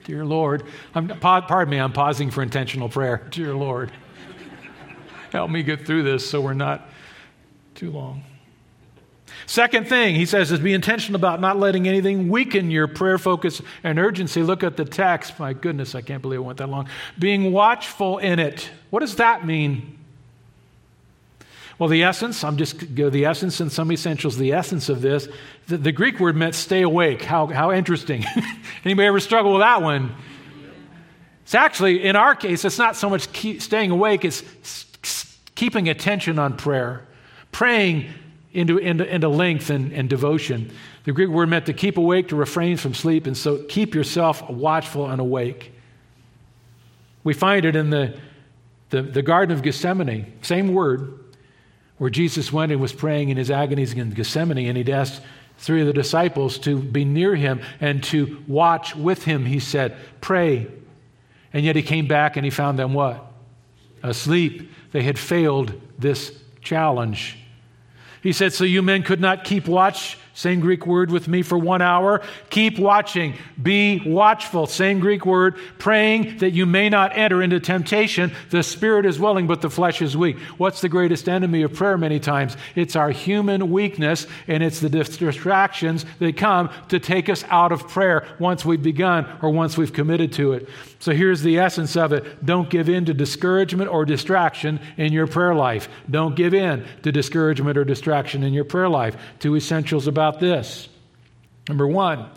Dear 0.04 0.26
Lord, 0.26 0.64
I'm, 0.94 1.08
pardon 1.08 1.70
me, 1.70 1.78
I'm 1.78 1.94
pausing 1.94 2.30
for 2.30 2.42
intentional 2.42 2.90
prayer. 2.90 3.26
Dear 3.30 3.54
Lord, 3.54 3.90
help 5.32 5.50
me 5.50 5.62
get 5.62 5.86
through 5.86 6.02
this 6.02 6.28
so 6.28 6.42
we're 6.42 6.52
not 6.52 6.86
too 7.74 7.90
long. 7.90 8.22
Second 9.46 9.88
thing, 9.88 10.14
he 10.14 10.26
says, 10.26 10.52
is 10.52 10.60
be 10.60 10.74
intentional 10.74 11.16
about 11.16 11.40
not 11.40 11.58
letting 11.58 11.88
anything 11.88 12.28
weaken 12.28 12.70
your 12.70 12.86
prayer 12.86 13.16
focus 13.16 13.62
and 13.82 13.98
urgency. 13.98 14.42
Look 14.42 14.62
at 14.62 14.76
the 14.76 14.84
text. 14.84 15.38
My 15.38 15.54
goodness, 15.54 15.94
I 15.94 16.02
can't 16.02 16.20
believe 16.20 16.40
it 16.40 16.42
went 16.42 16.58
that 16.58 16.68
long. 16.68 16.86
Being 17.18 17.50
watchful 17.50 18.18
in 18.18 18.38
it. 18.38 18.68
What 18.90 19.00
does 19.00 19.16
that 19.16 19.46
mean? 19.46 19.97
Well, 21.78 21.88
the 21.88 22.02
essence, 22.02 22.42
I'm 22.42 22.56
just 22.56 22.94
go 22.94 23.08
the 23.08 23.24
essence 23.24 23.60
and 23.60 23.70
some 23.70 23.92
essentials. 23.92 24.36
The 24.36 24.52
essence 24.52 24.88
of 24.88 25.00
this, 25.00 25.28
the, 25.68 25.78
the 25.78 25.92
Greek 25.92 26.18
word 26.18 26.36
meant 26.36 26.56
stay 26.56 26.82
awake. 26.82 27.22
How, 27.22 27.46
how 27.46 27.70
interesting. 27.70 28.24
Anybody 28.84 29.06
ever 29.06 29.20
struggle 29.20 29.52
with 29.52 29.60
that 29.60 29.80
one? 29.80 30.12
It's 31.44 31.54
actually, 31.54 32.02
in 32.02 32.16
our 32.16 32.34
case, 32.34 32.64
it's 32.64 32.78
not 32.78 32.96
so 32.96 33.08
much 33.08 33.28
staying 33.60 33.90
awake, 33.90 34.24
it's 34.24 34.42
keeping 35.54 35.88
attention 35.88 36.38
on 36.38 36.56
prayer, 36.56 37.06
praying 37.52 38.12
into, 38.52 38.76
into, 38.78 39.06
into 39.06 39.28
length 39.28 39.70
and, 39.70 39.92
and 39.92 40.10
devotion. 40.10 40.70
The 41.04 41.12
Greek 41.12 41.30
word 41.30 41.48
meant 41.48 41.66
to 41.66 41.72
keep 41.72 41.96
awake, 41.96 42.28
to 42.28 42.36
refrain 42.36 42.76
from 42.76 42.92
sleep, 42.92 43.26
and 43.26 43.36
so 43.36 43.62
keep 43.64 43.94
yourself 43.94 44.48
watchful 44.50 45.08
and 45.08 45.20
awake. 45.20 45.72
We 47.24 47.34
find 47.34 47.64
it 47.64 47.76
in 47.76 47.90
the, 47.90 48.18
the, 48.90 49.02
the 49.02 49.22
Garden 49.22 49.56
of 49.56 49.62
Gethsemane, 49.62 50.32
same 50.42 50.74
word, 50.74 51.17
where 51.98 52.10
Jesus 52.10 52.52
went 52.52 52.72
and 52.72 52.80
was 52.80 52.92
praying 52.92 53.28
in 53.28 53.36
his 53.36 53.50
agonies 53.50 53.92
in 53.92 54.10
Gethsemane, 54.10 54.66
and 54.66 54.76
he'd 54.76 54.88
asked 54.88 55.20
three 55.58 55.80
of 55.80 55.86
the 55.86 55.92
disciples 55.92 56.58
to 56.60 56.78
be 56.78 57.04
near 57.04 57.34
him 57.34 57.60
and 57.80 58.02
to 58.04 58.42
watch 58.46 58.94
with 58.96 59.24
him. 59.24 59.44
He 59.44 59.58
said, 59.58 59.96
Pray. 60.20 60.68
And 61.52 61.64
yet 61.64 61.76
he 61.76 61.82
came 61.82 62.06
back 62.06 62.36
and 62.36 62.44
he 62.44 62.50
found 62.50 62.78
them 62.78 62.94
what? 62.94 63.24
Asleep. 64.02 64.70
They 64.92 65.02
had 65.02 65.18
failed 65.18 65.72
this 65.98 66.32
challenge. 66.62 67.38
He 68.22 68.32
said, 68.32 68.52
So 68.52 68.64
you 68.64 68.82
men 68.82 69.02
could 69.02 69.20
not 69.20 69.44
keep 69.44 69.66
watch 69.66 70.18
Same 70.38 70.60
Greek 70.60 70.86
word 70.86 71.10
with 71.10 71.26
me 71.26 71.42
for 71.42 71.58
one 71.58 71.82
hour. 71.82 72.22
Keep 72.48 72.78
watching. 72.78 73.34
Be 73.60 74.00
watchful. 74.06 74.68
Same 74.68 75.00
Greek 75.00 75.26
word. 75.26 75.56
Praying 75.80 76.38
that 76.38 76.52
you 76.52 76.64
may 76.64 76.88
not 76.88 77.10
enter 77.18 77.42
into 77.42 77.58
temptation. 77.58 78.30
The 78.50 78.62
spirit 78.62 79.04
is 79.04 79.18
willing, 79.18 79.48
but 79.48 79.62
the 79.62 79.68
flesh 79.68 80.00
is 80.00 80.16
weak. 80.16 80.38
What's 80.56 80.80
the 80.80 80.88
greatest 80.88 81.28
enemy 81.28 81.62
of 81.62 81.74
prayer 81.74 81.98
many 81.98 82.20
times? 82.20 82.56
It's 82.76 82.94
our 82.94 83.10
human 83.10 83.72
weakness, 83.72 84.28
and 84.46 84.62
it's 84.62 84.78
the 84.78 84.88
distractions 84.88 86.06
that 86.20 86.36
come 86.36 86.70
to 86.90 87.00
take 87.00 87.28
us 87.28 87.42
out 87.48 87.72
of 87.72 87.88
prayer 87.88 88.24
once 88.38 88.64
we've 88.64 88.80
begun 88.80 89.26
or 89.42 89.50
once 89.50 89.76
we've 89.76 89.92
committed 89.92 90.32
to 90.34 90.52
it. 90.52 90.68
So 91.00 91.12
here's 91.12 91.42
the 91.42 91.58
essence 91.58 91.96
of 91.96 92.12
it 92.12 92.44
don't 92.44 92.68
give 92.68 92.88
in 92.88 93.04
to 93.06 93.14
discouragement 93.14 93.90
or 93.90 94.04
distraction 94.04 94.80
in 94.96 95.12
your 95.12 95.26
prayer 95.26 95.54
life. 95.54 95.88
Don't 96.10 96.34
give 96.34 96.54
in 96.54 96.84
to 97.02 97.12
discouragement 97.12 97.78
or 97.78 97.84
distraction 97.84 98.42
in 98.42 98.52
your 98.52 98.64
prayer 98.64 98.88
life. 98.88 99.16
Two 99.38 99.56
essentials 99.56 100.06
about 100.06 100.40
this. 100.40 100.88
Number 101.68 101.86
one, 101.86 102.28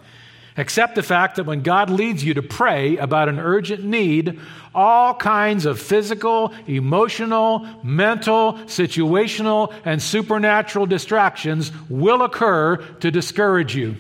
accept 0.58 0.94
the 0.94 1.02
fact 1.02 1.38
that 1.38 1.46
when 1.46 1.62
God 1.62 1.90
leads 1.90 2.24
you 2.24 2.36
to 2.36 2.44
pray 2.44 2.98
about 2.98 3.30
an 3.30 3.40
urgent 3.40 3.84
need, 3.84 4.40
all 4.76 5.16
kinds 5.16 5.66
of 5.66 5.80
physical, 5.80 6.54
emotional, 6.68 7.68
mental, 7.84 8.54
situational, 8.66 9.74
and 9.86 10.02
supernatural 10.02 10.86
distractions 10.86 11.72
will 11.90 12.22
occur 12.22 12.78
to 13.00 13.10
discourage 13.10 13.76
you. 13.76 13.96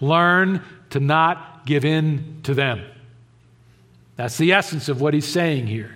Learn 0.00 0.62
to 0.90 1.00
not 1.00 1.64
give 1.64 1.86
in 1.86 2.40
to 2.42 2.52
them. 2.52 2.84
That's 4.16 4.38
the 4.38 4.52
essence 4.52 4.88
of 4.88 5.00
what 5.00 5.14
he's 5.14 5.28
saying 5.28 5.66
here. 5.66 5.94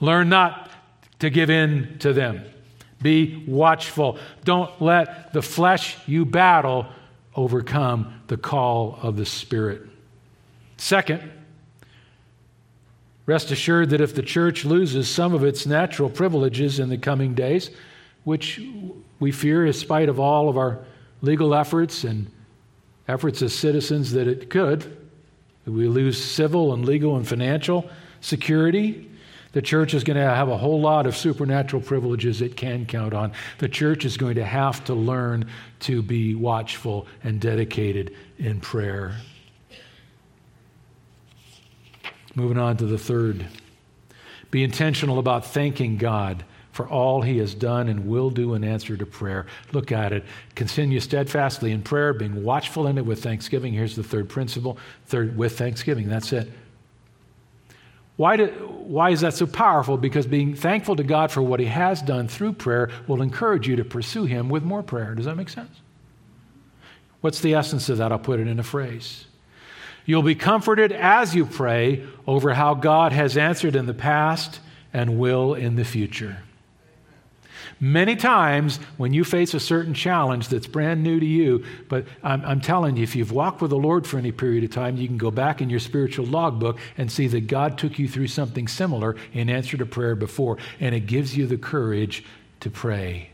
Learn 0.00 0.28
not 0.28 0.70
to 1.18 1.30
give 1.30 1.50
in 1.50 1.98
to 1.98 2.12
them. 2.12 2.44
Be 3.02 3.44
watchful. 3.46 4.18
Don't 4.44 4.80
let 4.80 5.32
the 5.32 5.42
flesh 5.42 5.96
you 6.06 6.24
battle 6.24 6.86
overcome 7.34 8.22
the 8.26 8.36
call 8.36 8.98
of 9.02 9.16
the 9.16 9.26
Spirit. 9.26 9.82
Second, 10.76 11.30
rest 13.26 13.50
assured 13.50 13.90
that 13.90 14.00
if 14.00 14.14
the 14.14 14.22
church 14.22 14.64
loses 14.64 15.08
some 15.08 15.34
of 15.34 15.44
its 15.44 15.66
natural 15.66 16.10
privileges 16.10 16.78
in 16.78 16.88
the 16.88 16.98
coming 16.98 17.34
days, 17.34 17.70
which 18.24 18.60
we 19.18 19.32
fear, 19.32 19.66
in 19.66 19.72
spite 19.72 20.08
of 20.08 20.20
all 20.20 20.48
of 20.48 20.58
our 20.58 20.80
legal 21.22 21.54
efforts 21.54 22.04
and 22.04 22.30
efforts 23.08 23.42
as 23.42 23.54
citizens, 23.54 24.12
that 24.12 24.28
it 24.28 24.50
could, 24.50 24.96
we 25.70 25.88
lose 25.88 26.22
civil 26.22 26.72
and 26.72 26.84
legal 26.84 27.16
and 27.16 27.26
financial 27.26 27.88
security, 28.20 29.10
the 29.52 29.62
church 29.62 29.94
is 29.94 30.04
going 30.04 30.16
to 30.16 30.22
have 30.22 30.48
a 30.48 30.56
whole 30.56 30.80
lot 30.80 31.06
of 31.06 31.16
supernatural 31.16 31.82
privileges 31.82 32.40
it 32.40 32.56
can 32.56 32.86
count 32.86 33.14
on. 33.14 33.32
The 33.58 33.68
church 33.68 34.04
is 34.04 34.16
going 34.16 34.36
to 34.36 34.44
have 34.44 34.84
to 34.84 34.94
learn 34.94 35.46
to 35.80 36.02
be 36.02 36.34
watchful 36.34 37.06
and 37.24 37.40
dedicated 37.40 38.14
in 38.38 38.60
prayer. 38.60 39.16
Moving 42.36 42.58
on 42.58 42.76
to 42.76 42.86
the 42.86 42.98
third. 42.98 43.44
Be 44.52 44.62
intentional 44.62 45.18
about 45.18 45.46
thanking 45.46 45.96
God 45.96 46.44
for 46.80 46.88
all 46.88 47.20
he 47.20 47.36
has 47.36 47.54
done 47.54 47.88
and 47.88 48.06
will 48.06 48.30
do 48.30 48.54
in 48.54 48.64
answer 48.64 48.96
to 48.96 49.04
prayer. 49.04 49.44
Look 49.72 49.92
at 49.92 50.14
it. 50.14 50.24
Continue 50.54 50.98
steadfastly 50.98 51.72
in 51.72 51.82
prayer, 51.82 52.14
being 52.14 52.42
watchful 52.42 52.86
in 52.86 52.96
it 52.96 53.04
with 53.04 53.22
thanksgiving. 53.22 53.74
Here's 53.74 53.96
the 53.96 54.02
third 54.02 54.30
principle. 54.30 54.78
Third, 55.04 55.36
with 55.36 55.58
thanksgiving. 55.58 56.08
That's 56.08 56.32
it. 56.32 56.50
Why, 58.16 58.36
do, 58.36 58.46
why 58.46 59.10
is 59.10 59.20
that 59.20 59.34
so 59.34 59.46
powerful? 59.46 59.98
Because 59.98 60.26
being 60.26 60.54
thankful 60.54 60.96
to 60.96 61.02
God 61.02 61.30
for 61.30 61.42
what 61.42 61.60
He 61.60 61.66
has 61.66 62.00
done 62.00 62.28
through 62.28 62.54
prayer 62.54 62.88
will 63.06 63.20
encourage 63.20 63.68
you 63.68 63.76
to 63.76 63.84
pursue 63.84 64.24
Him 64.24 64.48
with 64.48 64.62
more 64.62 64.82
prayer. 64.82 65.14
Does 65.14 65.26
that 65.26 65.36
make 65.36 65.50
sense? 65.50 65.82
What's 67.20 67.40
the 67.40 67.54
essence 67.54 67.90
of 67.90 67.98
that? 67.98 68.10
I'll 68.10 68.18
put 68.18 68.40
it 68.40 68.48
in 68.48 68.58
a 68.58 68.62
phrase. 68.62 69.26
You'll 70.06 70.22
be 70.22 70.34
comforted 70.34 70.92
as 70.92 71.34
you 71.34 71.44
pray 71.44 72.06
over 72.26 72.54
how 72.54 72.72
God 72.72 73.12
has 73.12 73.36
answered 73.36 73.76
in 73.76 73.84
the 73.84 73.92
past 73.92 74.60
and 74.94 75.18
will 75.18 75.52
in 75.52 75.76
the 75.76 75.84
future. 75.84 76.38
Many 77.82 78.14
times 78.14 78.76
when 78.98 79.14
you 79.14 79.24
face 79.24 79.54
a 79.54 79.60
certain 79.60 79.94
challenge 79.94 80.48
that's 80.48 80.66
brand 80.66 81.02
new 81.02 81.18
to 81.18 81.24
you, 81.24 81.64
but 81.88 82.04
I'm, 82.22 82.44
I'm, 82.44 82.60
telling 82.60 82.98
you, 82.98 83.02
if 83.02 83.16
you've 83.16 83.32
walked 83.32 83.62
with 83.62 83.70
the 83.70 83.78
Lord 83.78 84.06
for 84.06 84.18
any 84.18 84.32
period 84.32 84.64
of 84.64 84.70
time, 84.70 84.98
you 84.98 85.08
can 85.08 85.16
go 85.16 85.30
back 85.30 85.62
in 85.62 85.70
your 85.70 85.80
spiritual 85.80 86.26
logbook 86.26 86.78
and 86.98 87.10
see 87.10 87.26
that 87.28 87.46
God 87.46 87.78
took 87.78 87.98
you 87.98 88.06
through 88.06 88.26
something 88.26 88.68
similar 88.68 89.16
in 89.32 89.48
answer 89.48 89.78
to 89.78 89.86
prayer 89.86 90.14
before, 90.14 90.58
and 90.78 90.94
it 90.94 91.06
gives 91.06 91.34
you 91.34 91.46
the 91.46 91.56
courage 91.56 92.22
to 92.60 92.68
pray. 92.68 93.30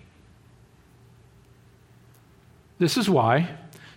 This 2.78 2.96
is 2.96 3.10
why 3.10 3.48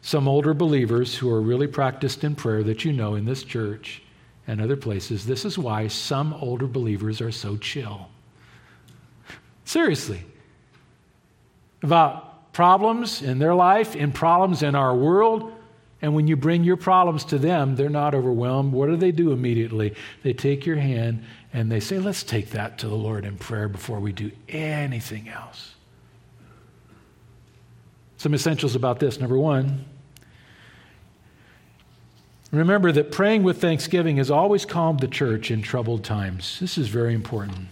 some 0.01 0.27
older 0.27 0.55
believers 0.55 1.15
who 1.15 1.29
are 1.29 1.41
really 1.41 1.67
practiced 1.67 2.23
in 2.23 2.33
prayer 2.33 2.63
that 2.63 2.83
you 2.83 2.91
know 2.91 3.13
in 3.13 3.25
this 3.25 3.43
church 3.43 4.01
and 4.47 4.59
other 4.59 4.77
places, 4.77 5.27
this 5.27 5.45
is 5.45 5.59
why 5.59 5.87
some 5.87 6.33
older 6.33 6.65
believers 6.65 7.21
are 7.21 7.31
so 7.31 7.55
chill. 7.55 8.07
Seriously 9.63 10.23
about 11.81 12.53
problems 12.53 13.21
in 13.21 13.39
their 13.39 13.55
life 13.55 13.95
and 13.95 14.13
problems 14.13 14.63
in 14.63 14.75
our 14.75 14.95
world. 14.95 15.53
And 16.01 16.15
when 16.15 16.27
you 16.27 16.35
bring 16.35 16.63
your 16.63 16.77
problems 16.77 17.25
to 17.25 17.37
them, 17.37 17.75
they're 17.75 17.89
not 17.89 18.15
overwhelmed. 18.15 18.71
What 18.71 18.87
do 18.87 18.95
they 18.95 19.11
do 19.11 19.31
immediately? 19.31 19.95
They 20.23 20.33
take 20.33 20.65
your 20.65 20.77
hand 20.77 21.23
and 21.51 21.71
they 21.71 21.79
say, 21.79 21.99
Let's 21.99 22.23
take 22.23 22.51
that 22.51 22.77
to 22.79 22.87
the 22.87 22.95
Lord 22.95 23.25
in 23.25 23.37
prayer 23.37 23.67
before 23.67 23.99
we 23.99 24.11
do 24.11 24.31
anything 24.47 25.29
else. 25.29 25.75
Some 28.17 28.33
essentials 28.33 28.75
about 28.75 28.99
this. 28.99 29.19
Number 29.19 29.37
one, 29.37 29.85
remember 32.51 32.91
that 32.91 33.11
praying 33.11 33.43
with 33.43 33.61
thanksgiving 33.61 34.17
has 34.17 34.29
always 34.29 34.65
calmed 34.65 34.99
the 34.99 35.07
church 35.07 35.51
in 35.51 35.61
troubled 35.61 36.03
times. 36.03 36.59
This 36.59 36.77
is 36.77 36.89
very 36.89 37.13
important. 37.13 37.67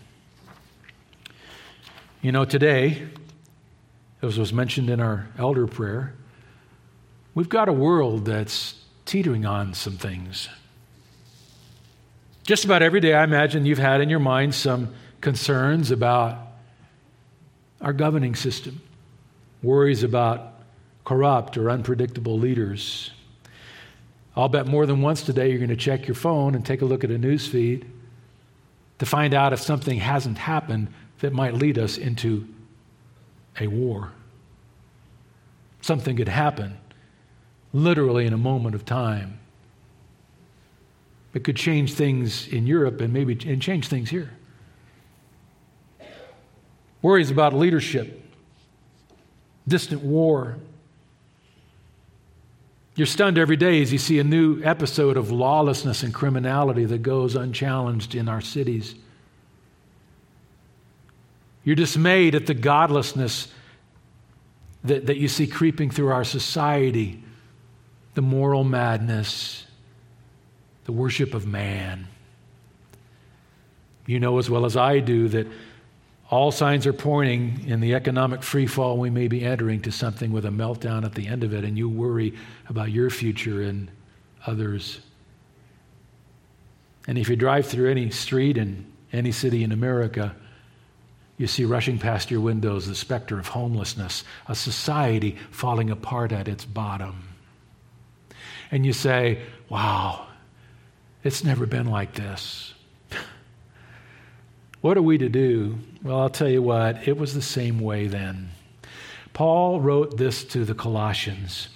You 2.21 2.31
know, 2.31 2.45
today, 2.45 3.07
as 4.21 4.37
was 4.37 4.51
mentioned 4.51 4.89
in 4.89 4.99
our 4.99 5.27
elder 5.37 5.67
prayer, 5.67 6.13
we've 7.35 7.49
got 7.49 7.69
a 7.69 7.73
world 7.73 8.25
that's 8.25 8.75
teetering 9.05 9.45
on 9.45 9.73
some 9.73 9.97
things. 9.97 10.49
Just 12.43 12.65
about 12.65 12.81
every 12.81 12.99
day, 12.99 13.13
I 13.13 13.23
imagine 13.23 13.65
you've 13.65 13.77
had 13.77 14.01
in 14.01 14.09
your 14.09 14.19
mind 14.19 14.55
some 14.55 14.93
concerns 15.21 15.91
about 15.91 16.37
our 17.81 17.93
governing 17.93 18.35
system, 18.35 18.81
worries 19.61 20.03
about 20.03 20.53
corrupt 21.05 21.57
or 21.57 21.69
unpredictable 21.69 22.39
leaders. 22.39 23.11
I'll 24.35 24.49
bet 24.49 24.67
more 24.67 24.85
than 24.85 25.01
once 25.01 25.21
today 25.21 25.49
you're 25.49 25.57
going 25.59 25.69
to 25.69 25.75
check 25.75 26.07
your 26.07 26.15
phone 26.15 26.55
and 26.55 26.65
take 26.65 26.81
a 26.81 26.85
look 26.85 27.03
at 27.03 27.11
a 27.11 27.17
news 27.17 27.47
feed 27.47 27.85
to 28.99 29.05
find 29.05 29.33
out 29.33 29.53
if 29.53 29.61
something 29.61 29.99
hasn't 29.99 30.37
happened 30.37 30.87
that 31.19 31.33
might 31.33 31.53
lead 31.53 31.77
us 31.77 31.97
into 31.97 32.47
a 33.59 33.67
war. 33.67 34.11
Something 35.81 36.17
could 36.17 36.27
happen 36.27 36.77
literally 37.73 38.25
in 38.25 38.33
a 38.33 38.37
moment 38.37 38.75
of 38.75 38.85
time. 38.85 39.39
It 41.33 41.43
could 41.43 41.55
change 41.55 41.93
things 41.93 42.47
in 42.47 42.65
Europe 42.65 42.99
and 43.01 43.13
maybe 43.13 43.37
and 43.45 43.61
change 43.61 43.87
things 43.87 44.09
here. 44.09 44.31
Worries 47.01 47.29
about 47.29 47.53
leadership, 47.53 48.23
distant 49.67 50.01
war. 50.01 50.57
You're 52.95 53.05
stunned 53.05 53.37
every 53.37 53.57
day 53.57 53.81
as 53.83 53.91
you 53.91 53.99
see 53.99 54.17
a 54.17 54.23
new 54.23 54.63
episode 54.63 55.17
of 55.17 55.29
lawlessness 55.29 56.01
and 56.01 56.11
criminality 56.11 56.85
that 56.85 57.03
goes 57.03 57.35
unchallenged 57.35 58.15
in 58.15 58.27
our 58.27 58.41
cities. 58.41 58.95
You're 61.67 61.75
dismayed 61.75 62.33
at 62.33 62.45
the 62.45 62.53
godlessness 62.53 63.49
that, 64.85 65.07
that 65.07 65.17
you 65.17 65.27
see 65.27 65.47
creeping 65.47 65.91
through 65.91 66.13
our 66.13 66.23
society, 66.23 67.21
the 68.13 68.21
moral 68.21 68.63
madness, 68.63 69.65
the 70.85 70.93
worship 70.93 71.33
of 71.33 71.45
man. 71.45 72.07
You 74.05 74.17
know 74.17 74.37
as 74.37 74.49
well 74.49 74.63
as 74.63 74.77
I 74.77 74.99
do 74.99 75.27
that 75.27 75.45
all 76.29 76.53
signs 76.53 76.87
are 76.87 76.93
pointing 76.93 77.67
in 77.67 77.81
the 77.81 77.95
economic 77.95 78.39
freefall 78.39 78.95
we 78.95 79.09
may 79.09 79.27
be 79.27 79.43
entering 79.43 79.81
to 79.81 79.91
something 79.91 80.31
with 80.31 80.45
a 80.45 80.51
meltdown 80.51 81.03
at 81.03 81.15
the 81.15 81.27
end 81.27 81.43
of 81.43 81.53
it, 81.53 81.65
and 81.65 81.77
you 81.77 81.89
worry 81.89 82.33
about 82.69 82.91
your 82.91 83.09
future 83.09 83.61
and 83.61 83.91
others. 84.45 85.01
And 87.07 87.17
if 87.17 87.27
you 87.27 87.35
drive 87.35 87.65
through 87.65 87.91
any 87.91 88.09
street 88.09 88.55
in 88.55 88.89
any 89.11 89.33
city 89.33 89.65
in 89.65 89.73
America, 89.73 90.33
you 91.37 91.45
see 91.45 91.65
rushing 91.65 91.99
past 91.99 92.31
your 92.31 92.41
windows 92.41 92.87
the 92.87 92.95
specter 92.95 93.37
of 93.39 93.47
homelessness, 93.47 94.23
a 94.47 94.55
society 94.55 95.37
falling 95.51 95.89
apart 95.89 96.31
at 96.31 96.47
its 96.47 96.65
bottom. 96.65 97.29
And 98.71 98.85
you 98.85 98.93
say, 98.93 99.41
wow, 99.69 100.27
it's 101.23 101.43
never 101.43 101.65
been 101.65 101.87
like 101.87 102.13
this. 102.15 102.73
what 104.81 104.97
are 104.97 105.01
we 105.03 105.19
to 105.19 105.29
do? 105.29 105.77
Well, 106.01 106.19
I'll 106.19 106.29
tell 106.29 106.49
you 106.49 106.61
what, 106.61 107.07
it 107.07 107.17
was 107.17 107.33
the 107.33 107.41
same 107.41 107.79
way 107.79 108.07
then. 108.07 108.49
Paul 109.33 109.79
wrote 109.79 110.17
this 110.17 110.43
to 110.45 110.65
the 110.65 110.73
Colossians 110.73 111.69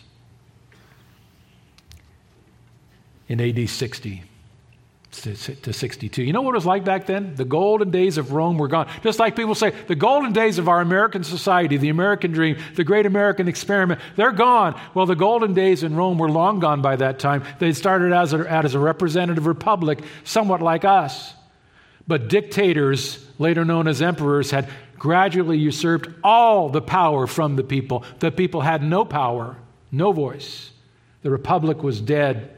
in 3.27 3.39
AD 3.39 3.69
60 3.69 4.23
to 5.11 5.73
62. 5.73 6.23
You 6.23 6.31
know 6.31 6.41
what 6.41 6.51
it 6.51 6.55
was 6.55 6.65
like 6.65 6.85
back 6.85 7.05
then? 7.05 7.35
The 7.35 7.43
golden 7.43 7.91
days 7.91 8.17
of 8.17 8.31
Rome 8.31 8.57
were 8.57 8.69
gone. 8.69 8.87
Just 9.03 9.19
like 9.19 9.35
people 9.35 9.55
say, 9.55 9.71
the 9.87 9.95
golden 9.95 10.31
days 10.31 10.57
of 10.57 10.69
our 10.69 10.79
American 10.79 11.23
society, 11.23 11.75
the 11.75 11.89
American 11.89 12.31
dream, 12.31 12.57
the 12.75 12.85
great 12.85 13.05
American 13.05 13.49
experiment, 13.49 13.99
they're 14.15 14.31
gone. 14.31 14.79
Well, 14.93 15.05
the 15.05 15.15
golden 15.15 15.53
days 15.53 15.83
in 15.83 15.95
Rome 15.95 16.17
were 16.17 16.29
long 16.29 16.59
gone 16.59 16.81
by 16.81 16.95
that 16.95 17.19
time. 17.19 17.43
They 17.59 17.73
started 17.73 18.13
as 18.13 18.33
a, 18.33 18.39
as 18.49 18.73
a 18.73 18.79
representative 18.79 19.47
republic, 19.47 19.99
somewhat 20.23 20.61
like 20.61 20.85
us. 20.85 21.33
But 22.07 22.29
dictators, 22.29 23.25
later 23.37 23.65
known 23.65 23.87
as 23.87 24.01
emperors, 24.01 24.51
had 24.51 24.69
gradually 24.97 25.57
usurped 25.57 26.09
all 26.23 26.69
the 26.69 26.81
power 26.81 27.27
from 27.27 27.57
the 27.57 27.63
people. 27.63 28.05
The 28.19 28.31
people 28.31 28.61
had 28.61 28.81
no 28.81 29.03
power, 29.03 29.57
no 29.91 30.13
voice. 30.13 30.71
The 31.21 31.31
republic 31.31 31.83
was 31.83 31.99
dead. 31.99 32.57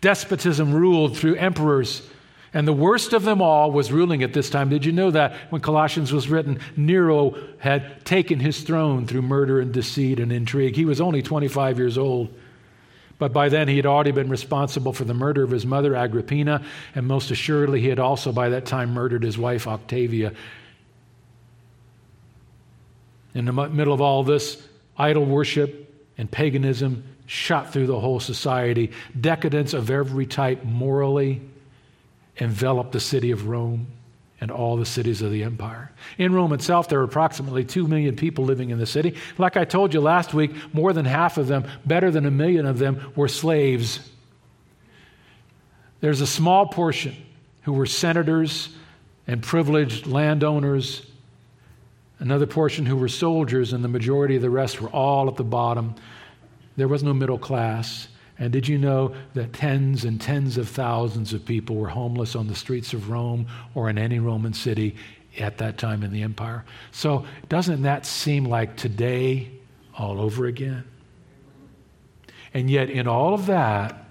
Despotism 0.00 0.72
ruled 0.74 1.16
through 1.16 1.36
emperors. 1.36 2.08
And 2.52 2.66
the 2.66 2.72
worst 2.72 3.12
of 3.12 3.22
them 3.22 3.40
all 3.40 3.70
was 3.70 3.92
ruling 3.92 4.22
at 4.22 4.32
this 4.32 4.50
time. 4.50 4.70
Did 4.70 4.84
you 4.84 4.92
know 4.92 5.10
that 5.12 5.34
when 5.50 5.60
Colossians 5.60 6.12
was 6.12 6.28
written, 6.28 6.58
Nero 6.76 7.36
had 7.58 8.04
taken 8.04 8.40
his 8.40 8.62
throne 8.62 9.06
through 9.06 9.22
murder 9.22 9.60
and 9.60 9.72
deceit 9.72 10.18
and 10.18 10.32
intrigue? 10.32 10.74
He 10.74 10.84
was 10.84 11.00
only 11.00 11.22
25 11.22 11.78
years 11.78 11.96
old. 11.96 12.34
But 13.18 13.32
by 13.32 13.50
then, 13.50 13.68
he 13.68 13.76
had 13.76 13.86
already 13.86 14.12
been 14.12 14.30
responsible 14.30 14.92
for 14.94 15.04
the 15.04 15.14
murder 15.14 15.44
of 15.44 15.50
his 15.50 15.66
mother, 15.66 15.94
Agrippina, 15.94 16.64
and 16.94 17.06
most 17.06 17.30
assuredly, 17.30 17.80
he 17.80 17.88
had 17.88 17.98
also 17.98 18.32
by 18.32 18.48
that 18.48 18.64
time 18.64 18.94
murdered 18.94 19.22
his 19.22 19.36
wife, 19.36 19.68
Octavia. 19.68 20.32
In 23.34 23.44
the 23.44 23.52
middle 23.52 23.92
of 23.92 24.00
all 24.00 24.24
this, 24.24 24.66
idol 24.96 25.26
worship 25.26 25.94
and 26.16 26.30
paganism 26.30 27.04
shot 27.30 27.72
through 27.72 27.86
the 27.86 28.00
whole 28.00 28.18
society. 28.18 28.90
Decadence 29.18 29.72
of 29.72 29.88
every 29.88 30.26
type 30.26 30.64
morally 30.64 31.40
enveloped 32.40 32.90
the 32.90 32.98
city 32.98 33.30
of 33.30 33.46
Rome 33.46 33.86
and 34.40 34.50
all 34.50 34.76
the 34.76 34.84
cities 34.84 35.22
of 35.22 35.30
the 35.30 35.44
empire. 35.44 35.92
In 36.18 36.34
Rome 36.34 36.52
itself, 36.52 36.88
there 36.88 36.98
were 36.98 37.04
approximately 37.04 37.64
2 37.64 37.86
million 37.86 38.16
people 38.16 38.44
living 38.46 38.70
in 38.70 38.78
the 38.78 38.86
city. 38.86 39.14
Like 39.38 39.56
I 39.56 39.64
told 39.64 39.94
you 39.94 40.00
last 40.00 40.34
week, 40.34 40.50
more 40.74 40.92
than 40.92 41.04
half 41.04 41.38
of 41.38 41.46
them, 41.46 41.68
better 41.86 42.10
than 42.10 42.26
a 42.26 42.32
million 42.32 42.66
of 42.66 42.80
them, 42.80 43.12
were 43.14 43.28
slaves. 43.28 44.00
There's 46.00 46.20
a 46.20 46.26
small 46.26 46.66
portion 46.66 47.14
who 47.62 47.74
were 47.74 47.86
senators 47.86 48.70
and 49.28 49.40
privileged 49.40 50.08
landowners, 50.08 51.06
another 52.18 52.46
portion 52.46 52.86
who 52.86 52.96
were 52.96 53.06
soldiers, 53.06 53.72
and 53.72 53.84
the 53.84 53.88
majority 53.88 54.34
of 54.34 54.42
the 54.42 54.50
rest 54.50 54.80
were 54.80 54.90
all 54.90 55.28
at 55.28 55.36
the 55.36 55.44
bottom 55.44 55.94
there 56.80 56.88
was 56.88 57.02
no 57.02 57.12
middle 57.12 57.38
class. 57.38 58.08
And 58.38 58.50
did 58.50 58.66
you 58.66 58.78
know 58.78 59.14
that 59.34 59.52
tens 59.52 60.06
and 60.06 60.18
tens 60.18 60.56
of 60.56 60.66
thousands 60.66 61.34
of 61.34 61.44
people 61.44 61.76
were 61.76 61.88
homeless 61.88 62.34
on 62.34 62.48
the 62.48 62.54
streets 62.54 62.94
of 62.94 63.10
Rome 63.10 63.46
or 63.74 63.90
in 63.90 63.98
any 63.98 64.18
Roman 64.18 64.54
city 64.54 64.96
at 65.38 65.58
that 65.58 65.76
time 65.76 66.02
in 66.02 66.10
the 66.10 66.22
empire? 66.22 66.64
So, 66.90 67.26
doesn't 67.50 67.82
that 67.82 68.06
seem 68.06 68.46
like 68.46 68.76
today 68.76 69.50
all 69.94 70.22
over 70.22 70.46
again? 70.46 70.84
And 72.54 72.70
yet, 72.70 72.88
in 72.88 73.06
all 73.06 73.34
of 73.34 73.44
that, 73.44 74.02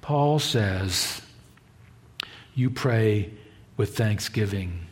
Paul 0.00 0.38
says, 0.38 1.22
You 2.54 2.70
pray 2.70 3.32
with 3.76 3.96
thanksgiving. 3.96 4.86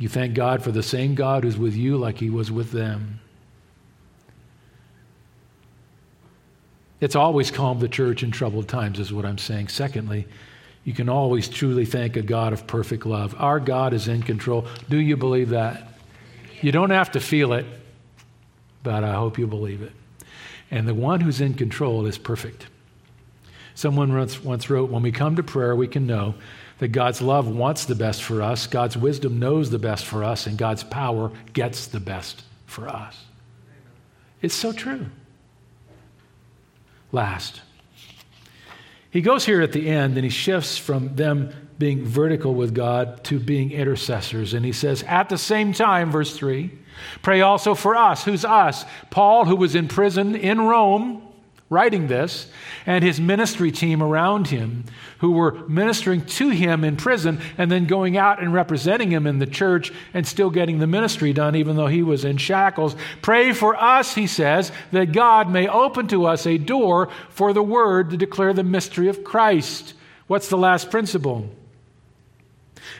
You 0.00 0.08
thank 0.08 0.34
God 0.34 0.64
for 0.64 0.72
the 0.72 0.82
same 0.82 1.14
God 1.14 1.44
who's 1.44 1.56
with 1.56 1.76
you 1.76 1.96
like 1.98 2.18
he 2.18 2.30
was 2.30 2.50
with 2.50 2.72
them. 2.72 3.20
It's 7.02 7.16
always 7.16 7.50
calmed 7.50 7.80
the 7.80 7.88
church 7.88 8.22
in 8.22 8.30
troubled 8.30 8.68
times, 8.68 9.00
is 9.00 9.12
what 9.12 9.26
I'm 9.26 9.36
saying. 9.36 9.66
Secondly, 9.66 10.28
you 10.84 10.92
can 10.92 11.08
always 11.08 11.48
truly 11.48 11.84
thank 11.84 12.14
a 12.14 12.22
God 12.22 12.52
of 12.52 12.68
perfect 12.68 13.04
love. 13.04 13.34
Our 13.38 13.58
God 13.58 13.92
is 13.92 14.06
in 14.06 14.22
control. 14.22 14.68
Do 14.88 14.98
you 14.98 15.16
believe 15.16 15.48
that? 15.48 15.88
You 16.60 16.70
don't 16.70 16.90
have 16.90 17.10
to 17.12 17.20
feel 17.20 17.54
it, 17.54 17.66
but 18.84 19.02
I 19.02 19.14
hope 19.14 19.36
you 19.36 19.48
believe 19.48 19.82
it. 19.82 19.90
And 20.70 20.86
the 20.86 20.94
one 20.94 21.20
who's 21.20 21.40
in 21.40 21.54
control 21.54 22.06
is 22.06 22.18
perfect. 22.18 22.68
Someone 23.74 24.14
once, 24.44 24.70
wrote, 24.70 24.88
When 24.88 25.02
we 25.02 25.10
come 25.10 25.34
to 25.34 25.42
prayer, 25.42 25.74
we 25.74 25.88
can 25.88 26.06
know 26.06 26.36
that 26.78 26.88
God's 26.88 27.20
love 27.20 27.48
wants 27.48 27.84
the 27.84 27.96
best 27.96 28.22
for 28.22 28.42
us, 28.42 28.68
God's 28.68 28.96
wisdom 28.96 29.40
knows 29.40 29.70
the 29.70 29.78
best 29.80 30.04
for 30.04 30.22
us, 30.22 30.46
and 30.46 30.56
God's 30.56 30.84
power 30.84 31.32
gets 31.52 31.88
the 31.88 31.98
best 31.98 32.44
for 32.66 32.88
us. 32.88 33.24
It's 34.40 34.54
so 34.54 34.70
true 34.70 35.06
last. 37.12 37.60
He 39.10 39.20
goes 39.20 39.44
here 39.44 39.60
at 39.60 39.72
the 39.72 39.88
end 39.88 40.16
and 40.16 40.24
he 40.24 40.30
shifts 40.30 40.78
from 40.78 41.14
them 41.16 41.52
being 41.78 42.04
vertical 42.04 42.54
with 42.54 42.74
God 42.74 43.22
to 43.24 43.38
being 43.38 43.70
intercessors. 43.70 44.54
And 44.54 44.64
he 44.64 44.72
says, 44.72 45.02
at 45.04 45.28
the 45.28 45.38
same 45.38 45.72
time, 45.72 46.10
verse 46.10 46.36
3, 46.36 46.70
pray 47.20 47.42
also 47.42 47.74
for 47.74 47.94
us. 47.94 48.24
Who's 48.24 48.44
us? 48.44 48.84
Paul, 49.10 49.44
who 49.44 49.56
was 49.56 49.74
in 49.74 49.88
prison 49.88 50.34
in 50.34 50.60
Rome 50.62 51.22
writing 51.72 52.06
this, 52.06 52.48
and 52.86 53.02
his 53.02 53.20
ministry 53.20 53.72
team 53.72 54.02
around 54.02 54.48
him 54.48 54.84
who 55.18 55.32
were 55.32 55.66
ministering 55.68 56.24
to 56.24 56.50
him 56.50 56.84
in 56.84 56.96
prison 56.96 57.40
and 57.56 57.70
then 57.70 57.86
going 57.86 58.16
out 58.16 58.42
and 58.42 58.52
representing 58.52 59.10
him 59.10 59.26
in 59.26 59.38
the 59.38 59.46
church 59.46 59.92
and 60.12 60.26
still 60.26 60.50
getting 60.50 60.78
the 60.78 60.86
ministry 60.86 61.32
done, 61.32 61.56
even 61.56 61.76
though 61.76 61.86
he 61.86 62.02
was 62.02 62.24
in 62.24 62.36
shackles. 62.36 62.94
Pray 63.22 63.52
for 63.52 63.74
us, 63.74 64.14
he 64.14 64.26
says, 64.26 64.70
that 64.90 65.12
God 65.12 65.50
may 65.50 65.66
open 65.66 66.06
to 66.08 66.26
us 66.26 66.46
a 66.46 66.58
door 66.58 67.08
for 67.30 67.52
the 67.52 67.62
word 67.62 68.10
to 68.10 68.16
declare 68.16 68.52
the 68.52 68.62
mystery 68.62 69.08
of 69.08 69.24
Christ. 69.24 69.94
What's 70.26 70.48
the 70.48 70.58
last 70.58 70.90
principle? 70.90 71.48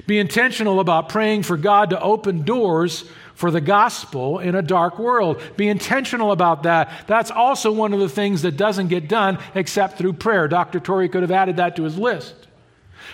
Be 0.06 0.18
intentional 0.18 0.80
about 0.80 1.08
praying 1.08 1.42
for 1.42 1.56
God 1.56 1.90
to 1.90 2.00
open 2.00 2.42
doors 2.42 3.04
for 3.34 3.50
the 3.50 3.60
gospel 3.60 4.38
in 4.38 4.54
a 4.54 4.62
dark 4.62 4.98
world. 4.98 5.40
Be 5.56 5.68
intentional 5.68 6.32
about 6.32 6.64
that. 6.64 6.90
That's 7.06 7.30
also 7.30 7.72
one 7.72 7.92
of 7.92 8.00
the 8.00 8.08
things 8.08 8.42
that 8.42 8.56
doesn't 8.56 8.88
get 8.88 9.08
done 9.08 9.38
except 9.54 9.98
through 9.98 10.14
prayer. 10.14 10.48
Dr. 10.48 10.80
Torrey 10.80 11.08
could 11.08 11.22
have 11.22 11.30
added 11.30 11.56
that 11.56 11.76
to 11.76 11.82
his 11.82 11.98
list. 11.98 12.34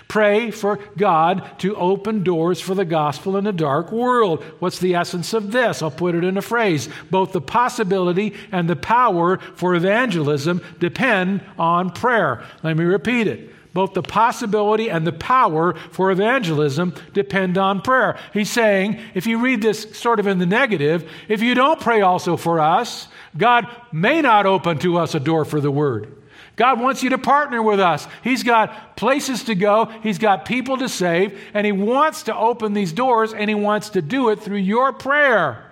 Pray 0.07 0.51
for 0.51 0.79
God 0.97 1.59
to 1.59 1.75
open 1.75 2.23
doors 2.23 2.59
for 2.59 2.75
the 2.75 2.85
gospel 2.85 3.37
in 3.37 3.47
a 3.47 3.51
dark 3.51 3.91
world. 3.91 4.43
What's 4.59 4.79
the 4.79 4.95
essence 4.95 5.33
of 5.33 5.51
this? 5.51 5.81
I'll 5.81 5.91
put 5.91 6.15
it 6.15 6.23
in 6.23 6.37
a 6.37 6.41
phrase. 6.41 6.89
Both 7.09 7.31
the 7.31 7.41
possibility 7.41 8.33
and 8.51 8.69
the 8.69 8.75
power 8.75 9.37
for 9.55 9.75
evangelism 9.75 10.61
depend 10.79 11.41
on 11.57 11.91
prayer. 11.91 12.43
Let 12.63 12.77
me 12.77 12.85
repeat 12.85 13.27
it. 13.27 13.53
Both 13.73 13.93
the 13.93 14.01
possibility 14.01 14.89
and 14.89 15.05
the 15.05 15.11
power 15.11 15.73
for 15.91 16.09
evangelism 16.09 16.93
depend 17.13 17.57
on 17.57 17.81
prayer. 17.81 18.17
He's 18.33 18.49
saying, 18.49 18.99
if 19.13 19.27
you 19.27 19.39
read 19.39 19.61
this 19.61 19.95
sort 19.95 20.19
of 20.19 20.25
in 20.25 20.39
the 20.39 20.45
negative, 20.45 21.09
if 21.27 21.41
you 21.41 21.53
don't 21.53 21.79
pray 21.79 22.01
also 22.01 22.35
for 22.35 22.59
us, 22.59 23.07
God 23.37 23.67
may 23.91 24.21
not 24.21 24.47
open 24.47 24.79
to 24.79 24.97
us 24.97 25.13
a 25.13 25.19
door 25.19 25.45
for 25.45 25.61
the 25.61 25.71
word. 25.71 26.15
God 26.55 26.81
wants 26.81 27.03
you 27.03 27.11
to 27.11 27.17
partner 27.17 27.63
with 27.63 27.79
us. 27.79 28.05
He's 28.21 28.43
got 28.43 28.97
places 28.97 29.45
to 29.45 29.55
go, 29.55 29.85
He's 30.03 30.17
got 30.17 30.43
people 30.43 30.77
to 30.79 30.89
save, 30.89 31.39
and 31.53 31.65
He 31.65 31.71
wants 31.71 32.23
to 32.23 32.35
open 32.35 32.73
these 32.73 32.91
doors, 32.91 33.33
and 33.33 33.49
He 33.49 33.55
wants 33.55 33.91
to 33.91 34.01
do 34.01 34.27
it 34.29 34.41
through 34.41 34.57
your 34.57 34.91
prayer. 34.91 35.68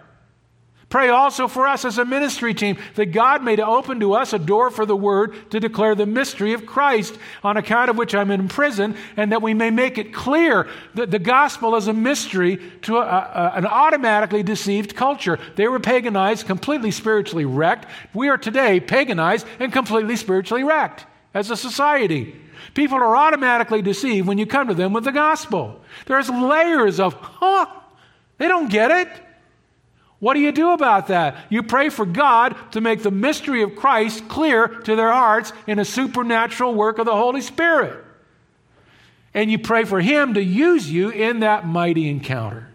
Pray 0.90 1.10
also 1.10 1.50
for 1.50 1.68
us 1.68 1.84
as 1.84 1.98
a 1.98 2.06
ministry 2.06 2.54
team 2.54 2.78
that 2.96 3.08
God 3.08 3.44
may 3.44 3.58
open 3.58 4.00
to 4.00 4.14
us 4.14 4.32
a 4.32 4.40
door 4.40 4.72
for 4.72 4.86
the 4.86 4.96
word 4.96 5.52
to 5.52 5.60
declare 5.60 5.96
the 5.96 6.06
mystery 6.06 6.54
of 6.54 6.66
Christ, 6.66 7.18
on 7.44 7.58
account 7.58 7.90
of 7.90 7.98
which 7.98 8.16
I'm 8.16 8.32
in 8.32 8.48
prison, 8.48 8.96
and 9.18 9.34
that 9.34 9.42
we 9.42 9.54
may 9.54 9.70
make 9.70 9.98
it 9.98 10.14
clear 10.14 10.70
that 10.94 11.12
the 11.12 11.20
gospel 11.20 11.76
is 11.76 11.88
a 11.88 11.94
mystery 11.94 12.58
to 12.84 12.98
a, 12.98 13.02
a, 13.02 13.52
an 13.56 13.66
automatically 13.66 14.44
deceived 14.44 14.96
culture. 14.96 15.38
They 15.58 15.68
were 15.68 15.82
paganized, 15.82 16.46
completely 16.46 16.92
spiritually 16.92 17.46
wrecked. 17.46 17.86
We 18.14 18.30
are 18.30 18.38
today 18.38 18.80
paganized 18.80 19.46
and 19.60 19.74
completely 19.74 20.16
spiritually 20.16 20.64
wrecked 20.64 21.06
as 21.34 21.52
a 21.52 21.58
society. 21.58 22.34
People 22.76 23.00
are 23.00 23.16
automatically 23.16 23.82
deceived 23.82 24.26
when 24.26 24.38
you 24.38 24.46
come 24.46 24.70
to 24.70 24.74
them 24.74 24.94
with 24.94 25.04
the 25.04 25.12
gospel. 25.12 25.82
There's 26.06 26.30
layers 26.30 27.02
of, 27.02 27.14
huh, 27.14 27.66
they 28.38 28.48
don't 28.48 28.70
get 28.70 28.92
it. 28.92 29.10
What 30.20 30.34
do 30.34 30.40
you 30.40 30.52
do 30.52 30.72
about 30.72 31.08
that? 31.08 31.36
You 31.50 31.62
pray 31.62 31.90
for 31.90 32.06
God 32.06 32.56
to 32.72 32.82
make 32.82 33.04
the 33.04 33.12
mystery 33.12 33.62
of 33.62 33.76
Christ 33.76 34.28
clear 34.28 34.68
to 34.68 34.96
their 34.96 35.12
hearts 35.12 35.54
in 35.68 35.78
a 35.78 35.86
supernatural 35.86 36.74
work 36.74 36.98
of 36.98 37.06
the 37.06 37.16
Holy 37.16 37.42
Spirit. 37.42 38.04
And 39.34 39.52
you 39.52 39.60
pray 39.60 39.84
for 39.84 40.02
Him 40.02 40.34
to 40.34 40.44
use 40.44 40.90
you 40.90 41.10
in 41.10 41.42
that 41.42 41.68
mighty 41.68 42.10
encounter. 42.10 42.68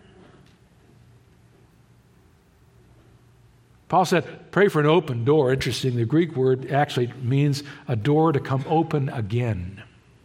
Paul 3.89 4.05
said, 4.05 4.51
pray 4.53 4.69
for 4.69 4.81
an 4.81 4.87
open 4.87 5.25
door. 5.25 5.53
Interesting, 5.53 5.97
the 5.97 6.07
Greek 6.07 6.35
word 6.35 6.71
actually 6.71 7.13
means 7.21 7.63
a 7.89 7.97
door 7.97 8.33
to 8.33 8.41
come 8.41 8.65
open 8.67 9.09
again. 9.11 9.83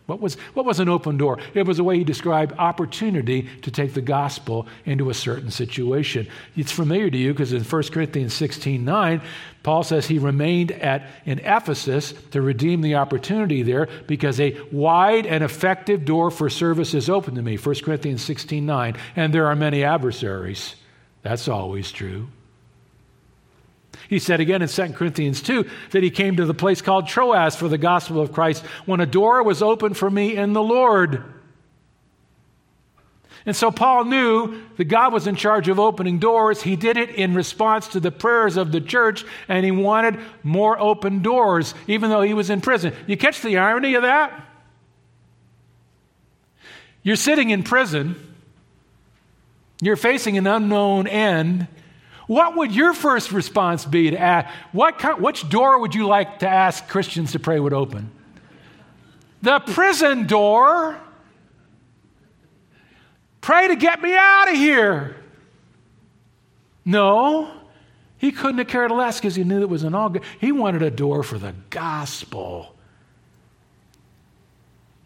What 0.08 0.22
was, 0.22 0.36
what 0.53 0.66
was 0.66 0.80
an 0.80 0.88
open 0.88 1.18
door? 1.18 1.38
It 1.53 1.68
was 1.68 1.80
a 1.80 1.84
way 1.84 1.97
he 1.97 2.05
described 2.05 2.53
opportunity 2.58 3.49
to 3.62 3.70
take 3.70 3.93
the 3.93 4.01
gospel 4.01 4.66
into 4.86 5.10
a 5.10 5.14
certain 5.14 5.51
situation. 5.51 6.28
It's 6.55 6.72
familiar 6.72 7.10
to 7.10 7.18
you 7.18 7.34
because 7.34 7.51
in 7.51 7.64
1 7.64 7.84
Corinthians 7.91 8.34
16 8.34 8.86
9, 8.86 9.22
Paul 9.64 9.84
says 9.84 10.08
he 10.08 10.18
remained 10.18 10.72
at, 10.72 11.10
in 11.26 11.39
Ephesus 11.39 12.14
to 12.32 12.41
redeem 12.41 12.80
the 12.80 12.95
opportunity 12.95 13.64
there 13.64 13.89
because 14.08 14.39
a 14.39 14.58
wide 14.72 15.26
and 15.26 15.43
effective 15.43 16.05
door 16.05 16.32
for 16.32 16.49
service 16.49 16.93
is 16.93 17.10
open 17.10 17.36
to 17.36 17.41
me. 17.41 17.58
1 17.58 17.76
Corinthians 17.84 18.24
16 18.24 18.66
9. 18.66 18.95
And 19.18 19.34
there 19.34 19.47
are 19.47 19.55
many 19.58 19.84
adversaries. 19.84 20.76
That's 21.22 21.49
always 21.49 21.91
true. 21.91 22.30
He 24.10 24.20
said 24.20 24.39
again 24.39 24.62
in 24.62 24.68
2 24.70 24.93
Corinthians 24.93 25.41
2 25.41 25.70
that 25.91 26.03
he 26.03 26.10
came 26.10 26.38
to 26.38 26.45
the 26.45 26.53
place 26.53 26.82
called 26.82 27.08
Troas 27.08 27.55
for 27.55 27.68
the 27.68 27.78
gospel 27.78 28.22
of 28.22 28.32
Christ 28.32 28.64
when 28.86 29.01
a 29.01 29.05
door 29.05 29.43
was 29.43 29.62
opened 29.62 29.97
for 29.97 30.10
me 30.10 30.36
in 30.36 30.53
the 30.53 30.64
Lord. 30.64 31.24
And 33.47 33.55
so 33.55 33.72
Paul 33.72 34.03
knew 34.03 34.62
that 34.76 34.86
God 34.86 35.14
was 35.14 35.26
in 35.26 35.38
charge 35.38 35.70
of 35.70 35.80
opening 35.80 36.20
doors. 36.20 36.62
He 36.62 36.76
did 36.76 36.97
it 36.97 37.12
in 37.12 37.34
response 37.34 37.88
to 37.89 38.01
the 38.01 38.12
prayers 38.12 38.58
of 38.58 38.74
the 38.74 38.82
church, 38.82 39.24
and 39.47 39.64
he 39.64 39.72
wanted 39.72 40.20
more 40.43 40.78
open 40.78 41.22
doors, 41.22 41.74
even 41.88 42.10
though 42.10 42.24
he 42.24 42.34
was 42.34 42.49
in 42.49 42.60
prison. 42.60 42.93
You 43.08 43.16
catch 43.16 43.41
the 43.41 43.58
irony 43.58 43.95
of 43.95 44.01
that? 44.01 44.47
You're 47.03 47.16
sitting 47.16 47.49
in 47.51 47.64
prison, 47.64 48.18
you're 49.82 49.95
facing 49.95 50.38
an 50.38 50.45
unknown 50.45 51.08
end, 51.08 51.68
what 52.28 52.57
would 52.57 52.75
your 52.75 52.93
first 52.93 53.32
response 53.32 53.86
be 53.86 54.11
to 54.11 54.19
ask? 54.19 54.53
What 54.73 54.99
kind, 54.99 55.21
which 55.21 55.49
door 55.49 55.80
would 55.80 55.95
you 55.95 56.07
like 56.07 56.39
to 56.39 56.47
ask 56.47 56.88
Christians 56.88 57.32
to 57.32 57.39
pray 57.39 57.59
would 57.59 57.73
open? 57.73 58.11
The 59.41 59.59
prison 59.59 60.28
door. 60.28 60.99
Pray 63.39 63.69
to 63.69 63.75
get 63.78 64.01
me 64.01 64.13
out 64.13 64.49
of 64.49 64.55
here. 64.55 65.15
No, 66.84 67.49
he 68.17 68.32
couldn't 68.32 68.57
have 68.57 68.67
cared 68.67 68.91
less 68.91 69.19
because 69.19 69.36
he 69.36 69.43
knew 69.43 69.61
it 69.61 69.69
was 69.69 69.84
an 69.84 69.95
all 69.95 70.09
good. 70.09 70.23
He 70.39 70.51
wanted 70.51 70.82
a 70.82 70.91
door 70.91 71.23
for 71.23 71.38
the 71.38 71.53
gospel. 71.69 72.75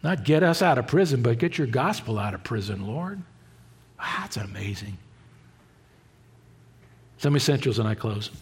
Not 0.02 0.24
get 0.24 0.42
us 0.42 0.62
out 0.62 0.78
of 0.78 0.88
prison, 0.88 1.22
but 1.22 1.38
get 1.38 1.58
your 1.58 1.68
gospel 1.68 2.18
out 2.18 2.34
of 2.34 2.42
prison, 2.42 2.86
Lord. 2.86 3.22
Ah, 4.00 4.20
that's 4.22 4.36
amazing. 4.36 4.98
Some 7.22 7.36
essentials, 7.36 7.78
and 7.78 7.86
I 7.86 7.94
close. 7.94 8.32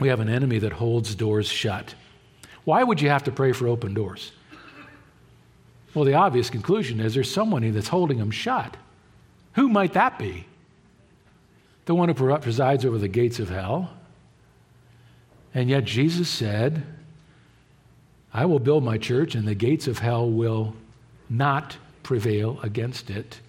We 0.00 0.08
have 0.08 0.20
an 0.20 0.30
enemy 0.30 0.58
that 0.60 0.72
holds 0.72 1.14
doors 1.14 1.46
shut. 1.46 1.94
Why 2.64 2.82
would 2.82 2.98
you 3.02 3.10
have 3.10 3.24
to 3.24 3.30
pray 3.30 3.52
for 3.52 3.68
open 3.68 3.92
doors? 3.92 4.32
Well, 5.92 6.06
the 6.06 6.14
obvious 6.14 6.48
conclusion 6.48 6.98
is 6.98 7.12
there's 7.12 7.30
someone 7.30 7.70
that's 7.72 7.88
holding 7.88 8.16
them 8.16 8.30
shut. 8.30 8.74
Who 9.52 9.68
might 9.68 9.92
that 9.92 10.18
be? 10.18 10.46
The 11.84 11.94
one 11.94 12.08
who 12.08 12.38
presides 12.38 12.86
over 12.86 12.96
the 12.96 13.06
gates 13.06 13.38
of 13.38 13.50
hell. 13.50 13.90
And 15.52 15.68
yet 15.68 15.84
Jesus 15.84 16.30
said, 16.30 16.82
I 18.32 18.46
will 18.46 18.60
build 18.60 18.82
my 18.82 18.96
church, 18.96 19.34
and 19.34 19.46
the 19.46 19.54
gates 19.54 19.86
of 19.86 19.98
hell 19.98 20.30
will 20.30 20.74
not 21.28 21.76
prevail 22.02 22.60
against 22.62 23.10
it. 23.10 23.40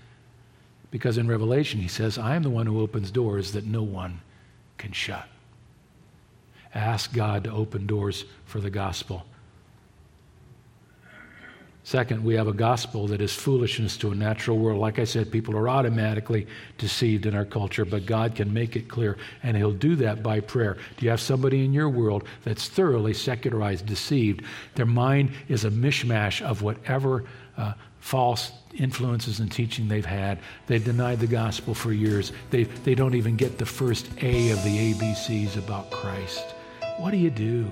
Because 0.90 1.18
in 1.18 1.30
Revelation, 1.30 1.80
he 1.80 1.88
says, 1.88 2.18
I 2.18 2.36
am 2.36 2.44
the 2.44 2.50
one 2.50 2.66
who 2.66 2.82
opens 2.82 3.12
doors 3.12 3.54
that 3.54 3.66
no 3.66 3.82
one 3.82 4.20
can 4.82 4.92
shut. 4.92 5.28
Ask 6.74 7.14
God 7.14 7.44
to 7.44 7.52
open 7.52 7.86
doors 7.86 8.26
for 8.46 8.60
the 8.60 8.72
gospel. 8.72 9.26
Second, 11.84 12.24
we 12.24 12.36
have 12.36 12.48
a 12.48 12.54
gospel 12.54 13.08
that 13.08 13.22
is 13.22 13.34
foolishness 13.34 13.98
to 13.98 14.12
a 14.12 14.16
natural 14.16 14.58
world. 14.58 14.80
Like 14.80 14.98
I 14.98 15.04
said, 15.04 15.32
people 15.32 15.56
are 15.58 15.68
automatically 15.68 16.48
deceived 16.78 17.26
in 17.26 17.36
our 17.36 17.46
culture, 17.46 17.86
but 17.86 18.06
God 18.06 18.36
can 18.36 18.54
make 18.54 18.76
it 18.76 18.88
clear, 18.88 19.18
and 19.44 19.58
He'll 19.58 19.72
do 19.72 19.96
that 19.98 20.24
by 20.24 20.40
prayer. 20.40 20.78
Do 20.98 21.06
you 21.06 21.10
have 21.12 21.22
somebody 21.22 21.64
in 21.66 21.74
your 21.74 21.90
world 21.90 22.24
that's 22.44 22.68
thoroughly 22.68 23.14
secularized, 23.14 23.86
deceived? 23.86 24.44
Their 24.76 24.86
mind 24.86 25.32
is 25.48 25.66
a 25.66 25.72
mishmash 25.72 26.42
of 26.42 26.62
whatever 26.62 27.26
uh, 27.58 27.74
false 28.02 28.52
influences 28.74 29.40
and 29.40 29.52
teaching 29.52 29.88
they've 29.88 30.06
had. 30.06 30.40
They've 30.68 30.84
denied 30.84 31.20
the 31.20 31.28
gospel 31.28 31.74
for 31.74 31.94
years. 31.94 32.34
They, 32.50 32.64
they 32.64 32.96
don't 32.96 33.16
even 33.16 33.38
get 33.38 33.58
the 33.58 33.66
first 33.66 34.10
A 34.22 34.52
of 34.52 34.62
the 34.64 34.94
ABCs 34.94 35.58
about 35.58 35.90
Christ. 35.92 36.44
What 36.98 37.12
do 37.12 37.18
you 37.18 37.30
do? 37.30 37.72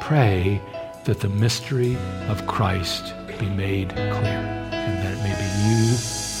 Pray 0.00 0.60
that 1.04 1.20
the 1.20 1.28
mystery 1.28 1.96
of 2.28 2.46
Christ 2.46 3.14
be 3.38 3.48
made 3.48 3.90
clear 3.90 4.02
and 4.02 4.98
that 5.04 5.12
it 5.12 5.22
may 5.22 5.34
be 5.34 5.68
you 5.68 5.86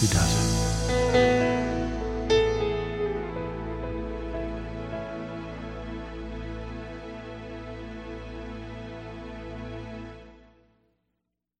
who 0.00 0.06
does 0.12 0.68
it. 0.68 0.71